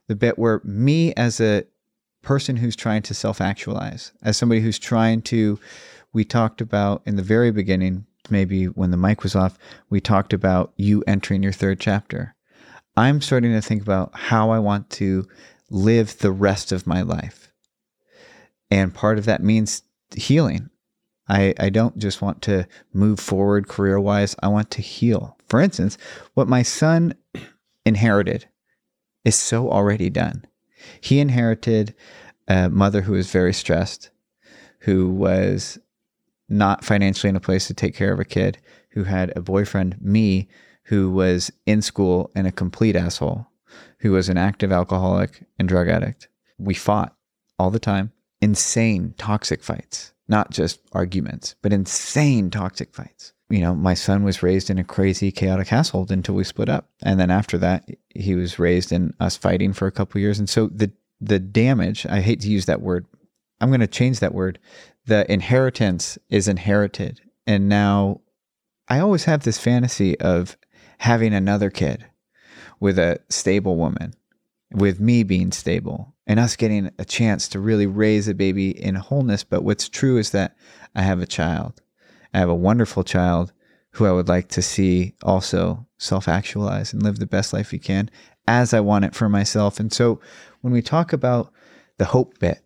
the 0.06 0.14
bit 0.14 0.38
where 0.38 0.60
me 0.62 1.12
as 1.14 1.40
a 1.40 1.64
person 2.24 2.56
who's 2.56 2.76
trying 2.76 3.02
to 3.02 3.14
self 3.14 3.40
actualize, 3.40 4.12
as 4.22 4.36
somebody 4.36 4.60
who's 4.60 4.78
trying 4.78 5.22
to, 5.22 5.58
we 6.12 6.24
talked 6.24 6.60
about 6.60 7.02
in 7.06 7.16
the 7.16 7.22
very 7.22 7.50
beginning, 7.50 8.06
maybe 8.30 8.66
when 8.66 8.90
the 8.90 8.96
mic 8.96 9.22
was 9.22 9.36
off, 9.36 9.58
we 9.90 10.00
talked 10.00 10.32
about 10.32 10.72
you 10.76 11.04
entering 11.06 11.42
your 11.42 11.52
third 11.52 11.80
chapter. 11.80 12.34
I'm 12.96 13.20
starting 13.20 13.52
to 13.52 13.60
think 13.60 13.82
about 13.82 14.14
how 14.14 14.50
I 14.50 14.58
want 14.58 14.90
to 14.90 15.26
live 15.70 16.18
the 16.18 16.32
rest 16.32 16.72
of 16.72 16.86
my 16.86 17.02
life. 17.02 17.52
And 18.70 18.94
part 18.94 19.18
of 19.18 19.24
that 19.24 19.42
means 19.42 19.82
healing. 20.14 20.70
I, 21.28 21.54
I 21.58 21.70
don't 21.70 21.98
just 21.98 22.22
want 22.22 22.42
to 22.42 22.66
move 22.92 23.18
forward 23.18 23.68
career 23.68 23.98
wise, 23.98 24.36
I 24.42 24.48
want 24.48 24.70
to 24.72 24.82
heal. 24.82 25.36
For 25.48 25.60
instance, 25.60 25.96
what 26.34 26.48
my 26.48 26.62
son 26.62 27.14
inherited 27.84 28.46
is 29.24 29.34
so 29.34 29.70
already 29.70 30.10
done. 30.10 30.44
He 31.00 31.20
inherited 31.20 31.94
a 32.48 32.68
mother 32.68 33.02
who 33.02 33.12
was 33.12 33.30
very 33.30 33.52
stressed, 33.52 34.10
who 34.80 35.08
was 35.08 35.78
not 36.48 36.84
financially 36.84 37.30
in 37.30 37.36
a 37.36 37.40
place 37.40 37.66
to 37.66 37.74
take 37.74 37.94
care 37.94 38.12
of 38.12 38.20
a 38.20 38.24
kid, 38.24 38.58
who 38.90 39.04
had 39.04 39.32
a 39.36 39.42
boyfriend, 39.42 39.96
me, 40.00 40.48
who 40.84 41.10
was 41.10 41.50
in 41.66 41.82
school 41.82 42.30
and 42.34 42.46
a 42.46 42.52
complete 42.52 42.96
asshole, 42.96 43.46
who 43.98 44.12
was 44.12 44.28
an 44.28 44.36
active 44.36 44.70
alcoholic 44.70 45.44
and 45.58 45.68
drug 45.68 45.88
addict. 45.88 46.28
We 46.58 46.74
fought 46.74 47.16
all 47.58 47.70
the 47.70 47.78
time, 47.78 48.12
insane, 48.40 49.14
toxic 49.16 49.62
fights, 49.62 50.12
not 50.28 50.50
just 50.50 50.80
arguments, 50.92 51.56
but 51.62 51.72
insane, 51.72 52.50
toxic 52.50 52.94
fights. 52.94 53.32
You 53.54 53.60
know, 53.60 53.74
my 53.76 53.94
son 53.94 54.24
was 54.24 54.42
raised 54.42 54.68
in 54.68 54.78
a 54.78 54.84
crazy, 54.84 55.30
chaotic 55.30 55.68
household 55.68 56.10
until 56.10 56.34
we 56.34 56.42
split 56.42 56.68
up. 56.68 56.88
And 57.04 57.20
then 57.20 57.30
after 57.30 57.56
that, 57.58 57.88
he 58.12 58.34
was 58.34 58.58
raised 58.58 58.90
in 58.90 59.14
us 59.20 59.36
fighting 59.36 59.72
for 59.72 59.86
a 59.86 59.92
couple 59.92 60.20
years. 60.20 60.40
And 60.40 60.48
so 60.48 60.66
the, 60.66 60.90
the 61.20 61.38
damage, 61.38 62.04
I 62.04 62.20
hate 62.20 62.40
to 62.40 62.50
use 62.50 62.66
that 62.66 62.82
word, 62.82 63.06
I'm 63.60 63.68
going 63.68 63.78
to 63.78 63.86
change 63.86 64.18
that 64.18 64.34
word. 64.34 64.58
The 65.06 65.30
inheritance 65.32 66.18
is 66.28 66.48
inherited. 66.48 67.20
And 67.46 67.68
now 67.68 68.22
I 68.88 68.98
always 68.98 69.22
have 69.26 69.44
this 69.44 69.58
fantasy 69.58 70.18
of 70.18 70.56
having 70.98 71.32
another 71.32 71.70
kid 71.70 72.04
with 72.80 72.98
a 72.98 73.20
stable 73.28 73.76
woman, 73.76 74.14
with 74.72 74.98
me 74.98 75.22
being 75.22 75.52
stable, 75.52 76.12
and 76.26 76.40
us 76.40 76.56
getting 76.56 76.90
a 76.98 77.04
chance 77.04 77.46
to 77.50 77.60
really 77.60 77.86
raise 77.86 78.26
a 78.26 78.34
baby 78.34 78.70
in 78.70 78.96
wholeness. 78.96 79.44
But 79.44 79.62
what's 79.62 79.88
true 79.88 80.16
is 80.18 80.30
that 80.30 80.56
I 80.96 81.02
have 81.02 81.20
a 81.20 81.26
child. 81.26 81.80
I 82.34 82.38
have 82.38 82.48
a 82.48 82.54
wonderful 82.54 83.04
child 83.04 83.52
who 83.92 84.06
I 84.06 84.12
would 84.12 84.28
like 84.28 84.48
to 84.48 84.62
see 84.62 85.14
also 85.22 85.86
self 85.98 86.28
actualize 86.28 86.92
and 86.92 87.02
live 87.02 87.18
the 87.18 87.26
best 87.26 87.52
life 87.52 87.70
he 87.70 87.78
can 87.78 88.10
as 88.46 88.74
I 88.74 88.80
want 88.80 89.04
it 89.04 89.14
for 89.14 89.28
myself. 89.28 89.80
And 89.80 89.92
so 89.92 90.20
when 90.60 90.72
we 90.72 90.82
talk 90.82 91.12
about 91.12 91.52
the 91.98 92.06
hope 92.06 92.38
bit, 92.38 92.60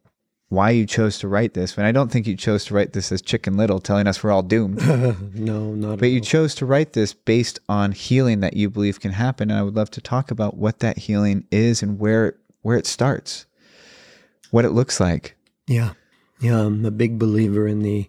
why 0.48 0.70
you 0.70 0.86
chose 0.86 1.18
to 1.18 1.28
write 1.28 1.52
this 1.52 1.76
when 1.76 1.84
I 1.84 1.92
don't 1.92 2.10
think 2.10 2.26
you 2.26 2.34
chose 2.34 2.64
to 2.66 2.74
write 2.74 2.94
this 2.94 3.12
as 3.12 3.20
Chicken 3.20 3.58
Little 3.58 3.80
telling 3.80 4.06
us 4.06 4.22
we're 4.22 4.30
all 4.30 4.42
doomed. 4.42 4.78
no, 5.34 5.74
not. 5.74 5.98
But 5.98 6.08
you 6.08 6.22
chose 6.22 6.54
to 6.56 6.66
write 6.66 6.94
this 6.94 7.12
based 7.12 7.60
on 7.68 7.92
healing 7.92 8.40
that 8.40 8.56
you 8.56 8.70
believe 8.70 8.98
can 8.98 9.12
happen, 9.12 9.50
and 9.50 9.58
I 9.58 9.62
would 9.62 9.76
love 9.76 9.90
to 9.92 10.00
talk 10.00 10.30
about 10.30 10.56
what 10.56 10.80
that 10.80 10.96
healing 10.96 11.44
is 11.50 11.82
and 11.82 11.98
where 11.98 12.38
where 12.62 12.78
it 12.78 12.86
starts, 12.86 13.44
what 14.50 14.64
it 14.64 14.70
looks 14.70 15.00
like. 15.00 15.36
Yeah, 15.66 15.92
yeah. 16.40 16.60
I'm 16.60 16.86
a 16.86 16.90
big 16.90 17.18
believer 17.18 17.68
in 17.68 17.80
the 17.80 18.08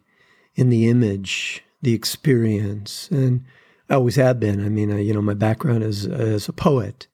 in 0.60 0.70
the 0.70 0.88
image, 0.88 1.64
the 1.82 1.94
experience, 1.94 3.10
and 3.12 3.46
I 3.90 3.96
always 3.96 4.16
have 4.18 4.40
been. 4.40 4.64
I 4.64 4.70
mean, 4.70 4.92
I, 4.92 5.00
you 5.00 5.14
know, 5.14 5.22
my 5.22 5.34
background 5.34 5.84
is 5.84 6.06
as 6.06 6.48
a 6.48 6.54
poet, 6.54 7.08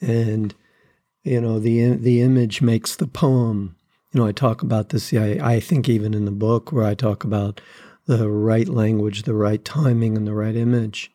and 0.00 0.54
you 1.22 1.40
know, 1.40 1.58
the 1.58 1.96
the 1.96 2.20
image 2.20 2.62
makes 2.62 2.96
the 2.96 3.06
poem 3.06 3.76
you 4.12 4.20
know, 4.20 4.26
I 4.26 4.32
talk 4.32 4.62
about 4.62 4.88
this. 4.88 5.12
I, 5.12 5.38
I 5.40 5.60
think 5.60 5.88
even 5.88 6.14
in 6.14 6.24
the 6.24 6.30
book 6.32 6.72
where 6.72 6.84
I 6.84 6.94
talk 6.94 7.22
about 7.22 7.60
the 8.06 8.28
right 8.28 8.68
language, 8.68 9.22
the 9.22 9.34
right 9.34 9.64
timing, 9.64 10.16
and 10.16 10.26
the 10.26 10.34
right 10.34 10.56
image. 10.56 11.12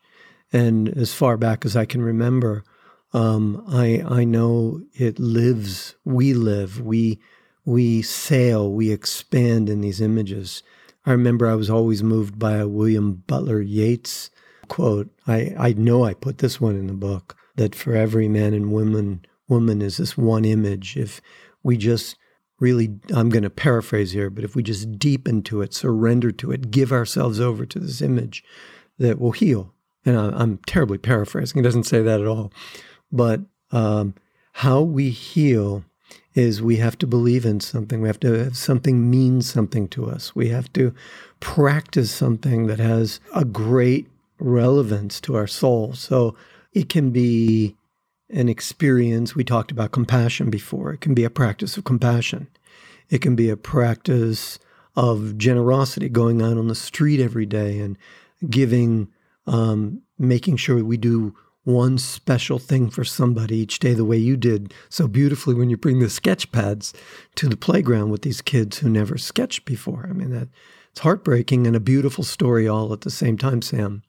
And 0.54 0.88
as 0.90 1.14
far 1.14 1.36
back 1.36 1.66
as 1.66 1.76
I 1.76 1.86
can 1.86 2.02
remember, 2.02 2.64
um, 3.12 3.64
I 3.68 4.02
I 4.08 4.24
know 4.24 4.82
it 4.94 5.20
lives. 5.20 5.96
We 6.06 6.34
live. 6.34 6.80
We 6.80 7.20
we 7.66 8.02
sail. 8.02 8.72
We 8.72 8.92
expand 8.92 9.70
in 9.70 9.82
these 9.82 10.00
images. 10.00 10.64
I 11.06 11.12
remember 11.12 11.48
I 11.48 11.56
was 11.56 11.70
always 11.70 12.02
moved 12.04 12.40
by 12.40 12.58
a 12.58 12.68
William 12.68 13.24
Butler 13.28 13.62
Yeats 13.62 14.30
quote. 14.68 15.10
I 15.28 15.54
I 15.58 15.74
know 15.74 16.04
I 16.04 16.14
put 16.14 16.40
this 16.40 16.60
one 16.60 16.76
in 16.76 16.88
the 16.88 16.94
book 16.94 17.36
that 17.56 17.76
for 17.76 17.96
every 17.96 18.28
man 18.28 18.54
and 18.54 18.72
woman 18.72 19.26
woman 19.48 19.82
is 19.82 19.98
this 19.98 20.18
one 20.18 20.46
image. 20.46 20.98
If 20.98 21.22
we 21.64 21.78
just 21.78 22.18
really, 22.60 22.96
I'm 23.14 23.30
going 23.30 23.44
to 23.44 23.50
paraphrase 23.50 24.12
here, 24.12 24.30
but 24.30 24.44
if 24.44 24.56
we 24.56 24.64
just 24.64 24.98
deepen 24.98 25.44
to 25.44 25.62
it, 25.62 25.74
surrender 25.74 26.32
to 26.32 26.52
it, 26.52 26.72
give 26.72 26.92
ourselves 26.92 27.40
over 27.40 27.66
to 27.66 27.80
this 27.80 28.02
image, 28.02 28.44
that 28.98 29.20
will 29.20 29.32
heal. 29.32 29.74
And 30.06 30.18
I, 30.18 30.42
am 30.42 30.60
terribly 30.66 30.98
paraphrasing, 30.98 31.60
it 31.60 31.64
doesn't 31.64 31.84
say 31.84 32.02
that 32.02 32.22
at 32.22 32.28
all. 32.28 32.54
But 33.12 33.42
um, 33.72 34.16
how 34.54 34.82
we 34.82 35.10
heal 35.10 35.84
is 36.34 36.62
we 36.62 36.78
have 36.78 36.98
to 37.00 37.08
believe 37.08 37.46
in 37.46 37.60
something. 37.60 38.02
We 38.02 38.10
have 38.10 38.20
to 38.22 38.34
have 38.34 38.58
something 38.58 39.10
mean 39.10 39.42
something 39.42 39.88
to 39.90 40.10
us. 40.10 40.36
We 40.36 40.50
have 40.50 40.72
to 40.74 40.94
practice 41.40 42.12
something 42.12 42.68
that 42.68 42.80
has 42.80 43.20
a 43.34 43.46
great 43.46 44.08
relevance 44.40 45.22
to 45.22 45.36
our 45.36 45.48
soul. 45.48 45.94
So 45.94 46.36
it 46.74 46.90
can 46.90 47.12
be 47.12 47.76
an 48.30 48.50
experience. 48.50 49.36
We 49.36 49.44
talked 49.44 49.72
about 49.72 49.92
compassion 49.92 50.50
before. 50.50 50.94
It 50.94 51.02
can 51.02 51.14
be 51.14 51.24
a 51.24 51.30
practice 51.30 51.78
of 51.78 51.86
compassion. 51.86 52.48
It 53.10 53.22
can 53.22 53.36
be 53.36 53.50
a 53.50 53.58
practice 53.58 54.60
of 54.96 55.38
generosity, 55.38 56.10
going 56.10 56.42
out 56.42 56.58
on 56.58 56.68
the 56.68 56.76
street 56.76 57.20
every 57.20 57.46
day 57.46 57.80
and 57.80 57.98
giving, 58.50 59.10
um, 59.46 60.02
making 60.18 60.58
sure 60.58 60.84
we 60.84 60.98
do 60.98 61.36
one 61.66 61.98
special 61.98 62.60
thing 62.60 62.90
for 62.90 63.04
somebody 63.04 63.58
each 63.58 63.80
day, 63.80 63.94
the 63.94 64.06
way 64.06 64.18
you 64.18 64.38
did 64.38 64.74
so 64.90 65.08
beautifully 65.08 65.54
when 65.54 65.70
you 65.70 65.76
bring 65.76 66.00
the 66.00 66.10
sketch 66.10 66.52
pads 66.52 66.94
to 67.36 67.50
the 67.50 67.58
playground 67.58 68.12
with 68.12 68.22
these 68.22 68.42
kids 68.42 68.78
who 68.78 68.90
never 68.90 69.18
sketched 69.18 69.66
before. 69.66 70.08
I 70.10 70.14
mean, 70.14 70.30
that 70.32 70.48
it's 70.92 71.02
heartbreaking 71.02 71.68
and 71.68 71.76
a 71.76 71.82
beautiful 71.82 72.24
story 72.24 72.68
all 72.68 72.94
at 72.94 73.02
the 73.02 73.12
same 73.12 73.38
time, 73.38 73.62
Sam. 73.62 74.04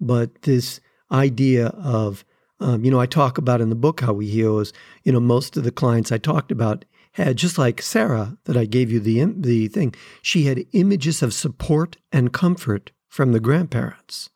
But 0.00 0.42
this 0.42 0.80
idea 1.10 1.66
of 1.68 2.24
um, 2.60 2.84
you 2.84 2.90
know, 2.90 3.00
I 3.00 3.06
talk 3.06 3.36
about 3.36 3.60
in 3.60 3.68
the 3.68 3.74
book 3.74 4.00
how 4.00 4.12
we 4.12 4.26
heal 4.26 4.58
is, 4.58 4.72
you 5.02 5.12
know, 5.12 5.20
most 5.20 5.56
of 5.56 5.64
the 5.64 5.70
clients 5.70 6.12
I 6.12 6.18
talked 6.18 6.52
about 6.52 6.84
had 7.12 7.36
just 7.36 7.58
like 7.58 7.82
Sarah 7.82 8.38
that 8.44 8.56
I 8.56 8.64
gave 8.64 8.90
you 8.90 9.00
the 9.00 9.24
the 9.24 9.68
thing. 9.68 9.94
She 10.22 10.44
had 10.44 10.64
images 10.72 11.22
of 11.22 11.34
support 11.34 11.96
and 12.12 12.32
comfort 12.32 12.92
from 13.08 13.32
the 13.32 13.40
grandparents. 13.40 14.30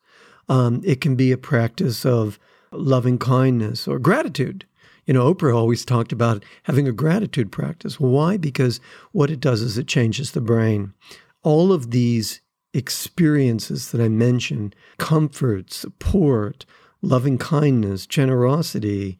Um, 0.49 0.81
it 0.85 1.01
can 1.01 1.15
be 1.15 1.33
a 1.33 1.39
practice 1.39 2.07
of 2.07 2.39
loving 2.73 3.19
kindness 3.19 3.87
or 3.87 3.99
gratitude. 3.99 4.65
You 5.07 5.15
know, 5.15 5.33
Oprah 5.33 5.57
always 5.57 5.85
talked 5.85 6.13
about 6.13 6.45
having 6.65 6.87
a 6.87 6.93
gratitude 6.93 7.51
practice. 7.51 7.99
Why? 7.99 8.37
Because 8.37 8.81
what 9.13 9.31
it 9.31 9.41
does 9.41 9.63
is 9.63 9.79
it 9.79 9.87
changes 9.87 10.33
the 10.33 10.41
brain. 10.41 10.93
All 11.43 11.73
of 11.73 11.91
these 11.91 12.43
experiences 12.75 13.91
that 13.91 14.01
I 14.01 14.09
mentioned 14.09 14.77
comfort, 14.99 15.73
support, 15.73 16.67
loving 17.01 17.39
kindness, 17.39 18.07
generosity, 18.07 19.19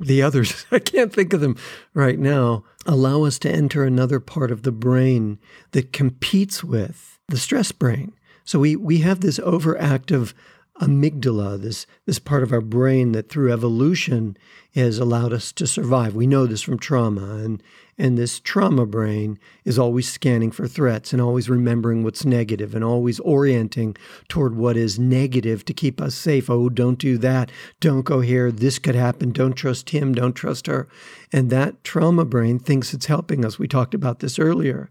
the 0.00 0.22
others, 0.22 0.66
I 0.72 0.80
can't 0.80 1.12
think 1.12 1.32
of 1.32 1.40
them 1.40 1.56
right 1.94 2.18
now, 2.18 2.64
allow 2.86 3.24
us 3.24 3.38
to 3.40 3.50
enter 3.50 3.84
another 3.84 4.20
part 4.20 4.50
of 4.50 4.62
the 4.62 4.72
brain 4.72 5.38
that 5.72 5.92
competes 5.92 6.64
with 6.64 7.18
the 7.28 7.38
stress 7.38 7.70
brain. 7.72 8.12
So 8.44 8.58
we, 8.58 8.76
we 8.76 8.98
have 8.98 9.20
this 9.20 9.38
overactive 9.38 10.32
amygdala, 10.80 11.60
this, 11.60 11.86
this 12.06 12.18
part 12.18 12.42
of 12.42 12.52
our 12.52 12.60
brain 12.60 13.12
that 13.12 13.28
through 13.28 13.52
evolution 13.52 14.36
has 14.74 14.98
allowed 14.98 15.32
us 15.32 15.52
to 15.52 15.66
survive. 15.66 16.14
We 16.14 16.26
know 16.26 16.46
this 16.46 16.62
from 16.62 16.78
trauma. 16.78 17.36
And, 17.36 17.62
and 17.96 18.16
this 18.16 18.38
trauma 18.38 18.86
brain 18.86 19.40
is 19.64 19.78
always 19.78 20.08
scanning 20.08 20.52
for 20.52 20.68
threats 20.68 21.12
and 21.12 21.20
always 21.20 21.50
remembering 21.50 22.04
what's 22.04 22.24
negative 22.24 22.74
and 22.74 22.84
always 22.84 23.18
orienting 23.20 23.96
toward 24.28 24.56
what 24.56 24.76
is 24.76 24.98
negative 24.98 25.64
to 25.64 25.74
keep 25.74 26.00
us 26.00 26.14
safe. 26.14 26.48
Oh, 26.48 26.68
don't 26.68 26.98
do 26.98 27.18
that. 27.18 27.50
Don't 27.80 28.02
go 28.02 28.20
here. 28.20 28.52
This 28.52 28.78
could 28.78 28.94
happen. 28.94 29.32
Don't 29.32 29.54
trust 29.54 29.90
him. 29.90 30.14
Don't 30.14 30.34
trust 30.34 30.68
her. 30.68 30.88
And 31.32 31.50
that 31.50 31.82
trauma 31.82 32.24
brain 32.24 32.60
thinks 32.60 32.94
it's 32.94 33.06
helping 33.06 33.44
us. 33.44 33.58
We 33.58 33.66
talked 33.66 33.94
about 33.94 34.20
this 34.20 34.38
earlier. 34.38 34.90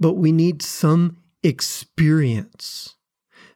But 0.00 0.14
we 0.14 0.32
need 0.32 0.62
some 0.62 1.18
experience, 1.42 2.96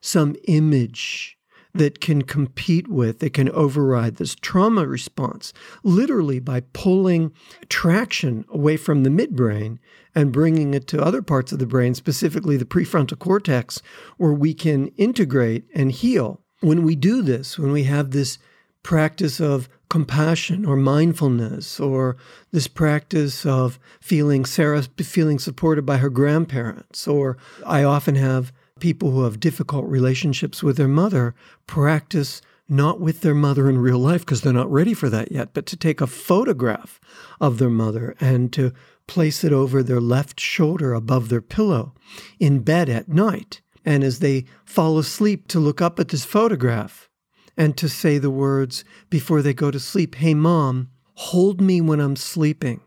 some 0.00 0.36
image 0.46 1.38
that 1.74 2.00
can 2.00 2.22
compete 2.22 2.88
with, 2.88 3.20
that 3.20 3.34
can 3.34 3.48
override 3.50 4.16
this 4.16 4.34
trauma 4.34 4.86
response, 4.86 5.52
literally 5.82 6.40
by 6.40 6.60
pulling 6.72 7.32
traction 7.68 8.44
away 8.48 8.76
from 8.76 9.02
the 9.02 9.10
midbrain 9.10 9.78
and 10.14 10.32
bringing 10.32 10.74
it 10.74 10.86
to 10.88 11.02
other 11.02 11.22
parts 11.22 11.52
of 11.52 11.58
the 11.58 11.66
brain, 11.66 11.94
specifically 11.94 12.56
the 12.56 12.64
prefrontal 12.64 13.18
cortex, 13.18 13.80
where 14.16 14.32
we 14.32 14.52
can 14.52 14.88
integrate 14.96 15.64
and 15.74 15.92
heal. 15.92 16.40
When 16.60 16.82
we 16.82 16.96
do 16.96 17.22
this, 17.22 17.58
when 17.58 17.72
we 17.72 17.84
have 17.84 18.10
this 18.10 18.38
practice 18.82 19.40
of 19.40 19.68
compassion 19.88 20.64
or 20.64 20.76
mindfulness 20.76 21.80
or 21.80 22.16
this 22.52 22.68
practice 22.68 23.44
of 23.44 23.78
feeling 24.00 24.44
Sarah 24.44 24.82
feeling 24.82 25.38
supported 25.38 25.84
by 25.84 25.98
her 25.98 26.08
grandparents 26.08 27.06
or 27.06 27.36
I 27.66 27.82
often 27.82 28.14
have 28.14 28.52
people 28.80 29.10
who 29.10 29.24
have 29.24 29.40
difficult 29.40 29.86
relationships 29.86 30.62
with 30.62 30.76
their 30.76 30.88
mother 30.88 31.34
practice 31.66 32.42
not 32.70 33.00
with 33.00 33.20
their 33.20 33.34
mother 33.34 33.68
in 33.68 33.78
real 33.78 33.98
life 33.98 34.20
because 34.20 34.42
they're 34.42 34.52
not 34.52 34.70
ready 34.70 34.94
for 34.94 35.08
that 35.10 35.32
yet, 35.32 35.52
but 35.52 35.66
to 35.66 35.76
take 35.76 36.00
a 36.00 36.06
photograph 36.06 37.00
of 37.40 37.58
their 37.58 37.68
mother 37.68 38.14
and 38.20 38.52
to 38.52 38.72
place 39.08 39.42
it 39.42 39.52
over 39.52 39.82
their 39.82 40.00
left 40.00 40.38
shoulder 40.38 40.94
above 40.94 41.28
their 41.28 41.40
pillow 41.40 41.92
in 42.38 42.60
bed 42.60 42.88
at 42.88 43.08
night. 43.08 43.60
And 43.84 44.04
as 44.04 44.20
they 44.20 44.44
fall 44.64 44.98
asleep, 44.98 45.48
to 45.48 45.58
look 45.58 45.80
up 45.80 45.98
at 45.98 46.08
this 46.08 46.24
photograph 46.24 47.08
and 47.56 47.76
to 47.76 47.88
say 47.88 48.18
the 48.18 48.30
words 48.30 48.84
before 49.08 49.42
they 49.42 49.52
go 49.52 49.72
to 49.72 49.80
sleep 49.80 50.14
Hey, 50.14 50.34
mom, 50.34 50.90
hold 51.14 51.60
me 51.60 51.80
when 51.80 51.98
I'm 51.98 52.16
sleeping 52.16 52.80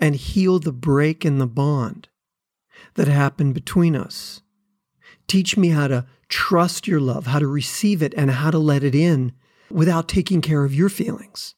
and 0.00 0.16
heal 0.16 0.58
the 0.58 0.72
break 0.72 1.24
in 1.24 1.38
the 1.38 1.46
bond 1.46 2.08
that 2.94 3.08
happened 3.08 3.54
between 3.54 3.94
us. 3.94 4.42
Teach 5.26 5.56
me 5.56 5.68
how 5.68 5.88
to 5.88 6.06
trust 6.28 6.86
your 6.86 7.00
love, 7.00 7.26
how 7.26 7.38
to 7.38 7.46
receive 7.46 8.02
it, 8.02 8.14
and 8.14 8.30
how 8.30 8.50
to 8.50 8.58
let 8.58 8.84
it 8.84 8.94
in 8.94 9.32
without 9.70 10.08
taking 10.08 10.40
care 10.40 10.64
of 10.64 10.74
your 10.74 10.88
feelings. 10.88 11.54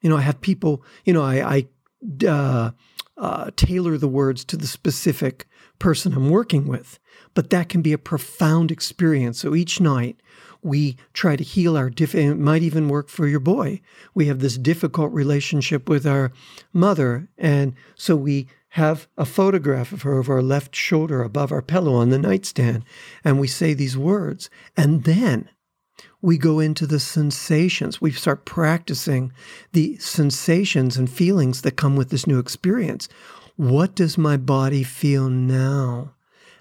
You 0.00 0.10
know, 0.10 0.16
I 0.16 0.22
have 0.22 0.40
people, 0.40 0.82
you 1.04 1.12
know, 1.12 1.22
I, 1.22 1.56
I 1.56 2.26
uh, 2.26 2.70
uh, 3.16 3.50
tailor 3.56 3.98
the 3.98 4.08
words 4.08 4.44
to 4.44 4.56
the 4.56 4.66
specific 4.66 5.46
person 5.78 6.12
I'm 6.14 6.30
working 6.30 6.66
with, 6.66 6.98
but 7.34 7.50
that 7.50 7.68
can 7.68 7.82
be 7.82 7.92
a 7.92 7.98
profound 7.98 8.70
experience. 8.70 9.40
So 9.40 9.54
each 9.54 9.80
night 9.80 10.20
we 10.62 10.96
try 11.12 11.36
to 11.36 11.44
heal 11.44 11.76
our 11.76 11.90
diff- 11.90 12.14
it 12.14 12.36
might 12.36 12.62
even 12.62 12.88
work 12.88 13.08
for 13.08 13.26
your 13.26 13.40
boy. 13.40 13.80
We 14.14 14.26
have 14.26 14.40
this 14.40 14.58
difficult 14.58 15.12
relationship 15.12 15.88
with 15.88 16.06
our 16.06 16.32
mother, 16.72 17.28
and 17.36 17.74
so 17.94 18.16
we 18.16 18.48
have 18.70 19.08
a 19.16 19.24
photograph 19.24 19.92
of 19.92 20.02
her 20.02 20.18
over 20.18 20.34
our 20.34 20.42
left 20.42 20.74
shoulder 20.74 21.22
above 21.22 21.50
our 21.52 21.62
pillow 21.62 21.94
on 21.94 22.10
the 22.10 22.18
nightstand, 22.18 22.84
and 23.24 23.40
we 23.40 23.48
say 23.48 23.74
these 23.74 23.96
words. 23.96 24.50
And 24.76 25.04
then 25.04 25.48
we 26.20 26.36
go 26.36 26.60
into 26.60 26.86
the 26.86 27.00
sensations. 27.00 28.00
We 28.00 28.12
start 28.12 28.44
practicing 28.44 29.32
the 29.72 29.96
sensations 29.98 30.96
and 30.96 31.10
feelings 31.10 31.62
that 31.62 31.76
come 31.76 31.96
with 31.96 32.10
this 32.10 32.26
new 32.26 32.38
experience. 32.38 33.08
What 33.56 33.94
does 33.94 34.18
my 34.18 34.36
body 34.36 34.82
feel 34.82 35.28
now 35.28 36.14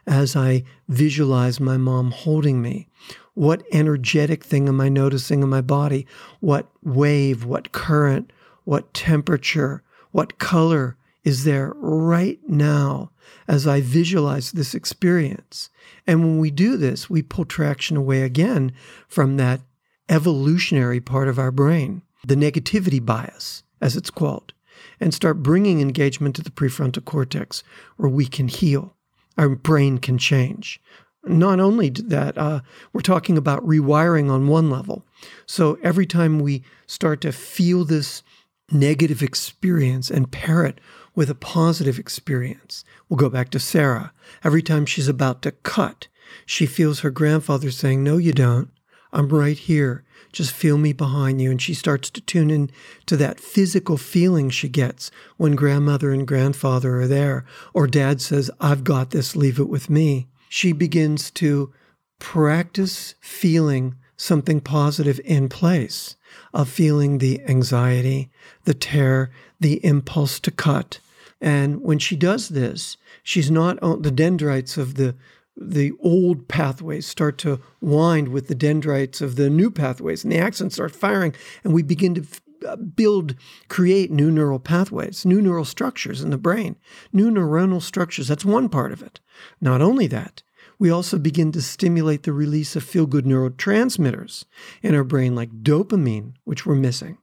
as 0.06 0.36
I 0.36 0.64
visualize 0.88 1.60
my 1.60 1.78
mom 1.78 2.12
holding 2.12 2.62
me? 2.62 2.88
What 3.34 3.64
energetic 3.72 4.44
thing 4.44 4.68
am 4.68 4.82
I 4.82 4.90
noticing 4.90 5.44
in 5.44 5.50
my 5.50 5.62
body? 5.62 6.08
What 6.40 6.70
wave, 6.84 7.46
what 7.46 7.72
current, 7.72 8.32
what 8.64 8.94
temperature, 8.94 9.84
what 10.12 10.40
color 10.40 10.97
is 11.28 11.44
there 11.44 11.74
right 11.76 12.40
now 12.48 13.12
as 13.50 13.68
I 13.68 13.82
visualize 13.82 14.54
this 14.54 14.74
experience. 14.74 15.70
And 16.08 16.22
when 16.22 16.40
we 16.40 16.52
do 16.52 16.78
this, 16.78 17.10
we 17.10 17.22
pull 17.22 17.44
traction 17.44 17.98
away 17.98 18.22
again 18.22 18.72
from 19.10 19.36
that 19.36 19.60
evolutionary 20.08 21.02
part 21.02 21.28
of 21.28 21.38
our 21.38 21.52
brain, 21.52 22.02
the 22.26 22.36
negativity 22.36 23.06
bias, 23.06 23.64
as 23.82 23.98
it's 23.98 24.10
called, 24.10 24.54
and 25.02 25.14
start 25.14 25.44
bringing 25.44 25.82
engagement 25.82 26.34
to 26.38 26.42
the 26.42 26.50
prefrontal 26.50 27.04
cortex 27.04 27.62
where 27.98 28.10
we 28.10 28.26
can 28.26 28.48
heal. 28.48 28.96
Our 29.38 29.50
brain 29.50 29.98
can 29.98 30.18
change. 30.18 30.80
Not 31.26 31.60
only 31.60 31.90
that, 31.90 32.38
uh, 32.38 32.62
we're 32.94 33.02
talking 33.02 33.38
about 33.38 33.68
rewiring 33.68 34.32
on 34.32 34.48
one 34.48 34.70
level. 34.70 35.06
So 35.46 35.78
every 35.84 36.06
time 36.06 36.40
we 36.40 36.64
start 36.86 37.20
to 37.20 37.34
feel 37.34 37.84
this 37.84 38.24
negative 38.72 39.22
experience 39.22 40.10
and 40.10 40.32
pair 40.32 40.64
it 40.64 40.80
with 41.18 41.32
a 41.32 41.36
positive 41.36 41.98
experience. 41.98 42.86
We'll 43.10 43.18
go 43.18 43.28
back 43.28 43.50
to 43.50 43.60
Sarah. 43.60 44.14
Every 44.44 44.62
time 44.62 44.86
she's 44.86 45.08
about 45.08 45.42
to 45.42 45.52
cut, 45.52 46.08
she 46.46 46.68
feels 46.68 47.00
her 47.00 47.10
grandfather 47.10 47.72
saying, 47.72 48.04
No, 48.04 48.18
you 48.18 48.32
don't. 48.32 48.70
I'm 49.12 49.28
right 49.30 49.58
here. 49.58 50.06
Just 50.32 50.52
feel 50.52 50.78
me 50.78 50.94
behind 50.94 51.42
you. 51.42 51.50
And 51.50 51.60
she 51.60 51.74
starts 51.74 52.12
to 52.12 52.22
tune 52.22 52.52
in 52.52 52.70
to 53.08 53.18
that 53.18 53.40
physical 53.40 53.98
feeling 53.98 54.52
she 54.52 54.70
gets 54.70 55.10
when 55.38 55.56
grandmother 55.56 56.12
and 56.12 56.28
grandfather 56.28 57.02
are 57.02 57.08
there, 57.08 57.46
or 57.74 57.88
dad 57.88 58.22
says, 58.22 58.52
I've 58.60 58.84
got 58.84 59.10
this, 59.10 59.36
leave 59.36 59.60
it 59.60 59.70
with 59.70 59.90
me. 59.90 60.28
She 60.50 60.72
begins 60.72 61.32
to 61.32 61.74
practice 62.20 63.16
feeling 63.22 63.96
something 64.18 64.62
positive 64.62 65.20
in 65.26 65.50
place 65.50 66.16
of 66.54 66.70
feeling 66.70 67.18
the 67.18 67.42
anxiety, 67.48 68.30
the 68.66 68.76
tear, 68.76 69.32
the 69.60 69.84
impulse 69.84 70.40
to 70.42 70.52
cut, 70.52 71.00
and 71.42 71.82
when 71.82 72.00
she 72.00 72.16
does 72.16 72.50
this, 72.50 72.98
she's 73.24 73.52
not 73.52 73.80
the 74.04 74.12
dendrites 74.12 74.78
of 74.78 74.96
the 74.96 75.16
the 75.60 75.92
old 76.00 76.48
pathways 76.48 77.08
start 77.08 77.38
to 77.40 77.60
wind 77.82 78.28
with 78.28 78.48
the 78.48 78.56
dendrites 78.56 79.22
of 79.22 79.36
the 79.36 79.50
new 79.50 79.72
pathways, 79.72 80.24
and 80.24 80.32
the 80.32 80.38
axons 80.38 80.74
start 80.74 80.96
firing, 80.96 81.34
and 81.64 81.74
we 81.74 81.82
begin 81.82 82.14
to 82.14 82.28
uh, 82.68 82.76
build, 82.76 83.36
create 83.68 84.12
new 84.12 84.30
neural 84.32 84.60
pathways, 84.60 85.26
new 85.26 85.42
neural 85.42 85.66
structures 85.66 86.22
in 86.22 86.30
the 86.30 86.38
brain, 86.38 86.76
new 87.12 87.32
neuronal 87.32 87.82
structures. 87.82 88.28
That's 88.28 88.46
one 88.46 88.70
part 88.70 88.92
of 88.92 89.02
it. 89.02 89.20
Not 89.60 89.82
only 89.82 90.06
that, 90.08 90.44
we 90.80 90.92
also 90.92 91.18
begin 91.18 91.52
to 91.54 91.62
stimulate 91.62 92.24
the 92.24 92.34
release 92.34 92.76
of 92.76 92.84
feel 92.84 93.08
good 93.08 93.26
neurotransmitters 93.26 94.46
in 94.84 94.94
our 94.94 95.04
brain, 95.04 95.34
like 95.34 95.64
dopamine, 95.64 96.34
which 96.44 96.66
we're 96.66 96.76
missing, 96.76 97.18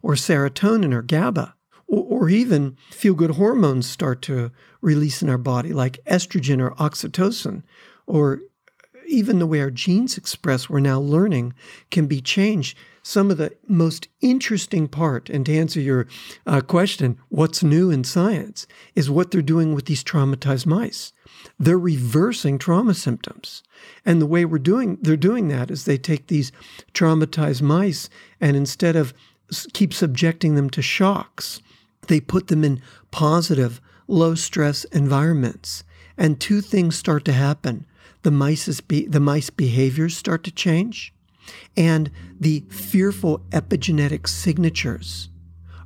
or 0.00 0.14
serotonin 0.14 0.94
or 0.94 1.02
GABA 1.02 1.54
or, 1.90 2.22
or 2.22 2.28
even 2.28 2.76
feel 2.90 3.14
good 3.14 3.32
hormones 3.32 3.88
start 3.88 4.22
to 4.22 4.50
release 4.80 5.22
in 5.22 5.28
our 5.28 5.38
body, 5.38 5.72
like 5.72 6.02
estrogen 6.06 6.60
or 6.60 6.70
oxytocin, 6.76 7.62
or 8.06 8.40
even 9.06 9.40
the 9.40 9.46
way 9.46 9.60
our 9.60 9.70
genes 9.70 10.16
express, 10.16 10.70
we're 10.70 10.80
now 10.80 11.00
learning, 11.00 11.52
can 11.90 12.06
be 12.06 12.20
changed. 12.20 12.78
Some 13.02 13.30
of 13.30 13.38
the 13.38 13.52
most 13.66 14.08
interesting 14.20 14.86
part, 14.86 15.28
and 15.28 15.44
to 15.46 15.56
answer 15.56 15.80
your 15.80 16.06
uh, 16.46 16.60
question, 16.60 17.18
what's 17.28 17.62
new 17.62 17.90
in 17.90 18.04
science, 18.04 18.66
is 18.94 19.10
what 19.10 19.30
they're 19.30 19.42
doing 19.42 19.74
with 19.74 19.86
these 19.86 20.04
traumatized 20.04 20.66
mice. 20.66 21.12
They're 21.58 21.78
reversing 21.78 22.58
trauma 22.58 22.94
symptoms. 22.94 23.62
And 24.04 24.20
the 24.20 24.26
way 24.26 24.44
we're 24.44 24.58
doing, 24.58 24.98
they're 25.00 25.16
doing 25.16 25.48
that 25.48 25.70
is 25.70 25.84
they 25.84 25.98
take 25.98 26.26
these 26.26 26.52
traumatized 26.92 27.62
mice 27.62 28.08
and 28.40 28.56
instead 28.56 28.96
of 28.96 29.12
keep 29.72 29.92
subjecting 29.92 30.54
them 30.54 30.70
to 30.70 30.82
shocks, 30.82 31.60
they 32.10 32.20
put 32.20 32.48
them 32.48 32.64
in 32.64 32.82
positive, 33.10 33.80
low 34.06 34.34
stress 34.34 34.84
environments. 34.84 35.84
And 36.18 36.38
two 36.38 36.60
things 36.60 36.96
start 36.96 37.24
to 37.24 37.32
happen 37.32 37.86
the, 38.22 38.30
mice's 38.30 38.82
be- 38.82 39.06
the 39.06 39.20
mice 39.20 39.48
behaviors 39.48 40.14
start 40.14 40.44
to 40.44 40.50
change, 40.50 41.14
and 41.74 42.10
the 42.38 42.64
fearful 42.68 43.38
epigenetic 43.50 44.28
signatures 44.28 45.30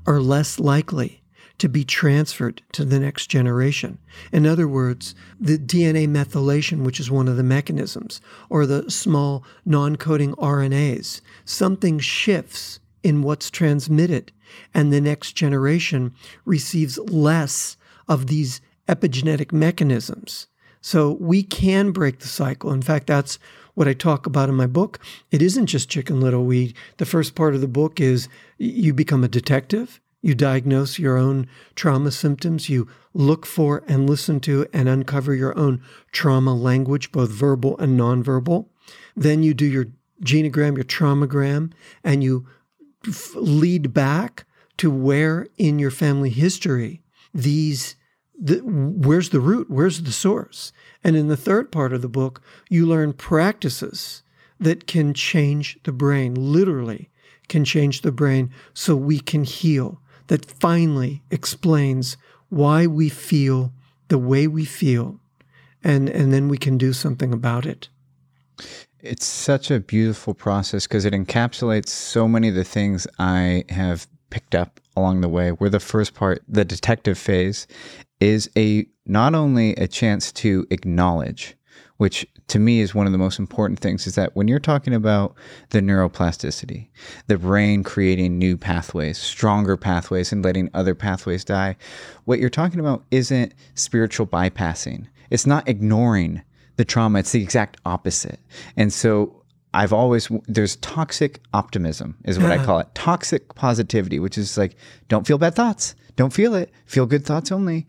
are 0.04 0.18
less 0.18 0.58
likely 0.58 1.22
to 1.58 1.68
be 1.68 1.84
transferred 1.84 2.60
to 2.72 2.84
the 2.84 2.98
next 2.98 3.28
generation. 3.28 3.98
In 4.32 4.46
other 4.46 4.66
words, 4.66 5.14
the 5.38 5.58
DNA 5.58 6.08
methylation, 6.08 6.82
which 6.82 6.98
is 6.98 7.10
one 7.10 7.28
of 7.28 7.36
the 7.36 7.44
mechanisms, 7.44 8.20
or 8.50 8.66
the 8.66 8.90
small 8.90 9.44
non 9.64 9.94
coding 9.94 10.34
RNAs, 10.34 11.20
something 11.44 12.00
shifts 12.00 12.80
in 13.04 13.22
what's 13.22 13.50
transmitted, 13.50 14.32
and 14.72 14.92
the 14.92 15.00
next 15.00 15.32
generation 15.32 16.12
receives 16.44 16.98
less 16.98 17.76
of 18.08 18.26
these 18.26 18.60
epigenetic 18.88 19.52
mechanisms. 19.52 20.48
So 20.80 21.12
we 21.20 21.42
can 21.42 21.92
break 21.92 22.18
the 22.18 22.26
cycle. 22.26 22.72
In 22.72 22.82
fact, 22.82 23.06
that's 23.06 23.38
what 23.74 23.88
I 23.88 23.94
talk 23.94 24.26
about 24.26 24.48
in 24.48 24.54
my 24.54 24.66
book. 24.66 24.98
It 25.30 25.42
isn't 25.42 25.66
just 25.66 25.88
chicken 25.88 26.20
little. 26.20 26.44
We 26.44 26.74
the 26.96 27.06
first 27.06 27.34
part 27.34 27.54
of 27.54 27.60
the 27.60 27.68
book 27.68 28.00
is 28.00 28.28
you 28.58 28.92
become 28.92 29.24
a 29.24 29.28
detective. 29.28 30.00
You 30.20 30.34
diagnose 30.34 30.98
your 30.98 31.18
own 31.18 31.48
trauma 31.74 32.10
symptoms. 32.10 32.68
You 32.68 32.88
look 33.12 33.44
for 33.44 33.82
and 33.86 34.08
listen 34.08 34.40
to 34.40 34.66
and 34.72 34.88
uncover 34.88 35.34
your 35.34 35.56
own 35.58 35.82
trauma 36.12 36.54
language, 36.54 37.12
both 37.12 37.30
verbal 37.30 37.78
and 37.78 37.98
nonverbal. 37.98 38.66
Then 39.16 39.42
you 39.42 39.54
do 39.54 39.66
your 39.66 39.86
genogram, 40.22 40.76
your 40.76 40.84
traumagram, 40.84 41.72
and 42.02 42.24
you 42.24 42.46
lead 43.34 43.92
back 43.92 44.44
to 44.76 44.90
where 44.90 45.46
in 45.56 45.78
your 45.78 45.90
family 45.90 46.30
history 46.30 47.02
these 47.32 47.96
the, 48.36 48.56
where's 48.64 49.30
the 49.30 49.40
root 49.40 49.70
where's 49.70 50.02
the 50.02 50.12
source 50.12 50.72
and 51.04 51.16
in 51.16 51.28
the 51.28 51.36
third 51.36 51.70
part 51.70 51.92
of 51.92 52.02
the 52.02 52.08
book 52.08 52.42
you 52.68 52.84
learn 52.84 53.12
practices 53.12 54.24
that 54.60 54.86
can 54.86 55.14
change 55.14 55.78
the 55.84 55.92
brain, 55.92 56.34
literally 56.34 57.10
can 57.48 57.64
change 57.64 58.00
the 58.00 58.12
brain 58.12 58.50
so 58.72 58.96
we 58.96 59.20
can 59.20 59.44
heal, 59.44 60.00
that 60.28 60.46
finally 60.46 61.22
explains 61.30 62.16
why 62.48 62.86
we 62.86 63.08
feel 63.08 63.72
the 64.08 64.18
way 64.18 64.46
we 64.46 64.64
feel, 64.64 65.20
and, 65.82 66.08
and 66.08 66.32
then 66.32 66.48
we 66.48 66.56
can 66.56 66.78
do 66.78 66.92
something 66.92 67.32
about 67.32 67.66
it. 67.66 67.88
It's 69.04 69.26
such 69.26 69.70
a 69.70 69.80
beautiful 69.80 70.32
process 70.32 70.86
because 70.86 71.04
it 71.04 71.12
encapsulates 71.12 71.90
so 71.90 72.26
many 72.26 72.48
of 72.48 72.54
the 72.54 72.64
things 72.64 73.06
I 73.18 73.64
have 73.68 74.06
picked 74.30 74.54
up 74.54 74.80
along 74.96 75.20
the 75.20 75.28
way. 75.28 75.50
Where 75.50 75.68
the 75.68 75.78
first 75.78 76.14
part, 76.14 76.42
the 76.48 76.64
detective 76.64 77.18
phase, 77.18 77.66
is 78.18 78.48
a 78.56 78.86
not 79.04 79.34
only 79.34 79.74
a 79.74 79.86
chance 79.86 80.32
to 80.32 80.66
acknowledge, 80.70 81.54
which 81.98 82.26
to 82.48 82.58
me 82.58 82.80
is 82.80 82.94
one 82.94 83.04
of 83.04 83.12
the 83.12 83.18
most 83.18 83.38
important 83.38 83.78
things, 83.78 84.06
is 84.06 84.14
that 84.14 84.34
when 84.34 84.48
you're 84.48 84.58
talking 84.58 84.94
about 84.94 85.34
the 85.68 85.80
neuroplasticity, 85.80 86.88
the 87.26 87.36
brain 87.36 87.82
creating 87.82 88.38
new 88.38 88.56
pathways, 88.56 89.18
stronger 89.18 89.76
pathways, 89.76 90.32
and 90.32 90.42
letting 90.42 90.70
other 90.72 90.94
pathways 90.94 91.44
die, 91.44 91.76
what 92.24 92.38
you're 92.38 92.48
talking 92.48 92.80
about 92.80 93.04
isn't 93.10 93.52
spiritual 93.74 94.26
bypassing. 94.26 95.08
It's 95.28 95.44
not 95.44 95.68
ignoring 95.68 96.40
the 96.76 96.84
trauma, 96.84 97.20
it's 97.20 97.32
the 97.32 97.42
exact 97.42 97.80
opposite. 97.84 98.40
And 98.76 98.92
so 98.92 99.44
I've 99.74 99.92
always 99.92 100.28
there's 100.46 100.76
toxic 100.76 101.40
optimism 101.52 102.16
is 102.24 102.38
what 102.38 102.52
I 102.52 102.56
uh-huh. 102.56 102.64
call 102.64 102.78
it. 102.78 102.94
Toxic 102.94 103.54
positivity, 103.56 104.20
which 104.20 104.38
is 104.38 104.56
like 104.56 104.76
don't 105.08 105.26
feel 105.26 105.36
bad 105.38 105.54
thoughts. 105.54 105.94
Don't 106.16 106.32
feel 106.32 106.54
it. 106.54 106.70
Feel 106.86 107.06
good 107.06 107.24
thoughts 107.24 107.50
only. 107.50 107.86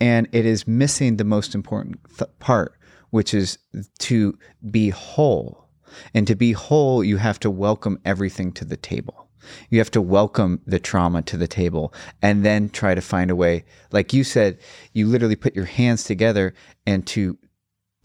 And 0.00 0.28
it 0.32 0.44
is 0.44 0.66
missing 0.66 1.16
the 1.16 1.24
most 1.24 1.54
important 1.54 1.98
th- 2.18 2.30
part, 2.40 2.76
which 3.10 3.34
is 3.34 3.58
to 4.00 4.36
be 4.70 4.90
whole. 4.90 5.68
And 6.12 6.26
to 6.26 6.34
be 6.34 6.52
whole, 6.52 7.02
you 7.02 7.16
have 7.16 7.40
to 7.40 7.50
welcome 7.50 8.00
everything 8.04 8.52
to 8.52 8.64
the 8.64 8.76
table. 8.76 9.28
You 9.70 9.78
have 9.78 9.90
to 9.92 10.02
welcome 10.02 10.60
the 10.66 10.78
trauma 10.78 11.22
to 11.22 11.36
the 11.36 11.48
table 11.48 11.94
and 12.20 12.44
then 12.44 12.68
try 12.68 12.94
to 12.94 13.00
find 13.00 13.30
a 13.30 13.36
way. 13.36 13.64
Like 13.92 14.12
you 14.12 14.24
said, 14.24 14.58
you 14.92 15.06
literally 15.06 15.36
put 15.36 15.54
your 15.54 15.64
hands 15.64 16.04
together 16.04 16.52
and 16.86 17.06
to 17.08 17.38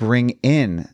bring 0.04 0.32
in 0.44 0.90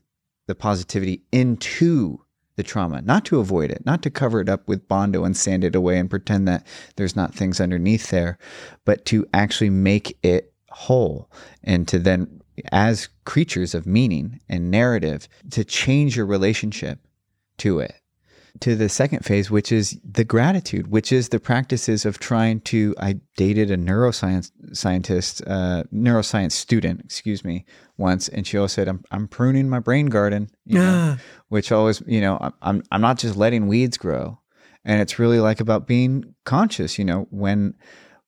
the 0.47 0.55
positivity 0.55 1.23
into 1.31 2.23
the 2.55 2.63
trauma, 2.63 3.01
not 3.01 3.25
to 3.25 3.39
avoid 3.39 3.71
it, 3.71 3.85
not 3.85 4.03
to 4.03 4.09
cover 4.09 4.39
it 4.39 4.49
up 4.49 4.67
with 4.67 4.87
Bondo 4.87 5.23
and 5.23 5.35
sand 5.35 5.63
it 5.63 5.75
away 5.75 5.97
and 5.97 6.09
pretend 6.09 6.47
that 6.47 6.67
there's 6.95 7.15
not 7.15 7.33
things 7.33 7.59
underneath 7.59 8.09
there, 8.09 8.37
but 8.85 9.05
to 9.05 9.25
actually 9.33 9.69
make 9.69 10.17
it 10.21 10.53
whole 10.69 11.31
and 11.63 11.87
to 11.87 11.97
then, 11.97 12.41
as 12.71 13.09
creatures 13.25 13.73
of 13.73 13.87
meaning 13.87 14.39
and 14.47 14.69
narrative, 14.69 15.27
to 15.51 15.63
change 15.63 16.15
your 16.15 16.25
relationship 16.25 16.99
to 17.57 17.79
it 17.79 17.95
to 18.61 18.75
the 18.75 18.89
second 18.89 19.25
phase, 19.25 19.49
which 19.49 19.71
is 19.71 19.99
the 20.03 20.23
gratitude, 20.23 20.87
which 20.87 21.11
is 21.11 21.29
the 21.29 21.39
practices 21.39 22.05
of 22.05 22.19
trying 22.19 22.61
to. 22.61 22.95
I 22.99 23.19
dated 23.37 23.71
a 23.71 23.77
neuroscience 23.77 24.51
scientist, 24.73 25.41
uh, 25.47 25.83
neuroscience 25.93 26.51
student, 26.53 27.01
excuse 27.01 27.43
me, 27.43 27.65
once, 27.97 28.27
and 28.27 28.45
she 28.45 28.57
always 28.57 28.71
said, 28.71 28.87
"I'm 28.87 29.03
I'm 29.11 29.27
pruning 29.27 29.69
my 29.69 29.79
brain 29.79 30.07
garden," 30.07 30.49
you 30.65 30.79
know, 30.79 31.17
which 31.49 31.71
always, 31.71 32.01
you 32.07 32.21
know, 32.21 32.37
I'm 32.61 32.83
I'm 32.91 33.01
not 33.01 33.19
just 33.19 33.35
letting 33.35 33.67
weeds 33.67 33.97
grow, 33.97 34.39
and 34.83 35.01
it's 35.01 35.19
really 35.19 35.39
like 35.39 35.59
about 35.59 35.87
being 35.87 36.35
conscious. 36.45 36.97
You 36.97 37.05
know, 37.05 37.27
when 37.31 37.75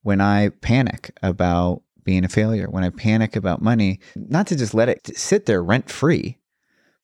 when 0.04 0.22
I 0.22 0.50
panic 0.50 1.12
about 1.22 1.82
being 2.04 2.26
a 2.26 2.30
failure, 2.30 2.68
when 2.70 2.84
I 2.84 2.90
panic 2.90 3.36
about 3.36 3.62
money, 3.62 4.00
not 4.16 4.48
to 4.48 4.56
just 4.56 4.74
let 4.74 4.90
it 4.90 5.16
sit 5.18 5.46
there 5.46 5.64
rent 5.64 5.90
free, 5.90 6.38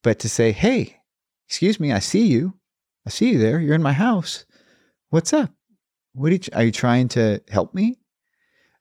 but 0.03 0.19
to 0.19 0.29
say, 0.29 0.51
"Hey, 0.51 0.97
excuse 1.47 1.79
me, 1.79 1.91
I 1.91 1.99
see 1.99 2.25
you." 2.27 2.56
I 3.07 3.09
see 3.09 3.29
you 3.29 3.37
there. 3.39 3.61
You're 3.61 3.73
in 3.73 3.81
my 3.81 3.93
house. 3.93 4.45
What's 5.11 5.31
up? 5.31 5.51
What 6.11 6.33
are 6.33 6.35
you, 6.35 6.41
are 6.51 6.63
you 6.65 6.73
trying 6.73 7.07
to 7.09 7.41
help 7.47 7.73
me? 7.73 7.99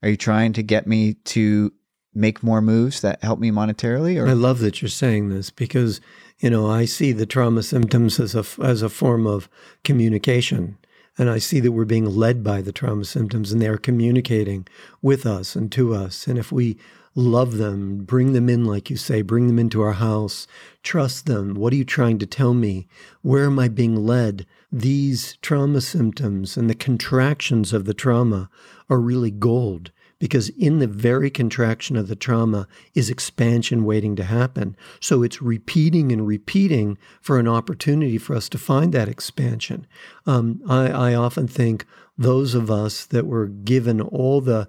Are 0.03 0.09
you 0.09 0.17
trying 0.17 0.53
to 0.55 0.65
get 0.65 0.85
me 0.85 1.15
to 1.27 1.73
make 2.13 2.43
more 2.43 2.61
moves 2.61 3.03
that 3.03 3.23
help 3.23 3.39
me 3.39 3.53
monetarily? 3.53 4.21
Or? 4.21 4.27
I 4.27 4.33
love 4.33 4.59
that 4.59 4.83
you're 4.83 4.89
saying 4.89 5.29
this 5.29 5.51
because 5.51 6.01
you 6.41 6.51
know 6.51 6.69
I 6.69 6.87
see 6.87 7.13
the 7.13 7.25
trauma 7.25 7.63
symptoms 7.63 8.19
as 8.19 8.35
a 8.35 8.45
as 8.61 8.83
a 8.83 8.89
form 8.89 9.29
of 9.29 9.49
communication, 9.85 10.77
and 11.17 11.31
I 11.31 11.39
see 11.39 11.61
that 11.61 11.71
we're 11.71 11.85
being 11.85 12.07
led 12.07 12.43
by 12.43 12.63
the 12.63 12.73
trauma 12.73 13.05
symptoms, 13.05 13.53
and 13.53 13.63
they 13.63 13.69
are 13.69 13.79
communicating 13.79 14.67
with 15.01 15.25
us 15.25 15.55
and 15.55 15.71
to 15.71 15.95
us. 15.95 16.27
And 16.27 16.37
if 16.37 16.51
we 16.51 16.79
love 17.17 17.57
them, 17.57 18.05
bring 18.05 18.35
them 18.35 18.49
in, 18.49 18.65
like 18.65 18.91
you 18.91 18.97
say, 18.97 19.23
bring 19.23 19.47
them 19.47 19.59
into 19.59 19.81
our 19.83 19.95
house, 19.95 20.47
trust 20.83 21.27
them. 21.27 21.55
What 21.55 21.73
are 21.73 21.77
you 21.77 21.85
trying 21.85 22.19
to 22.19 22.27
tell 22.27 22.55
me? 22.55 22.87
Where 23.23 23.47
am 23.47 23.59
I 23.59 23.69
being 23.69 24.07
led? 24.07 24.47
These 24.71 25.39
trauma 25.39 25.81
symptoms 25.81 26.57
and 26.57 26.69
the 26.69 26.75
contractions 26.75 27.73
of 27.73 27.87
the 27.87 27.95
trauma 27.95 28.51
are 28.91 29.01
really 29.01 29.31
gold 29.31 29.91
because 30.19 30.51
in 30.51 30.79
the 30.79 30.87
very 30.87 31.31
contraction 31.31 31.97
of 31.97 32.09
the 32.09 32.17
trauma 32.17 32.67
is 32.95 33.11
expansion 33.11 33.85
waiting 33.85 34.17
to 34.17 34.25
happen. 34.25 34.77
So 35.01 35.23
it's 35.23 35.43
repeating 35.43 36.13
and 36.13 36.27
repeating 36.27 36.97
for 37.21 37.39
an 37.39 37.49
opportunity 37.49 38.19
for 38.19 38.35
us 38.35 38.49
to 38.51 38.59
find 38.59 38.93
that 38.93 39.09
expansion. 39.09 39.87
Um, 40.27 40.63
I, 40.69 40.89
I 40.89 41.15
often 41.15 41.49
think 41.49 41.87
those 42.17 42.55
of 42.55 42.71
us 42.71 43.05
that 43.07 43.27
were 43.27 43.47
given 43.47 44.01
all 44.01 44.41
the 44.41 44.69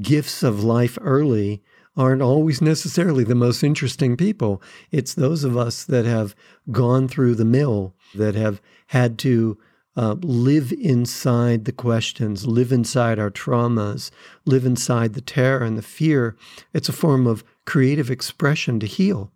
gifts 0.00 0.42
of 0.42 0.64
life 0.64 0.98
early 1.00 1.62
aren't 1.98 2.22
always 2.22 2.62
necessarily 2.62 3.24
the 3.24 3.34
most 3.34 3.64
interesting 3.64 4.16
people. 4.16 4.62
It's 4.92 5.14
those 5.14 5.42
of 5.42 5.56
us 5.56 5.84
that 5.84 6.06
have 6.06 6.34
gone 6.70 7.08
through 7.08 7.34
the 7.34 7.44
mill, 7.44 7.92
that 8.14 8.36
have 8.36 8.62
had 8.86 9.18
to 9.18 9.58
uh, 9.96 10.14
live 10.20 10.72
inside 10.72 11.64
the 11.64 11.72
questions, 11.72 12.46
live 12.46 12.70
inside 12.70 13.18
our 13.18 13.30
traumas, 13.30 14.12
live 14.46 14.64
inside 14.64 15.14
the 15.14 15.20
terror 15.20 15.64
and 15.64 15.76
the 15.76 15.82
fear. 15.82 16.36
It's 16.72 16.88
a 16.88 16.92
form 16.92 17.26
of 17.26 17.42
creative 17.66 18.10
expression 18.10 18.78
to 18.78 18.86
heal. 18.86 19.32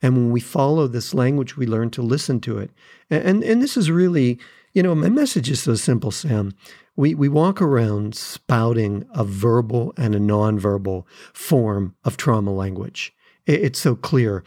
And 0.00 0.16
when 0.16 0.30
we 0.30 0.40
follow 0.40 0.86
this 0.86 1.14
language, 1.14 1.56
we 1.56 1.66
learn 1.66 1.90
to 1.90 2.02
listen 2.02 2.40
to 2.42 2.58
it. 2.58 2.70
And, 3.10 3.24
and, 3.24 3.44
and 3.44 3.62
this 3.62 3.76
is 3.76 3.90
really, 3.90 4.38
you 4.72 4.84
know, 4.84 4.94
my 4.94 5.08
message 5.08 5.50
is 5.50 5.62
so 5.62 5.74
simple, 5.74 6.12
Sam 6.12 6.54
we, 6.96 7.14
we 7.14 7.28
walk 7.28 7.60
around 7.60 8.14
spouting 8.14 9.06
a 9.14 9.24
verbal 9.24 9.92
and 9.96 10.14
a 10.14 10.20
nonverbal 10.20 11.04
form 11.32 11.94
of 12.04 12.16
trauma 12.16 12.52
language. 12.52 13.12
It's 13.46 13.78
so 13.78 13.94
clear. 13.94 14.44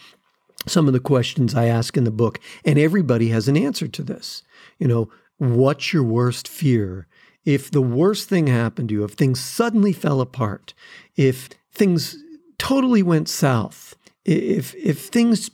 Some 0.66 0.88
of 0.88 0.93
the 0.93 1.00
questions 1.00 1.56
I 1.56 1.66
ask 1.66 1.95
in 1.95 2.04
the 2.04 2.12
book, 2.12 2.39
and 2.66 2.80
everybody 2.80 3.30
has 3.30 3.48
an 3.48 3.56
answer 3.56 3.88
to 3.88 4.04
this. 4.04 4.43
You 4.80 4.88
know, 4.88 5.10
what's 5.38 5.93
your 5.93 6.04
worst 6.04 6.48
fear? 6.48 7.08
If 7.45 7.72
the 7.72 7.82
worst 7.82 8.28
thing 8.28 8.48
happened 8.48 8.89
to 8.89 8.95
you, 8.95 9.04
if 9.04 9.12
things 9.12 9.39
suddenly 9.39 9.93
fell 9.93 10.20
apart, 10.20 10.74
if 11.16 11.50
things 11.72 12.18
totally 12.58 13.04
went 13.04 13.30
south, 13.30 13.95
if 14.26 14.76
if 14.76 15.08
things 15.08 15.52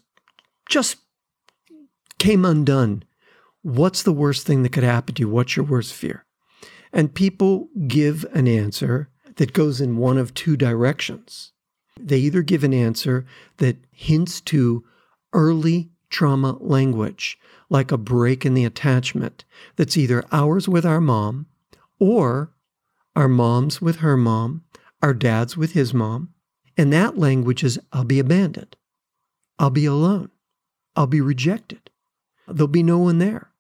just 0.68 0.98
came 2.18 2.46
undone, 2.46 3.04
what's 3.62 4.02
the 4.02 4.14
worst 4.14 4.48
thing 4.48 4.64
that 4.64 4.72
could 4.72 4.84
happen 4.84 5.14
to 5.16 5.22
you? 5.22 5.30
What's 5.30 5.56
your 5.56 5.66
worst 5.66 5.94
fear? 5.94 6.26
And 6.94 7.14
people 7.14 7.70
give 7.88 8.24
an 8.34 8.48
answer 8.48 9.10
that 9.36 9.52
goes 9.52 9.82
in 9.82 9.98
one 9.98 10.18
of 10.18 10.34
two 10.34 10.56
directions. 10.56 11.52
They 12.00 12.20
either 12.20 12.44
give 12.44 12.64
an 12.64 12.74
answer 12.74 13.26
that 13.58 13.78
hints 13.92 14.40
to 14.42 14.86
early 15.34 15.90
trauma 16.10 16.58
language, 16.60 17.40
like 17.70 17.92
a 17.92 17.98
break 17.98 18.46
in 18.46 18.54
the 18.54 18.66
attachment 18.66 19.44
that's 19.76 19.98
either 19.98 20.24
ours 20.32 20.70
with 20.70 20.86
our 20.86 21.02
mom 21.02 21.48
or 22.00 22.52
our 23.16 23.28
mom's 23.28 23.82
with 23.82 23.98
her 23.98 24.16
mom, 24.16 24.64
our 25.02 25.14
dad's 25.14 25.58
with 25.58 25.74
his 25.74 25.94
mom. 25.94 26.30
And 26.78 26.94
that 26.94 27.18
language 27.18 27.64
is 27.64 27.80
I'll 27.92 28.04
be 28.04 28.20
abandoned. 28.20 28.76
I'll 29.60 29.70
be 29.70 29.86
alone. 29.86 30.30
I'll 30.96 31.08
be 31.08 31.22
rejected. 31.22 31.90
There'll 32.48 32.68
be 32.68 32.84
no 32.84 32.98
one 33.00 33.20
there. 33.20 33.52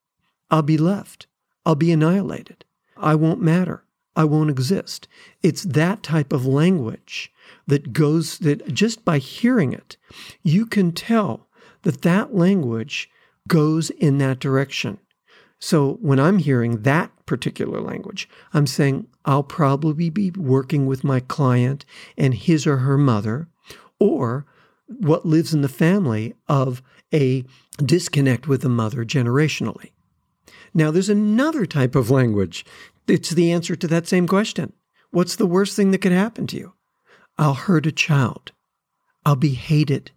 I'll 0.50 0.64
be 0.64 0.78
left. 0.78 1.28
I'll 1.66 1.76
be 1.76 1.92
annihilated. 1.92 2.66
I 2.98 3.16
won't 3.16 3.41
matter. 3.41 3.84
I 4.16 4.26
won't 4.26 4.50
exist. 4.50 5.08
It's 5.41 5.64
that 5.64 6.04
type 6.04 6.32
of 6.32 6.46
language 6.46 7.32
that 7.66 7.94
goes, 7.94 8.38
that 8.39 8.74
just 8.74 9.04
by 9.04 9.18
hearing 9.18 9.74
it, 9.74 9.98
you 10.44 10.66
can 10.66 10.91
tell 10.91 11.48
that 11.82 12.04
that 12.04 12.36
language 12.36 13.10
goes 13.48 13.89
in 13.89 14.20
that 14.20 14.39
direction. 14.39 15.00
So 15.60 15.94
when 16.02 16.20
I'm 16.20 16.39
hearing 16.39 16.82
that 16.82 17.12
particular 17.26 17.80
language, 17.80 18.30
I'm 18.54 18.68
saying 18.68 19.08
I'll 19.26 19.44
probably 19.44 20.10
be 20.10 20.30
working 20.32 20.86
with 20.86 21.04
my 21.04 21.22
client 21.22 21.86
and 22.18 22.34
his 22.34 22.68
or 22.68 22.78
her 22.78 22.98
mother, 22.98 23.48
or 23.98 24.46
what 24.88 25.26
lives 25.26 25.54
in 25.54 25.62
the 25.62 25.70
family 25.70 26.36
of 26.50 26.82
a 27.14 27.46
disconnect 27.78 28.48
with 28.48 28.62
the 28.62 28.70
mother 28.70 29.06
generationally. 29.06 29.93
Now, 30.74 30.92
there's 30.92 31.10
another 31.10 31.66
type 31.66 31.96
of 31.96 32.10
language. 32.10 32.66
It's 33.08 33.30
the 33.30 33.52
answer 33.52 33.76
to 33.76 33.88
that 33.88 34.08
same 34.08 34.28
question 34.28 34.74
What's 35.12 35.36
the 35.36 35.46
worst 35.46 35.76
thing 35.76 35.92
that 35.92 36.00
could 36.00 36.12
happen 36.12 36.48
to 36.48 36.58
you? 36.58 36.74
I'll 37.38 37.54
hurt 37.54 37.86
a 37.86 37.92
child. 37.92 38.52
I'll 39.26 39.36
be 39.36 39.54
hated. 39.54 40.12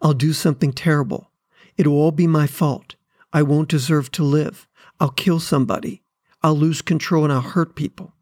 I'll 0.00 0.14
do 0.14 0.32
something 0.32 0.72
terrible. 0.72 1.30
It'll 1.76 1.94
all 1.94 2.12
be 2.12 2.26
my 2.26 2.46
fault. 2.46 2.96
I 3.32 3.42
won't 3.42 3.68
deserve 3.68 4.10
to 4.12 4.24
live. 4.24 4.66
I'll 5.00 5.10
kill 5.10 5.40
somebody. 5.40 6.02
I'll 6.42 6.56
lose 6.56 6.82
control 6.82 7.24
and 7.24 7.32
I'll 7.32 7.40
hurt 7.40 7.76
people. 7.76 8.14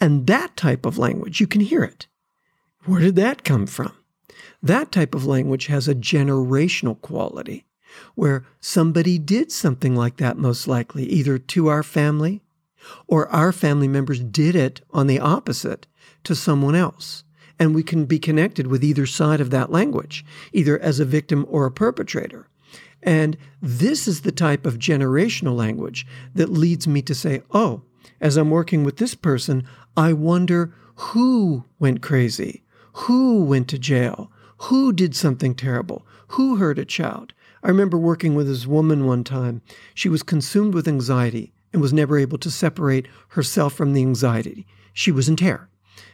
And 0.00 0.26
that 0.26 0.56
type 0.56 0.84
of 0.84 0.98
language, 0.98 1.40
you 1.40 1.46
can 1.46 1.60
hear 1.60 1.82
it. 1.84 2.06
Where 2.84 3.00
did 3.00 3.16
that 3.16 3.44
come 3.44 3.66
from? 3.66 3.92
That 4.62 4.92
type 4.92 5.14
of 5.14 5.24
language 5.26 5.66
has 5.66 5.88
a 5.88 5.94
generational 5.94 7.00
quality 7.00 7.64
where 8.14 8.44
somebody 8.60 9.18
did 9.18 9.50
something 9.50 9.94
like 9.94 10.16
that, 10.18 10.38
most 10.38 10.66
likely, 10.66 11.04
either 11.04 11.38
to 11.38 11.68
our 11.68 11.82
family 11.82 12.42
or 13.06 13.28
our 13.28 13.52
family 13.52 13.88
members 13.88 14.20
did 14.20 14.54
it 14.54 14.80
on 14.90 15.06
the 15.06 15.20
opposite 15.20 15.86
to 16.24 16.34
someone 16.34 16.74
else. 16.74 17.24
And 17.58 17.74
we 17.74 17.82
can 17.82 18.04
be 18.04 18.18
connected 18.18 18.66
with 18.66 18.82
either 18.82 19.06
side 19.06 19.40
of 19.40 19.50
that 19.50 19.70
language, 19.70 20.24
either 20.52 20.78
as 20.78 20.98
a 20.98 21.04
victim 21.04 21.46
or 21.48 21.66
a 21.66 21.70
perpetrator. 21.70 22.48
And 23.02 23.36
this 23.62 24.08
is 24.08 24.22
the 24.22 24.32
type 24.32 24.66
of 24.66 24.78
generational 24.78 25.54
language 25.54 26.06
that 26.34 26.48
leads 26.50 26.88
me 26.88 27.02
to 27.02 27.14
say, 27.14 27.42
oh, 27.52 27.82
as 28.20 28.36
I'm 28.36 28.50
working 28.50 28.82
with 28.82 28.96
this 28.96 29.14
person, 29.14 29.66
I 29.96 30.12
wonder 30.12 30.74
who 30.96 31.64
went 31.78 32.02
crazy, 32.02 32.64
who 32.92 33.44
went 33.44 33.68
to 33.68 33.78
jail, 33.78 34.30
who 34.56 34.92
did 34.92 35.14
something 35.14 35.54
terrible, 35.54 36.06
who 36.28 36.56
hurt 36.56 36.78
a 36.78 36.84
child. 36.84 37.34
I 37.64 37.68
remember 37.68 37.96
working 37.96 38.34
with 38.34 38.46
this 38.46 38.66
woman 38.66 39.06
one 39.06 39.24
time. 39.24 39.62
She 39.94 40.10
was 40.10 40.22
consumed 40.22 40.74
with 40.74 40.86
anxiety 40.86 41.54
and 41.72 41.80
was 41.80 41.94
never 41.94 42.18
able 42.18 42.36
to 42.38 42.50
separate 42.50 43.08
herself 43.28 43.72
from 43.72 43.94
the 43.94 44.02
anxiety. 44.02 44.66
She 44.92 45.10
was 45.10 45.28
in 45.28 45.36
terror. 45.36 45.70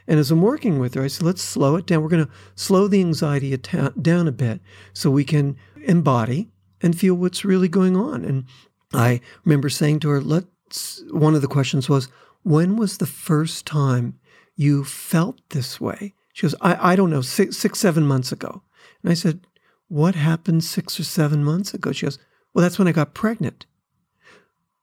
And 0.06 0.20
as 0.20 0.30
I'm 0.30 0.42
working 0.42 0.78
with 0.78 0.94
her, 0.94 1.02
I 1.02 1.08
said, 1.08 1.26
let's 1.26 1.42
slow 1.42 1.76
it 1.76 1.86
down. 1.86 2.02
We're 2.02 2.08
going 2.08 2.24
to 2.24 2.32
slow 2.54 2.86
the 2.86 3.00
anxiety 3.00 3.56
down 3.56 4.28
a 4.28 4.32
bit 4.32 4.60
so 4.92 5.10
we 5.10 5.24
can 5.24 5.56
embody 5.84 6.50
and 6.80 6.98
feel 6.98 7.14
what's 7.14 7.44
really 7.44 7.68
going 7.68 7.96
on. 7.96 8.24
And 8.24 8.44
I 8.92 9.20
remember 9.44 9.68
saying 9.68 10.00
to 10.00 10.08
her, 10.10 10.20
let's, 10.20 11.02
one 11.10 11.34
of 11.34 11.42
the 11.42 11.48
questions 11.48 11.88
was, 11.88 12.08
when 12.42 12.76
was 12.76 12.98
the 12.98 13.06
first 13.06 13.66
time 13.66 14.18
you 14.54 14.84
felt 14.84 15.40
this 15.50 15.80
way? 15.80 16.14
She 16.32 16.42
goes, 16.42 16.54
I, 16.60 16.92
I 16.92 16.96
don't 16.96 17.10
know, 17.10 17.22
six, 17.22 17.56
six, 17.56 17.80
seven 17.80 18.06
months 18.06 18.30
ago. 18.30 18.62
And 19.02 19.10
I 19.10 19.14
said, 19.14 19.46
What 19.90 20.14
happened 20.14 20.62
six 20.62 21.00
or 21.00 21.02
seven 21.02 21.42
months 21.42 21.74
ago? 21.74 21.90
She 21.90 22.06
goes, 22.06 22.20
Well, 22.54 22.62
that's 22.62 22.78
when 22.78 22.86
I 22.86 22.92
got 22.92 23.12
pregnant. 23.12 23.66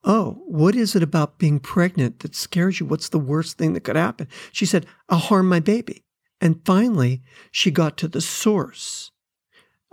Oh, 0.04 0.44
what 0.46 0.76
is 0.76 0.98
it 0.98 1.02
about 1.02 1.40
being 1.40 1.62
pregnant 1.62 2.20
that 2.20 2.36
scares 2.36 2.82
you? 2.82 2.86
What's 2.86 3.08
the 3.08 3.18
worst 3.18 3.58
thing 3.58 3.72
that 3.72 3.86
could 3.86 3.96
happen? 3.96 4.28
She 4.52 4.66
said, 4.66 4.86
I'll 5.08 5.18
harm 5.18 5.48
my 5.48 5.62
baby. 5.62 6.04
And 6.42 6.60
finally, 6.66 7.24
she 7.52 7.72
got 7.72 7.96
to 8.00 8.10
the 8.10 8.20
source 8.20 9.12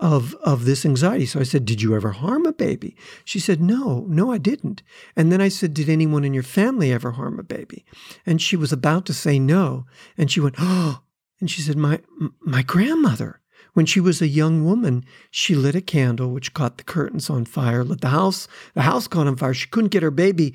of 0.01 0.35
of 0.43 0.65
this 0.65 0.85
anxiety. 0.85 1.27
So 1.27 1.39
I 1.39 1.45
said, 1.45 1.65
"Did 1.65 1.81
you 1.81 1.95
ever 1.95 2.11
harm 2.11 2.45
a 2.45 2.53
baby?" 2.53 2.97
She 3.25 3.39
said, 3.39 3.63
"No, 3.63 4.05
no, 4.09 4.33
I 4.33 4.39
didn't." 4.39 4.83
And 5.15 5.31
then 5.31 5.41
I 5.41 5.49
said, 5.49 5.73
"Did 5.73 5.89
anyone 5.89 6.25
in 6.25 6.35
your 6.35 6.43
family 6.43 6.91
ever 6.91 7.13
harm 7.13 7.39
a 7.39 7.45
baby?" 7.45 7.85
And 8.27 8.43
she 8.43 8.57
was 8.57 8.73
about 8.73 9.07
to 9.07 9.15
say 9.15 9.39
no, 9.39 9.87
and 10.19 10.29
she 10.29 10.41
went, 10.41 10.57
"Oh." 10.59 11.03
And 11.41 11.51
she 11.51 11.63
said, 11.63 11.77
"My 11.77 12.01
my 12.41 12.63
grandmother." 12.63 13.41
When 13.75 13.87
she 13.87 14.01
was 14.01 14.23
a 14.23 14.29
young 14.29 14.65
woman, 14.65 15.05
she 15.31 15.55
lit 15.55 15.75
a 15.75 15.81
candle 15.81 16.31
which 16.31 16.55
caught 16.55 16.79
the 16.79 16.85
curtains 16.85 17.29
on 17.29 17.45
fire, 17.45 17.85
lit 17.85 18.01
the 18.01 18.09
house, 18.09 18.49
the 18.75 18.83
house 18.83 19.07
caught 19.07 19.27
on 19.27 19.37
fire. 19.37 19.53
She 19.53 19.69
couldn't 19.69 19.91
get 19.91 20.03
her 20.03 20.11
baby 20.11 20.55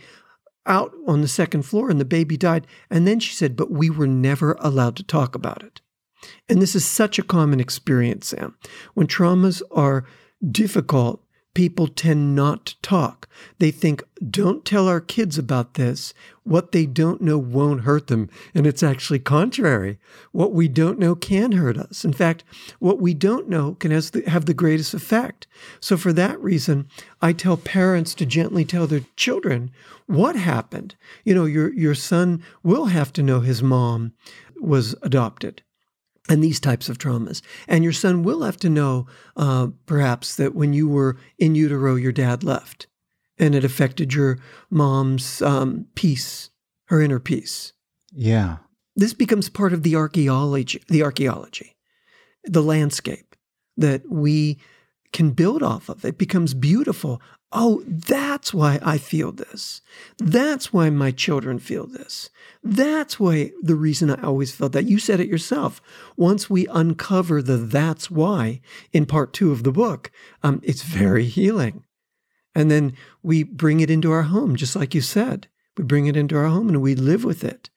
out 0.66 0.94
on 1.06 1.22
the 1.22 1.28
second 1.28 1.64
floor 1.64 1.90
and 1.90 2.00
the 2.00 2.06
baby 2.06 2.38
died. 2.38 2.66
And 2.90 3.06
then 3.08 3.20
she 3.20 3.34
said, 3.34 3.56
"But 3.56 3.72
we 3.72 3.90
were 3.90 4.08
never 4.08 4.58
allowed 4.60 4.96
to 4.98 5.04
talk 5.04 5.36
about 5.36 5.64
it." 5.64 5.82
And 6.48 6.62
this 6.62 6.76
is 6.76 6.86
such 6.86 7.20
a 7.20 7.24
common 7.24 7.60
experience, 7.60 8.28
Sam. 8.28 8.56
When 8.94 9.08
traumas 9.08 9.62
are 9.72 10.06
difficult, 10.50 11.24
people 11.60 11.90
tend 11.90 12.34
not 12.34 12.66
to 12.66 12.82
talk. 12.82 13.28
They 13.58 13.70
think, 13.70 14.02
don't 14.30 14.64
tell 14.64 14.88
our 14.88 15.02
kids 15.02 15.38
about 15.38 15.74
this. 15.74 16.14
What 16.46 16.72
they 16.72 16.86
don't 16.86 17.20
know 17.20 17.38
won't 17.38 17.82
hurt 17.82 18.08
them. 18.08 18.30
And 18.56 18.66
it's 18.66 18.82
actually 18.82 19.20
contrary. 19.20 20.00
What 20.32 20.54
we 20.54 20.70
don't 20.70 20.98
know 20.98 21.16
can 21.16 21.52
hurt 21.52 21.78
us. 21.78 22.06
In 22.06 22.14
fact, 22.14 22.46
what 22.80 23.02
we 23.02 23.14
don't 23.14 23.50
know 23.50 23.74
can 23.74 23.92
have 23.92 24.46
the 24.46 24.54
greatest 24.54 24.94
effect. 24.94 25.48
So, 25.82 25.98
for 25.98 26.14
that 26.14 26.40
reason, 26.40 26.88
I 27.22 27.34
tell 27.34 27.58
parents 27.58 28.16
to 28.16 28.26
gently 28.26 28.64
tell 28.64 28.88
their 28.88 29.04
children 29.18 29.70
what 30.06 30.38
happened. 30.38 30.96
You 31.26 31.36
know, 31.36 31.44
your, 31.44 31.74
your 31.74 31.94
son 31.94 32.42
will 32.64 32.86
have 32.86 33.12
to 33.12 33.22
know 33.22 33.42
his 33.42 33.62
mom 33.62 34.14
was 34.62 34.96
adopted 35.02 35.62
and 36.30 36.44
these 36.44 36.60
types 36.60 36.88
of 36.88 36.98
traumas. 36.98 37.42
And 37.68 37.84
your 37.84 37.94
son 37.94 38.24
will 38.24 38.44
have 38.44 38.58
to 38.58 38.70
know, 38.70 39.08
uh, 39.36 39.70
perhaps, 39.86 40.36
that 40.36 40.56
when 40.56 40.72
you 40.72 40.88
were 40.88 41.18
in 41.38 41.56
utero, 41.56 41.96
your 41.96 42.12
dad 42.12 42.44
left, 42.44 42.88
and 43.38 43.56
it 43.56 43.64
affected 43.64 44.14
your 44.14 44.38
mom's 44.70 45.42
um, 45.42 45.88
peace, 45.96 46.52
her 46.86 47.02
inner 47.02 47.20
peace. 47.20 47.74
Yeah, 48.14 48.58
this 48.96 49.14
becomes 49.14 49.50
part 49.50 49.74
of 49.74 49.84
the 49.84 49.96
archaeology, 49.96 50.84
the 50.88 51.04
archaeology, 51.04 51.76
the 52.44 52.64
landscape 52.64 53.36
that 53.78 54.10
we 54.10 54.60
can 55.12 55.32
build 55.32 55.64
off 55.64 55.90
of. 55.90 56.06
It 56.06 56.18
becomes 56.18 56.54
beautiful. 56.54 57.22
Oh, 57.52 57.84
that's 57.88 58.54
why 58.54 58.80
I 58.84 59.00
feel 59.00 59.32
this. 59.32 59.82
That's 60.20 60.72
why 60.72 60.92
my 60.92 61.10
children 61.10 61.58
feel 61.58 61.88
this. 61.88 62.30
That's 62.64 63.20
why 63.20 63.52
the 63.62 63.76
reason 63.76 64.12
I 64.12 64.22
always 64.22 64.52
felt 64.54 64.74
that. 64.74 64.86
You 64.86 65.00
said 65.00 65.20
it 65.20 65.28
yourself. 65.28 65.82
Once 66.16 66.50
we 66.50 66.68
uncover 66.68 67.42
the 67.42 67.58
that's 67.58 68.12
why 68.12 68.62
in 68.92 69.08
part 69.08 69.34
two 69.34 69.52
of 69.52 69.64
the 69.64 69.72
book, 69.72 70.12
um, 70.44 70.62
it's 70.64 70.84
very 70.84 71.26
healing. 71.26 71.86
And 72.54 72.70
then 72.70 72.94
we 73.24 73.44
bring 73.44 73.80
it 73.80 73.90
into 73.90 74.12
our 74.12 74.24
home, 74.24 74.56
just 74.56 74.76
like 74.76 74.94
you 74.94 75.02
said. 75.02 75.48
We 75.78 75.84
bring 75.84 76.06
it 76.06 76.18
into 76.18 76.36
our 76.38 76.48
home 76.48 76.68
and 76.68 76.82
we 76.82 76.94
live 76.94 77.24
with 77.24 77.44
it. 77.44 77.70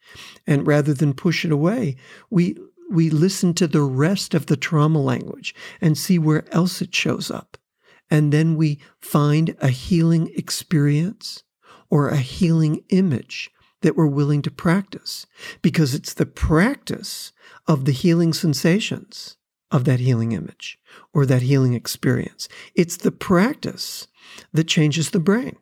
And 0.46 0.66
rather 0.66 0.92
than 0.92 1.14
push 1.14 1.44
it 1.44 1.52
away, 1.52 1.96
we 2.30 2.56
we 2.90 3.08
listen 3.08 3.54
to 3.54 3.66
the 3.66 3.80
rest 3.80 4.34
of 4.34 4.46
the 4.46 4.56
trauma 4.56 5.00
language 5.00 5.54
and 5.80 5.96
see 5.96 6.18
where 6.18 6.44
else 6.52 6.82
it 6.82 6.94
shows 6.94 7.30
up. 7.30 7.56
And 8.12 8.30
then 8.30 8.56
we 8.56 8.78
find 9.00 9.56
a 9.62 9.70
healing 9.70 10.30
experience 10.36 11.44
or 11.88 12.10
a 12.10 12.18
healing 12.18 12.84
image 12.90 13.50
that 13.80 13.96
we're 13.96 14.06
willing 14.06 14.42
to 14.42 14.50
practice 14.50 15.24
because 15.62 15.94
it's 15.94 16.12
the 16.12 16.26
practice 16.26 17.32
of 17.66 17.86
the 17.86 17.92
healing 17.92 18.34
sensations 18.34 19.38
of 19.70 19.86
that 19.86 19.98
healing 19.98 20.32
image 20.32 20.78
or 21.14 21.24
that 21.24 21.40
healing 21.40 21.72
experience. 21.72 22.50
It's 22.74 22.98
the 22.98 23.12
practice 23.12 24.08
that 24.52 24.68
changes 24.68 25.12
the 25.12 25.18
brain. 25.18 25.56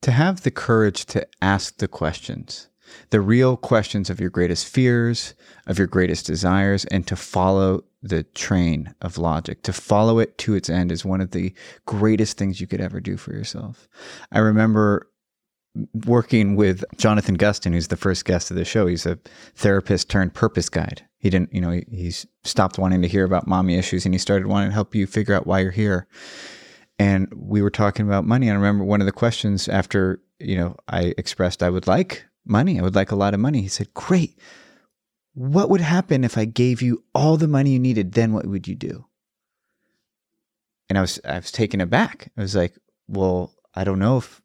To 0.00 0.12
have 0.12 0.44
the 0.44 0.50
courage 0.50 1.04
to 1.06 1.28
ask 1.42 1.76
the 1.76 1.88
questions, 1.88 2.68
the 3.10 3.20
real 3.20 3.58
questions 3.58 4.08
of 4.08 4.18
your 4.18 4.30
greatest 4.30 4.66
fears, 4.66 5.34
of 5.66 5.76
your 5.76 5.88
greatest 5.88 6.24
desires, 6.24 6.86
and 6.86 7.06
to 7.06 7.16
follow 7.16 7.84
the 8.04 8.22
train 8.22 8.94
of 9.00 9.16
logic, 9.16 9.62
to 9.62 9.72
follow 9.72 10.18
it 10.18 10.36
to 10.36 10.54
its 10.54 10.68
end 10.68 10.92
is 10.92 11.04
one 11.04 11.22
of 11.22 11.30
the 11.30 11.54
greatest 11.86 12.36
things 12.36 12.60
you 12.60 12.66
could 12.66 12.80
ever 12.80 13.00
do 13.00 13.16
for 13.16 13.32
yourself. 13.32 13.88
I 14.30 14.40
remember 14.40 15.08
working 16.06 16.54
with 16.54 16.84
Jonathan 16.98 17.36
Gustin, 17.36 17.72
who's 17.72 17.88
the 17.88 17.96
first 17.96 18.26
guest 18.26 18.50
of 18.50 18.58
the 18.58 18.64
show. 18.64 18.86
He's 18.86 19.06
a 19.06 19.18
therapist 19.56 20.10
turned 20.10 20.34
purpose 20.34 20.68
guide. 20.68 21.02
He 21.18 21.30
didn't, 21.30 21.52
you 21.52 21.62
know, 21.62 21.70
he, 21.90 22.12
stopped 22.44 22.78
wanting 22.78 23.00
to 23.00 23.08
hear 23.08 23.24
about 23.24 23.48
mommy 23.48 23.76
issues 23.76 24.04
and 24.04 24.14
he 24.14 24.18
started 24.18 24.46
wanting 24.46 24.68
to 24.68 24.74
help 24.74 24.94
you 24.94 25.06
figure 25.06 25.34
out 25.34 25.46
why 25.46 25.60
you're 25.60 25.70
here. 25.70 26.06
And 26.98 27.32
we 27.34 27.62
were 27.62 27.70
talking 27.70 28.06
about 28.06 28.26
money. 28.26 28.50
I 28.50 28.54
remember 28.54 28.84
one 28.84 29.00
of 29.00 29.06
the 29.06 29.12
questions 29.12 29.66
after, 29.66 30.20
you 30.38 30.56
know, 30.56 30.76
I 30.88 31.14
expressed 31.16 31.62
I 31.62 31.70
would 31.70 31.86
like 31.86 32.26
money. 32.44 32.78
I 32.78 32.82
would 32.82 32.94
like 32.94 33.10
a 33.10 33.16
lot 33.16 33.32
of 33.32 33.40
money. 33.40 33.62
He 33.62 33.68
said, 33.68 33.92
Great. 33.94 34.38
What 35.34 35.68
would 35.70 35.80
happen 35.80 36.24
if 36.24 36.38
I 36.38 36.44
gave 36.44 36.80
you 36.80 37.04
all 37.14 37.36
the 37.36 37.48
money 37.48 37.70
you 37.70 37.78
needed? 37.78 38.12
Then 38.12 38.32
what 38.32 38.46
would 38.46 38.66
you 38.66 38.74
do? 38.74 39.06
And 40.88 40.96
I 40.98 41.00
was 41.00 41.20
I 41.24 41.36
was 41.36 41.50
taken 41.50 41.80
aback. 41.80 42.30
I 42.36 42.40
was 42.40 42.54
like, 42.54 42.76
Well, 43.08 43.52
I 43.74 43.84
don't 43.84 43.98
know 43.98 44.18
if 44.18 44.40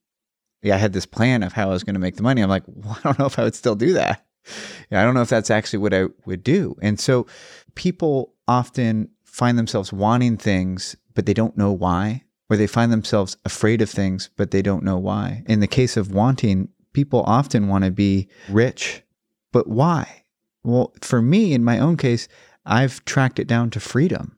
yeah, 0.61 0.75
I 0.75 0.77
had 0.77 0.93
this 0.93 1.05
plan 1.05 1.43
of 1.43 1.53
how 1.53 1.69
I 1.69 1.73
was 1.73 1.83
going 1.83 1.93
to 1.93 1.99
make 1.99 2.15
the 2.15 2.23
money. 2.23 2.41
I'm 2.41 2.49
like, 2.49 2.63
well, 2.67 2.97
I 2.97 3.01
don't 3.03 3.19
know 3.19 3.25
if 3.25 3.39
I 3.39 3.43
would 3.43 3.55
still 3.55 3.75
do 3.75 3.93
that. 3.93 4.25
Yeah, 4.89 5.01
I 5.01 5.05
don't 5.05 5.13
know 5.13 5.21
if 5.21 5.29
that's 5.29 5.51
actually 5.51 5.79
what 5.79 5.93
I 5.93 6.05
would 6.25 6.43
do. 6.43 6.75
And 6.81 6.99
so 6.99 7.27
people 7.75 8.33
often 8.47 9.09
find 9.23 9.57
themselves 9.57 9.93
wanting 9.93 10.37
things, 10.37 10.95
but 11.13 11.25
they 11.25 11.33
don't 11.33 11.57
know 11.57 11.71
why, 11.71 12.23
or 12.49 12.57
they 12.57 12.67
find 12.67 12.91
themselves 12.91 13.37
afraid 13.45 13.81
of 13.81 13.89
things, 13.89 14.29
but 14.35 14.51
they 14.51 14.61
don't 14.61 14.83
know 14.83 14.97
why. 14.97 15.43
In 15.45 15.59
the 15.59 15.67
case 15.67 15.97
of 15.97 16.11
wanting, 16.11 16.69
people 16.93 17.21
often 17.27 17.67
want 17.67 17.83
to 17.83 17.91
be 17.91 18.27
rich, 18.49 19.03
but 19.51 19.67
why? 19.67 20.18
Well, 20.63 20.93
for 21.01 21.21
me, 21.21 21.53
in 21.53 21.63
my 21.63 21.79
own 21.79 21.97
case, 21.97 22.27
I've 22.65 23.03
tracked 23.05 23.39
it 23.39 23.47
down 23.47 23.69
to 23.71 23.79
freedom. 23.79 24.37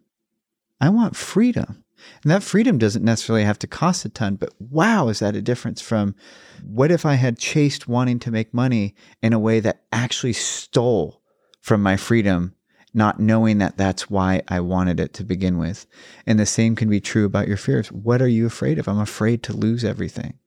I 0.79 0.89
want 0.89 1.15
freedom. 1.15 1.83
And 2.23 2.31
that 2.31 2.43
freedom 2.43 2.77
doesn't 2.77 3.05
necessarily 3.05 3.43
have 3.43 3.59
to 3.59 3.67
cost 3.67 4.05
a 4.05 4.09
ton, 4.09 4.35
but 4.35 4.53
wow, 4.59 5.07
is 5.09 5.19
that 5.19 5.35
a 5.35 5.41
difference 5.41 5.81
from 5.81 6.15
what 6.63 6.91
if 6.91 7.05
I 7.05 7.15
had 7.15 7.37
chased 7.37 7.87
wanting 7.87 8.19
to 8.19 8.31
make 8.31 8.53
money 8.53 8.95
in 9.21 9.33
a 9.33 9.39
way 9.39 9.59
that 9.59 9.83
actually 9.91 10.33
stole 10.33 11.21
from 11.61 11.83
my 11.83 11.97
freedom 11.97 12.55
not 12.93 13.19
knowing 13.19 13.59
that 13.59 13.77
that's 13.77 14.09
why 14.09 14.41
I 14.47 14.59
wanted 14.59 14.99
it 14.99 15.13
to 15.13 15.23
begin 15.23 15.57
with. 15.57 15.85
And 16.25 16.39
the 16.39 16.45
same 16.45 16.75
can 16.75 16.89
be 16.89 16.99
true 16.99 17.25
about 17.25 17.47
your 17.47 17.57
fears. 17.57 17.91
What 17.91 18.21
are 18.21 18.27
you 18.27 18.45
afraid 18.45 18.79
of? 18.79 18.87
I'm 18.87 18.99
afraid 18.99 19.43
to 19.43 19.53
lose 19.53 19.85
everything. 19.85 20.37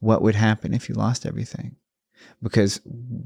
What 0.00 0.22
would 0.22 0.34
happen 0.34 0.74
if 0.74 0.88
you 0.88 0.94
lost 0.94 1.24
everything? 1.24 1.76
Because 2.42 2.80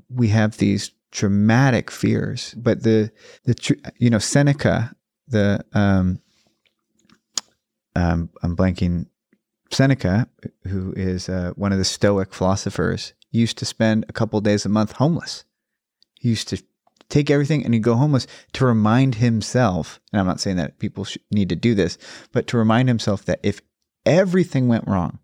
we 0.09 0.29
have 0.29 0.59
these 0.59 0.93
traumatic 1.11 1.91
fears, 1.91 2.55
but 2.57 2.83
the 2.83 3.11
the 3.45 3.77
you 3.99 4.11
know 4.11 4.19
Seneca, 4.19 4.95
the 5.29 5.65
um, 5.73 6.21
um 7.97 8.31
I'm 8.43 8.57
blanking 8.57 9.07
Seneca, 9.73 10.29
who 10.67 10.93
is 10.97 11.29
uh, 11.29 11.53
one 11.57 11.73
of 11.73 11.79
the 11.79 11.85
Stoic 11.85 12.35
philosophers, 12.35 13.15
used 13.31 13.59
to 13.59 13.65
spend 13.65 14.05
a 14.09 14.13
couple 14.13 14.41
days 14.41 14.67
a 14.67 14.69
month 14.69 14.93
homeless. 14.93 15.45
He 16.19 16.29
used 16.29 16.49
to 16.49 16.63
take 17.09 17.31
everything 17.31 17.65
and 17.65 17.75
he'd 17.75 17.83
go 17.83 17.95
homeless 17.95 18.27
to 18.55 18.67
remind 18.67 19.17
himself, 19.17 20.01
and 20.13 20.21
I'm 20.21 20.27
not 20.27 20.41
saying 20.41 20.57
that 20.57 20.79
people 20.79 21.07
need 21.31 21.49
to 21.51 21.57
do 21.57 21.75
this, 21.75 21.99
but 22.33 22.47
to 22.49 22.59
remind 22.59 22.89
himself 22.89 23.25
that 23.27 23.41
if 23.43 23.61
everything 24.05 24.69
went 24.69 24.87
wrong, 24.87 25.20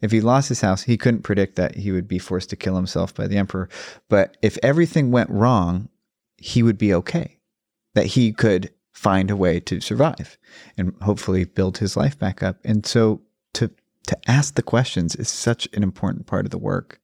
if 0.00 0.10
he 0.10 0.20
lost 0.20 0.48
his 0.48 0.60
house, 0.60 0.82
he 0.82 0.96
couldn't 0.96 1.22
predict 1.22 1.56
that 1.56 1.76
he 1.76 1.92
would 1.92 2.08
be 2.08 2.18
forced 2.18 2.50
to 2.50 2.56
kill 2.56 2.76
himself 2.76 3.14
by 3.14 3.26
the 3.26 3.36
emperor. 3.36 3.68
But 4.08 4.36
if 4.42 4.58
everything 4.62 5.10
went 5.10 5.30
wrong, 5.30 5.88
he 6.36 6.62
would 6.62 6.78
be 6.78 6.94
okay, 6.94 7.38
that 7.94 8.06
he 8.06 8.32
could 8.32 8.72
find 8.92 9.30
a 9.30 9.36
way 9.36 9.60
to 9.60 9.80
survive 9.80 10.38
and 10.76 10.94
hopefully 11.02 11.44
build 11.44 11.78
his 11.78 11.96
life 11.96 12.18
back 12.18 12.42
up. 12.42 12.56
And 12.64 12.84
so 12.84 13.22
to 13.54 13.70
to 14.06 14.18
ask 14.26 14.54
the 14.54 14.62
questions 14.62 15.14
is 15.14 15.28
such 15.28 15.68
an 15.72 15.82
important 15.82 16.26
part 16.26 16.44
of 16.44 16.50
the 16.50 16.58
work. 16.58 17.00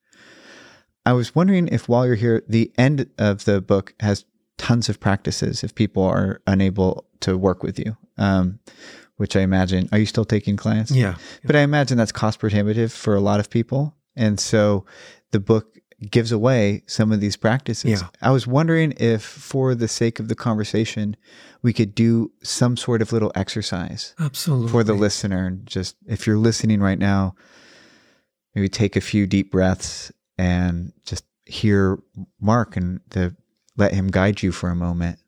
I 1.04 1.12
was 1.12 1.34
wondering 1.34 1.68
if 1.68 1.88
while 1.88 2.04
you're 2.04 2.16
here, 2.16 2.42
the 2.48 2.72
end 2.76 3.08
of 3.16 3.44
the 3.44 3.60
book 3.60 3.94
has 4.00 4.24
tons 4.58 4.88
of 4.88 4.98
practices 4.98 5.62
if 5.62 5.74
people 5.74 6.02
are 6.02 6.40
unable 6.46 7.06
to 7.20 7.38
work 7.38 7.62
with 7.62 7.78
you. 7.78 7.96
Um, 8.18 8.60
which 9.16 9.34
I 9.34 9.40
imagine, 9.40 9.88
are 9.92 9.98
you 9.98 10.06
still 10.06 10.26
taking 10.26 10.56
clients? 10.56 10.90
Yeah. 10.90 11.16
But 11.44 11.56
I 11.56 11.60
imagine 11.60 11.96
that's 11.96 12.12
cost 12.12 12.38
prohibitive 12.38 12.92
for 12.92 13.14
a 13.14 13.20
lot 13.20 13.40
of 13.40 13.48
people. 13.48 13.94
And 14.14 14.38
so 14.38 14.84
the 15.32 15.40
book 15.40 15.78
gives 16.10 16.32
away 16.32 16.82
some 16.86 17.12
of 17.12 17.20
these 17.20 17.36
practices. 17.36 18.02
Yeah. 18.02 18.08
I 18.20 18.30
was 18.30 18.46
wondering 18.46 18.92
if, 18.98 19.22
for 19.22 19.74
the 19.74 19.88
sake 19.88 20.20
of 20.20 20.28
the 20.28 20.34
conversation, 20.34 21.16
we 21.62 21.72
could 21.72 21.94
do 21.94 22.30
some 22.42 22.76
sort 22.76 23.00
of 23.00 23.12
little 23.12 23.32
exercise 23.34 24.14
Absolutely. 24.20 24.68
for 24.68 24.84
the 24.84 24.92
listener. 24.92 25.46
And 25.46 25.66
Just 25.66 25.96
if 26.06 26.26
you're 26.26 26.36
listening 26.36 26.80
right 26.80 26.98
now, 26.98 27.34
maybe 28.54 28.68
take 28.68 28.96
a 28.96 29.00
few 29.00 29.26
deep 29.26 29.50
breaths 29.50 30.12
and 30.36 30.92
just 31.06 31.24
hear 31.46 31.98
Mark 32.40 32.76
and 32.76 33.00
to 33.10 33.34
let 33.78 33.94
him 33.94 34.08
guide 34.08 34.42
you 34.42 34.52
for 34.52 34.68
a 34.68 34.76
moment. 34.76 35.18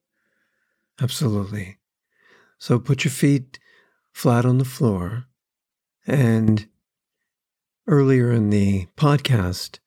Absolutely. 1.00 1.77
So 2.58 2.78
put 2.78 3.04
your 3.04 3.12
feet 3.12 3.58
flat 4.12 4.44
on 4.44 4.58
the 4.58 4.64
floor. 4.64 5.26
And 6.06 6.66
earlier 7.86 8.32
in 8.32 8.50
the 8.50 8.86
podcast, 8.96 9.78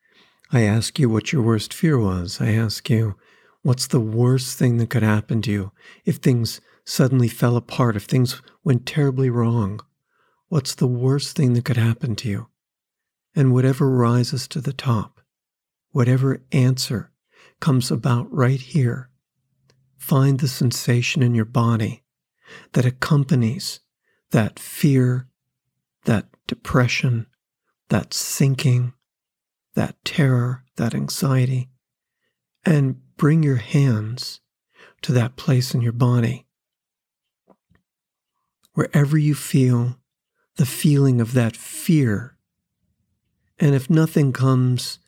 I 0.51 0.61
asked 0.61 0.97
you 0.97 1.09
what 1.09 1.34
your 1.34 1.41
worst 1.41 1.74
fear 1.74 1.99
was. 1.99 2.39
I 2.39 2.51
asked 2.51 2.89
you, 2.89 3.15
what's 3.61 3.88
the 3.88 3.99
worst 3.99 4.57
thing 4.57 4.78
that 4.78 4.89
could 4.89 5.03
happen 5.03 5.41
to 5.43 5.51
you 5.51 5.72
if 6.05 6.17
things 6.17 6.61
suddenly 6.86 7.28
fell 7.28 7.57
apart, 7.57 7.95
if 7.95 8.05
things 8.05 8.41
went 8.63 8.86
terribly 8.86 9.30
wrong? 9.30 9.82
What's 10.47 10.76
the 10.76 10.88
worst 10.88 11.36
thing 11.36 11.53
that 11.53 11.65
could 11.65 11.78
happen 11.78 12.15
to 12.17 12.30
you? 12.30 12.47
And 13.36 13.53
whatever 13.53 13.89
rises 13.89 14.47
to 14.49 14.61
the 14.61 14.74
top, 14.74 15.22
whatever 15.91 16.43
answer 16.51 17.11
comes 17.59 17.91
about 17.91 18.32
right 18.32 18.59
here, 18.59 19.09
find 19.97 20.39
the 20.39 20.47
sensation 20.47 21.22
in 21.22 21.36
your 21.36 21.45
body 21.45 22.01
that 22.74 22.86
accompanies 22.86 23.80
that 24.32 24.60
fear, 24.60 25.28
that 26.06 26.26
depression, 26.47 27.28
that 27.89 28.14
sinking, 28.14 28.93
that 29.76 29.95
terror, 30.04 30.64
that 30.78 30.95
anxiety, 30.95 31.70
and 32.66 33.02
bring 33.18 33.43
your 33.43 33.58
hands 33.58 34.39
to 35.02 35.12
that 35.12 35.36
place 35.36 35.74
in 35.74 35.82
your 35.82 35.91
body. 35.91 36.45
Wherever 38.74 39.18
you 39.18 39.36
feel 39.36 39.97
the 40.56 40.66
feeling 40.66 41.20
of 41.20 41.34
that 41.34 41.58
fear, 41.58 42.38
and 43.60 43.76
if 43.76 43.89
nothing 43.89 44.34
comes, 44.34 44.99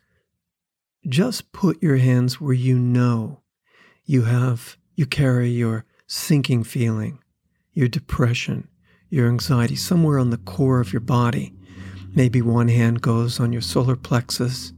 just 1.07 1.51
put 1.51 1.81
your 1.81 1.97
hands 1.97 2.39
where 2.39 2.53
you 2.53 2.77
know 2.77 3.41
you 4.05 4.23
have, 4.23 4.77
you 4.95 5.05
carry 5.05 5.49
your 5.49 5.85
sinking 6.07 6.63
feeling, 6.63 7.22
your 7.73 7.87
depression, 7.87 8.67
your 9.09 9.27
anxiety 9.27 9.75
somewhere 9.75 10.19
on 10.19 10.29
the 10.29 10.37
core 10.37 10.79
of 10.79 10.93
your 10.93 10.99
body. 10.99 11.53
Maybe 12.15 12.41
one 12.41 12.67
hand 12.67 13.01
goes 13.01 13.39
on 13.39 13.51
your 13.51 13.61
solar 13.61 13.95
plexus 13.95 14.73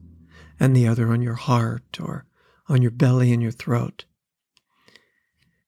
and 0.59 0.75
the 0.75 0.87
other 0.87 1.11
on 1.11 1.21
your 1.21 1.35
heart 1.35 1.99
or 1.99 2.25
on 2.67 2.81
your 2.81 2.91
belly 2.91 3.31
and 3.33 3.41
your 3.41 3.51
throat. 3.51 4.05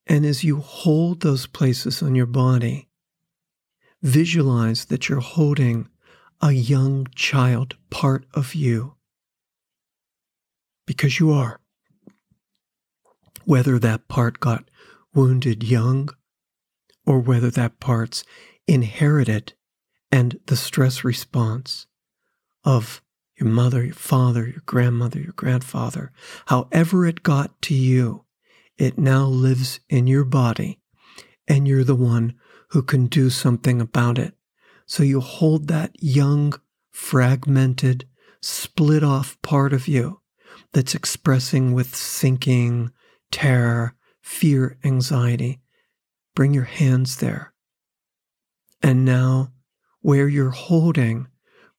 And 0.06 0.26
as 0.26 0.44
you 0.44 0.62
hold 0.62 1.22
those 1.22 1.48
places 1.48 2.02
on 2.02 2.16
your 2.16 2.26
body, 2.26 2.88
visualize 4.02 4.86
that 4.86 5.10
you're 5.10 5.20
holding 5.20 5.90
a 6.42 6.52
young 6.52 7.08
child 7.16 7.76
part 7.90 8.26
of 8.34 8.56
you. 8.56 8.96
Because 10.86 11.20
you 11.20 11.32
are. 11.32 11.60
Whether 13.44 13.80
that 13.80 14.08
part 14.08 14.40
got 14.40 14.70
wounded 15.14 15.64
young 15.64 16.10
or 17.08 17.20
whether 17.20 17.50
that 17.50 17.80
part's 17.80 18.24
inherited 18.68 19.54
and 20.12 20.40
the 20.48 20.58
stress 20.58 21.04
response 21.04 21.88
of 22.66 23.02
your 23.38 23.50
mother, 23.50 23.86
your 23.86 23.94
father, 23.94 24.46
your 24.46 24.62
grandmother, 24.66 25.20
your 25.20 25.34
grandfather, 25.34 26.12
however 26.48 27.06
it 27.06 27.24
got 27.24 27.60
to 27.62 27.74
you, 27.74 28.26
it 28.78 28.98
now 28.98 29.26
lives 29.26 29.80
in 29.90 30.06
your 30.06 30.26
body 30.26 30.80
and 31.48 31.68
you're 31.68 31.84
the 31.84 31.96
one 31.96 32.36
who 32.72 32.84
can 32.84 33.08
do 33.08 33.30
something 33.30 33.80
about 33.80 34.20
it. 34.20 34.34
So 34.86 35.02
you 35.02 35.22
hold 35.22 35.68
that 35.68 35.92
young, 36.02 36.54
fragmented, 36.92 38.06
split 38.42 39.04
off 39.04 39.42
part 39.42 39.72
of 39.72 39.88
you 39.88 40.20
that's 40.74 40.94
expressing 40.94 41.74
with 41.74 41.96
sinking, 41.96 42.92
terror, 43.32 43.96
fear, 44.22 44.78
anxiety. 44.84 45.62
Bring 46.38 46.54
your 46.54 46.66
hands 46.66 47.18
there 47.18 47.52
and 48.84 49.04
now, 49.04 49.54
where 50.02 50.28
you're 50.28 50.52
holding, 50.52 51.30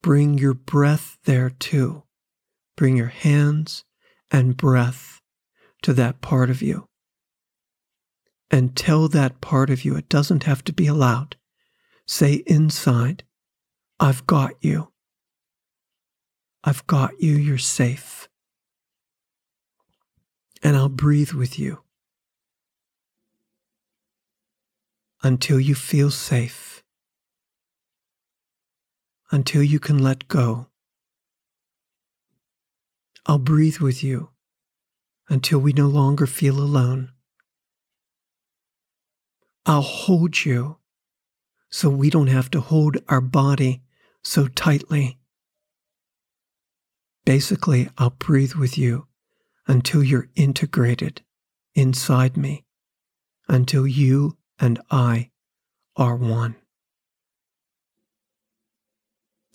bring 0.03 0.37
your 0.37 0.53
breath 0.53 1.17
there 1.27 1.49
too. 1.49 2.03
Bring 2.77 2.97
your 2.97 3.07
hands 3.07 3.85
and 4.33 4.57
breath 4.57 5.21
to 5.83 5.93
that 5.93 6.21
part 6.21 6.51
of 6.51 6.61
you. 6.61 6.89
And 8.51 8.75
tell 8.75 9.07
that 9.07 9.41
part 9.41 9.71
of 9.71 9.85
you, 9.85 9.95
it 9.95 10.09
doesn't 10.09 10.43
have 10.43 10.65
to 10.65 10.73
be 10.73 10.89
aloud. 10.89 11.37
Say 12.05 12.43
inside, 12.45 13.23
I've 14.01 14.27
got 14.27 14.55
you. 14.61 14.91
I've 16.65 16.85
got 16.89 17.13
you, 17.21 17.37
you're 17.37 17.59
safe. 17.59 18.29
And 20.65 20.77
I'll 20.77 20.89
breathe 20.89 21.31
with 21.31 21.61
you 21.61 21.85
until 25.23 25.59
you 25.59 25.75
feel 25.75 26.11
safe 26.11 26.79
until 29.31 29.63
you 29.63 29.79
can 29.79 29.99
let 29.99 30.29
go. 30.29 30.67
I'll 33.27 33.39
breathe 33.39 33.79
with 33.79 34.03
you 34.03 34.31
until 35.29 35.59
we 35.59 35.73
no 35.73 35.87
longer 35.87 36.27
feel 36.27 36.59
alone. 36.59 37.13
I'll 39.67 39.83
hold 39.83 40.45
you 40.47 40.79
so 41.71 41.91
we 41.91 42.09
don't 42.09 42.29
have 42.29 42.51
to 42.53 42.61
hold 42.61 42.97
our 43.09 43.21
body 43.21 43.83
so 44.23 44.49
tightly. 44.49 45.19
Basically, 47.27 47.91
I'll 47.99 48.11
breathe 48.19 48.55
with 48.55 48.79
you 48.79 49.07
until 49.67 50.03
you're 50.03 50.31
integrated 50.35 51.21
inside 51.75 52.39
me, 52.39 52.65
until 53.47 53.87
you 53.87 54.38
and 54.61 54.81
I 54.91 55.31
are 55.97 56.17
one. 56.17 56.57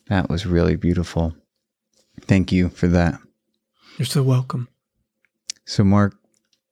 That 0.07 0.30
was 0.30 0.45
really 0.45 0.75
beautiful. 0.75 1.34
Thank 2.21 2.51
you 2.51 2.69
for 2.69 2.88
that. 2.88 3.19
You're 3.97 4.05
so 4.05 4.23
welcome. 4.23 4.67
So, 5.65 5.84
Mark, 5.84 6.15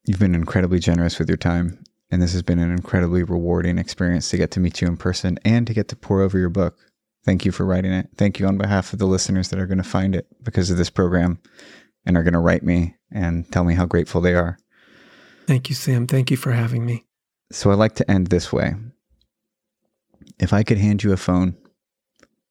you've 0.05 0.19
been 0.19 0.35
incredibly 0.35 0.79
generous 0.79 1.17
with 1.17 1.29
your 1.29 1.37
time, 1.37 1.83
and 2.09 2.21
this 2.21 2.33
has 2.33 2.41
been 2.41 2.59
an 2.59 2.71
incredibly 2.71 3.23
rewarding 3.23 3.77
experience 3.77 4.29
to 4.29 4.37
get 4.37 4.51
to 4.51 4.59
meet 4.59 4.81
you 4.81 4.87
in 4.87 4.97
person 4.97 5.39
and 5.45 5.65
to 5.67 5.73
get 5.73 5.87
to 5.89 5.95
pore 5.95 6.21
over 6.21 6.37
your 6.37 6.49
book. 6.49 6.77
Thank 7.23 7.45
you 7.45 7.51
for 7.51 7.65
writing 7.65 7.93
it. 7.93 8.09
Thank 8.17 8.39
you 8.39 8.47
on 8.47 8.57
behalf 8.57 8.93
of 8.93 8.99
the 8.99 9.05
listeners 9.05 9.49
that 9.49 9.59
are 9.59 9.67
going 9.67 9.77
to 9.77 9.83
find 9.83 10.15
it 10.15 10.27
because 10.43 10.71
of 10.71 10.77
this 10.77 10.89
program 10.89 11.39
and 12.05 12.17
are 12.17 12.23
going 12.23 12.33
to 12.33 12.39
write 12.39 12.63
me 12.63 12.95
and 13.11 13.49
tell 13.51 13.63
me 13.63 13.75
how 13.75 13.85
grateful 13.85 14.21
they 14.21 14.33
are. 14.33 14.57
Thank 15.47 15.69
you, 15.69 15.75
Sam. 15.75 16.07
Thank 16.07 16.31
you 16.31 16.37
for 16.37 16.51
having 16.51 16.85
me. 16.85 17.05
So 17.51 17.69
I 17.69 17.75
like 17.75 17.95
to 17.95 18.09
end 18.09 18.27
this 18.27 18.53
way. 18.53 18.75
If 20.39 20.53
I 20.53 20.63
could 20.63 20.77
hand 20.77 21.03
you 21.03 21.11
a 21.11 21.17
phone 21.17 21.57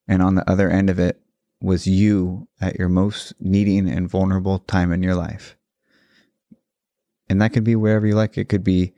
and 0.06 0.22
on 0.22 0.34
the 0.34 0.48
other 0.48 0.68
end 0.68 0.90
of 0.90 0.98
it 0.98 1.20
was 1.60 1.86
you 1.86 2.48
at 2.60 2.78
your 2.78 2.88
most 2.88 3.32
needing 3.40 3.88
and 3.88 4.08
vulnerable 4.08 4.58
time 4.58 4.92
in 4.92 5.02
your 5.02 5.14
life. 5.14 5.56
And 7.28 7.40
that 7.40 7.52
could 7.52 7.64
be 7.64 7.76
wherever 7.76 8.06
you 8.06 8.14
like. 8.14 8.36
It 8.36 8.48
could 8.48 8.64
be 8.64 8.92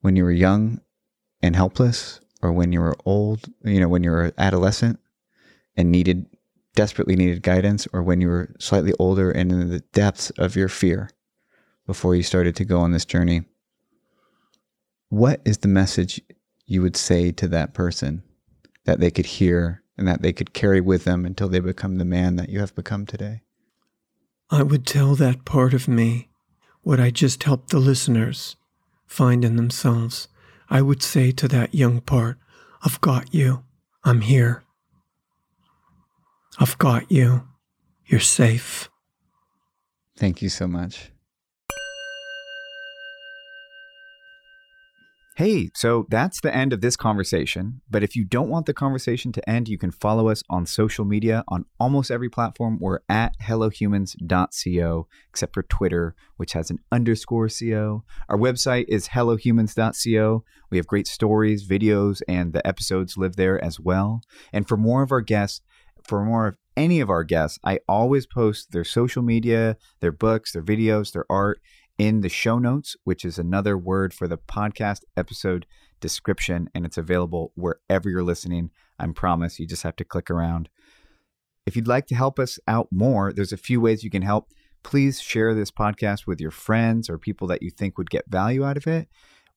when 0.00 0.16
you 0.16 0.24
were 0.24 0.32
young 0.32 0.80
and 1.42 1.54
helpless, 1.54 2.20
or 2.42 2.52
when 2.52 2.72
you 2.72 2.80
were 2.80 2.96
old, 3.04 3.48
you 3.64 3.80
know, 3.80 3.88
when 3.88 4.02
you 4.02 4.10
were 4.10 4.32
adolescent 4.38 4.98
and 5.76 5.90
needed, 5.90 6.26
desperately 6.74 7.16
needed 7.16 7.42
guidance, 7.42 7.86
or 7.92 8.02
when 8.02 8.20
you 8.20 8.28
were 8.28 8.54
slightly 8.58 8.92
older 8.98 9.30
and 9.30 9.52
in 9.52 9.70
the 9.70 9.80
depths 9.92 10.30
of 10.30 10.56
your 10.56 10.68
fear 10.68 11.10
before 11.86 12.14
you 12.14 12.22
started 12.22 12.56
to 12.56 12.64
go 12.64 12.80
on 12.80 12.92
this 12.92 13.04
journey. 13.04 13.44
What 15.08 15.40
is 15.44 15.58
the 15.58 15.68
message 15.68 16.20
you 16.66 16.82
would 16.82 16.96
say 16.96 17.30
to 17.32 17.48
that 17.48 17.74
person 17.74 18.22
that 18.84 19.00
they 19.00 19.10
could 19.10 19.26
hear 19.26 19.82
and 19.96 20.06
that 20.08 20.22
they 20.22 20.32
could 20.32 20.52
carry 20.52 20.80
with 20.80 21.04
them 21.04 21.24
until 21.24 21.48
they 21.48 21.60
become 21.60 21.96
the 21.96 22.04
man 22.04 22.36
that 22.36 22.48
you 22.48 22.60
have 22.60 22.74
become 22.74 23.06
today? 23.06 23.42
I 24.50 24.62
would 24.62 24.86
tell 24.86 25.14
that 25.14 25.44
part 25.44 25.74
of 25.74 25.88
me 25.88 26.28
what 26.82 27.00
I 27.00 27.10
just 27.10 27.42
helped 27.42 27.70
the 27.70 27.78
listeners 27.78 28.56
find 29.06 29.44
in 29.44 29.56
themselves. 29.56 30.28
I 30.68 30.82
would 30.82 31.02
say 31.02 31.32
to 31.32 31.48
that 31.48 31.74
young 31.74 32.00
part, 32.00 32.38
I've 32.82 33.00
got 33.00 33.32
you. 33.34 33.64
I'm 34.04 34.20
here. 34.20 34.64
I've 36.58 36.78
got 36.78 37.10
you. 37.10 37.48
You're 38.06 38.20
safe. 38.20 38.88
Thank 40.16 40.42
you 40.42 40.48
so 40.48 40.66
much. 40.66 41.10
Hey, 45.36 45.68
so 45.74 46.06
that's 46.08 46.40
the 46.40 46.54
end 46.56 46.72
of 46.72 46.80
this 46.80 46.96
conversation. 46.96 47.82
But 47.90 48.02
if 48.02 48.16
you 48.16 48.24
don't 48.24 48.48
want 48.48 48.64
the 48.64 48.72
conversation 48.72 49.32
to 49.32 49.46
end, 49.46 49.68
you 49.68 49.76
can 49.76 49.90
follow 49.90 50.30
us 50.30 50.42
on 50.48 50.64
social 50.64 51.04
media 51.04 51.44
on 51.48 51.66
almost 51.78 52.10
every 52.10 52.30
platform. 52.30 52.78
We're 52.80 53.00
at 53.10 53.34
hellohumans.co, 53.42 55.08
except 55.28 55.52
for 55.52 55.62
Twitter, 55.64 56.14
which 56.38 56.54
has 56.54 56.70
an 56.70 56.78
underscore 56.90 57.50
co. 57.50 58.02
Our 58.30 58.38
website 58.38 58.86
is 58.88 59.08
hellohumans.co. 59.08 60.44
We 60.70 60.78
have 60.78 60.86
great 60.86 61.06
stories, 61.06 61.68
videos, 61.68 62.22
and 62.26 62.54
the 62.54 62.66
episodes 62.66 63.18
live 63.18 63.36
there 63.36 63.62
as 63.62 63.78
well. 63.78 64.22
And 64.54 64.66
for 64.66 64.78
more 64.78 65.02
of 65.02 65.12
our 65.12 65.20
guests, 65.20 65.60
for 66.02 66.24
more 66.24 66.46
of 66.46 66.56
any 66.78 67.00
of 67.00 67.10
our 67.10 67.24
guests, 67.24 67.58
I 67.62 67.80
always 67.86 68.26
post 68.26 68.72
their 68.72 68.84
social 68.84 69.22
media, 69.22 69.76
their 70.00 70.12
books, 70.12 70.52
their 70.52 70.62
videos, 70.62 71.12
their 71.12 71.26
art 71.28 71.60
in 71.98 72.20
the 72.20 72.28
show 72.28 72.58
notes, 72.58 72.96
which 73.04 73.24
is 73.24 73.38
another 73.38 73.76
word 73.76 74.12
for 74.12 74.28
the 74.28 74.38
podcast 74.38 75.02
episode 75.16 75.66
description, 76.00 76.68
and 76.74 76.84
it's 76.84 76.98
available 76.98 77.52
wherever 77.54 78.10
you're 78.10 78.22
listening. 78.22 78.70
I 78.98 79.06
promise 79.08 79.58
you 79.58 79.66
just 79.66 79.82
have 79.82 79.96
to 79.96 80.04
click 80.04 80.30
around. 80.30 80.68
If 81.64 81.74
you'd 81.74 81.88
like 81.88 82.06
to 82.08 82.14
help 82.14 82.38
us 82.38 82.58
out 82.68 82.88
more, 82.90 83.32
there's 83.32 83.52
a 83.52 83.56
few 83.56 83.80
ways 83.80 84.04
you 84.04 84.10
can 84.10 84.22
help. 84.22 84.52
Please 84.82 85.20
share 85.20 85.54
this 85.54 85.70
podcast 85.70 86.26
with 86.26 86.40
your 86.40 86.50
friends 86.50 87.10
or 87.10 87.18
people 87.18 87.48
that 87.48 87.62
you 87.62 87.70
think 87.70 87.98
would 87.98 88.10
get 88.10 88.30
value 88.30 88.64
out 88.64 88.76
of 88.76 88.86
it. 88.86 89.08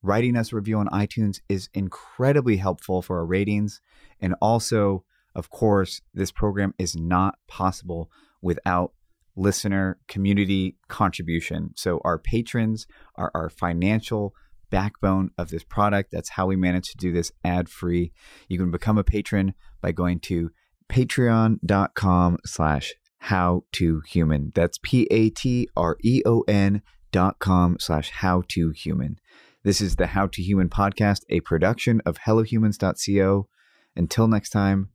Writing 0.02 0.36
us 0.36 0.52
a 0.52 0.56
review 0.56 0.80
on 0.80 0.88
iTunes 0.88 1.42
is 1.50 1.70
incredibly 1.74 2.58
helpful 2.58 3.02
for 3.02 3.18
our 3.20 3.26
ratings. 3.26 3.82
And 4.20 4.34
also, 4.42 5.04
of 5.36 5.50
course, 5.50 6.02
this 6.14 6.32
program 6.32 6.74
is 6.80 6.96
not 6.96 7.38
possible 7.48 8.10
without 8.42 8.94
listener 9.40 9.98
community 10.08 10.76
contribution. 10.88 11.72
So 11.76 12.02
our 12.04 12.20
patrons 12.20 12.86
are 13.16 13.32
our 13.34 13.50
financial 13.50 14.34
backbone 14.70 15.32
of 15.38 15.50
this 15.50 15.64
product. 15.64 16.12
That's 16.12 16.30
how 16.30 16.46
we 16.46 16.56
manage 16.56 16.92
to 16.92 16.98
do 16.98 17.12
this 17.12 17.32
ad 17.44 17.70
free. 17.70 18.12
You 18.48 18.58
can 18.58 18.72
become 18.72 18.98
a 18.98 19.04
patron 19.04 19.54
by 19.82 19.92
going 19.94 20.20
to 20.22 20.52
patreon.com 20.90 22.38
slash 22.46 22.94
how 23.20 23.64
to 23.74 24.02
human. 24.08 24.52
That's 24.56 24.80
P 24.82 25.08
A 25.12 25.30
T 25.30 25.68
R 25.76 25.98
E 26.04 26.22
O 26.26 26.42
N 26.48 26.82
dot 27.12 27.40
com 27.40 27.78
slash 27.80 28.12
how 28.12 28.44
to 28.50 28.72
human. 28.72 29.20
This 29.64 29.82
is 29.82 29.98
the 29.98 30.08
How 30.08 30.28
to 30.28 30.42
Human 30.42 30.70
podcast, 30.70 31.24
a 31.30 31.42
production 31.42 32.02
of 32.06 32.20
HelloHumans.co. 32.20 33.48
Until 33.94 34.28
next 34.30 34.52
time, 34.52 34.90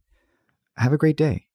have 0.78 0.92
a 0.92 0.96
great 0.96 1.18
day. 1.18 1.48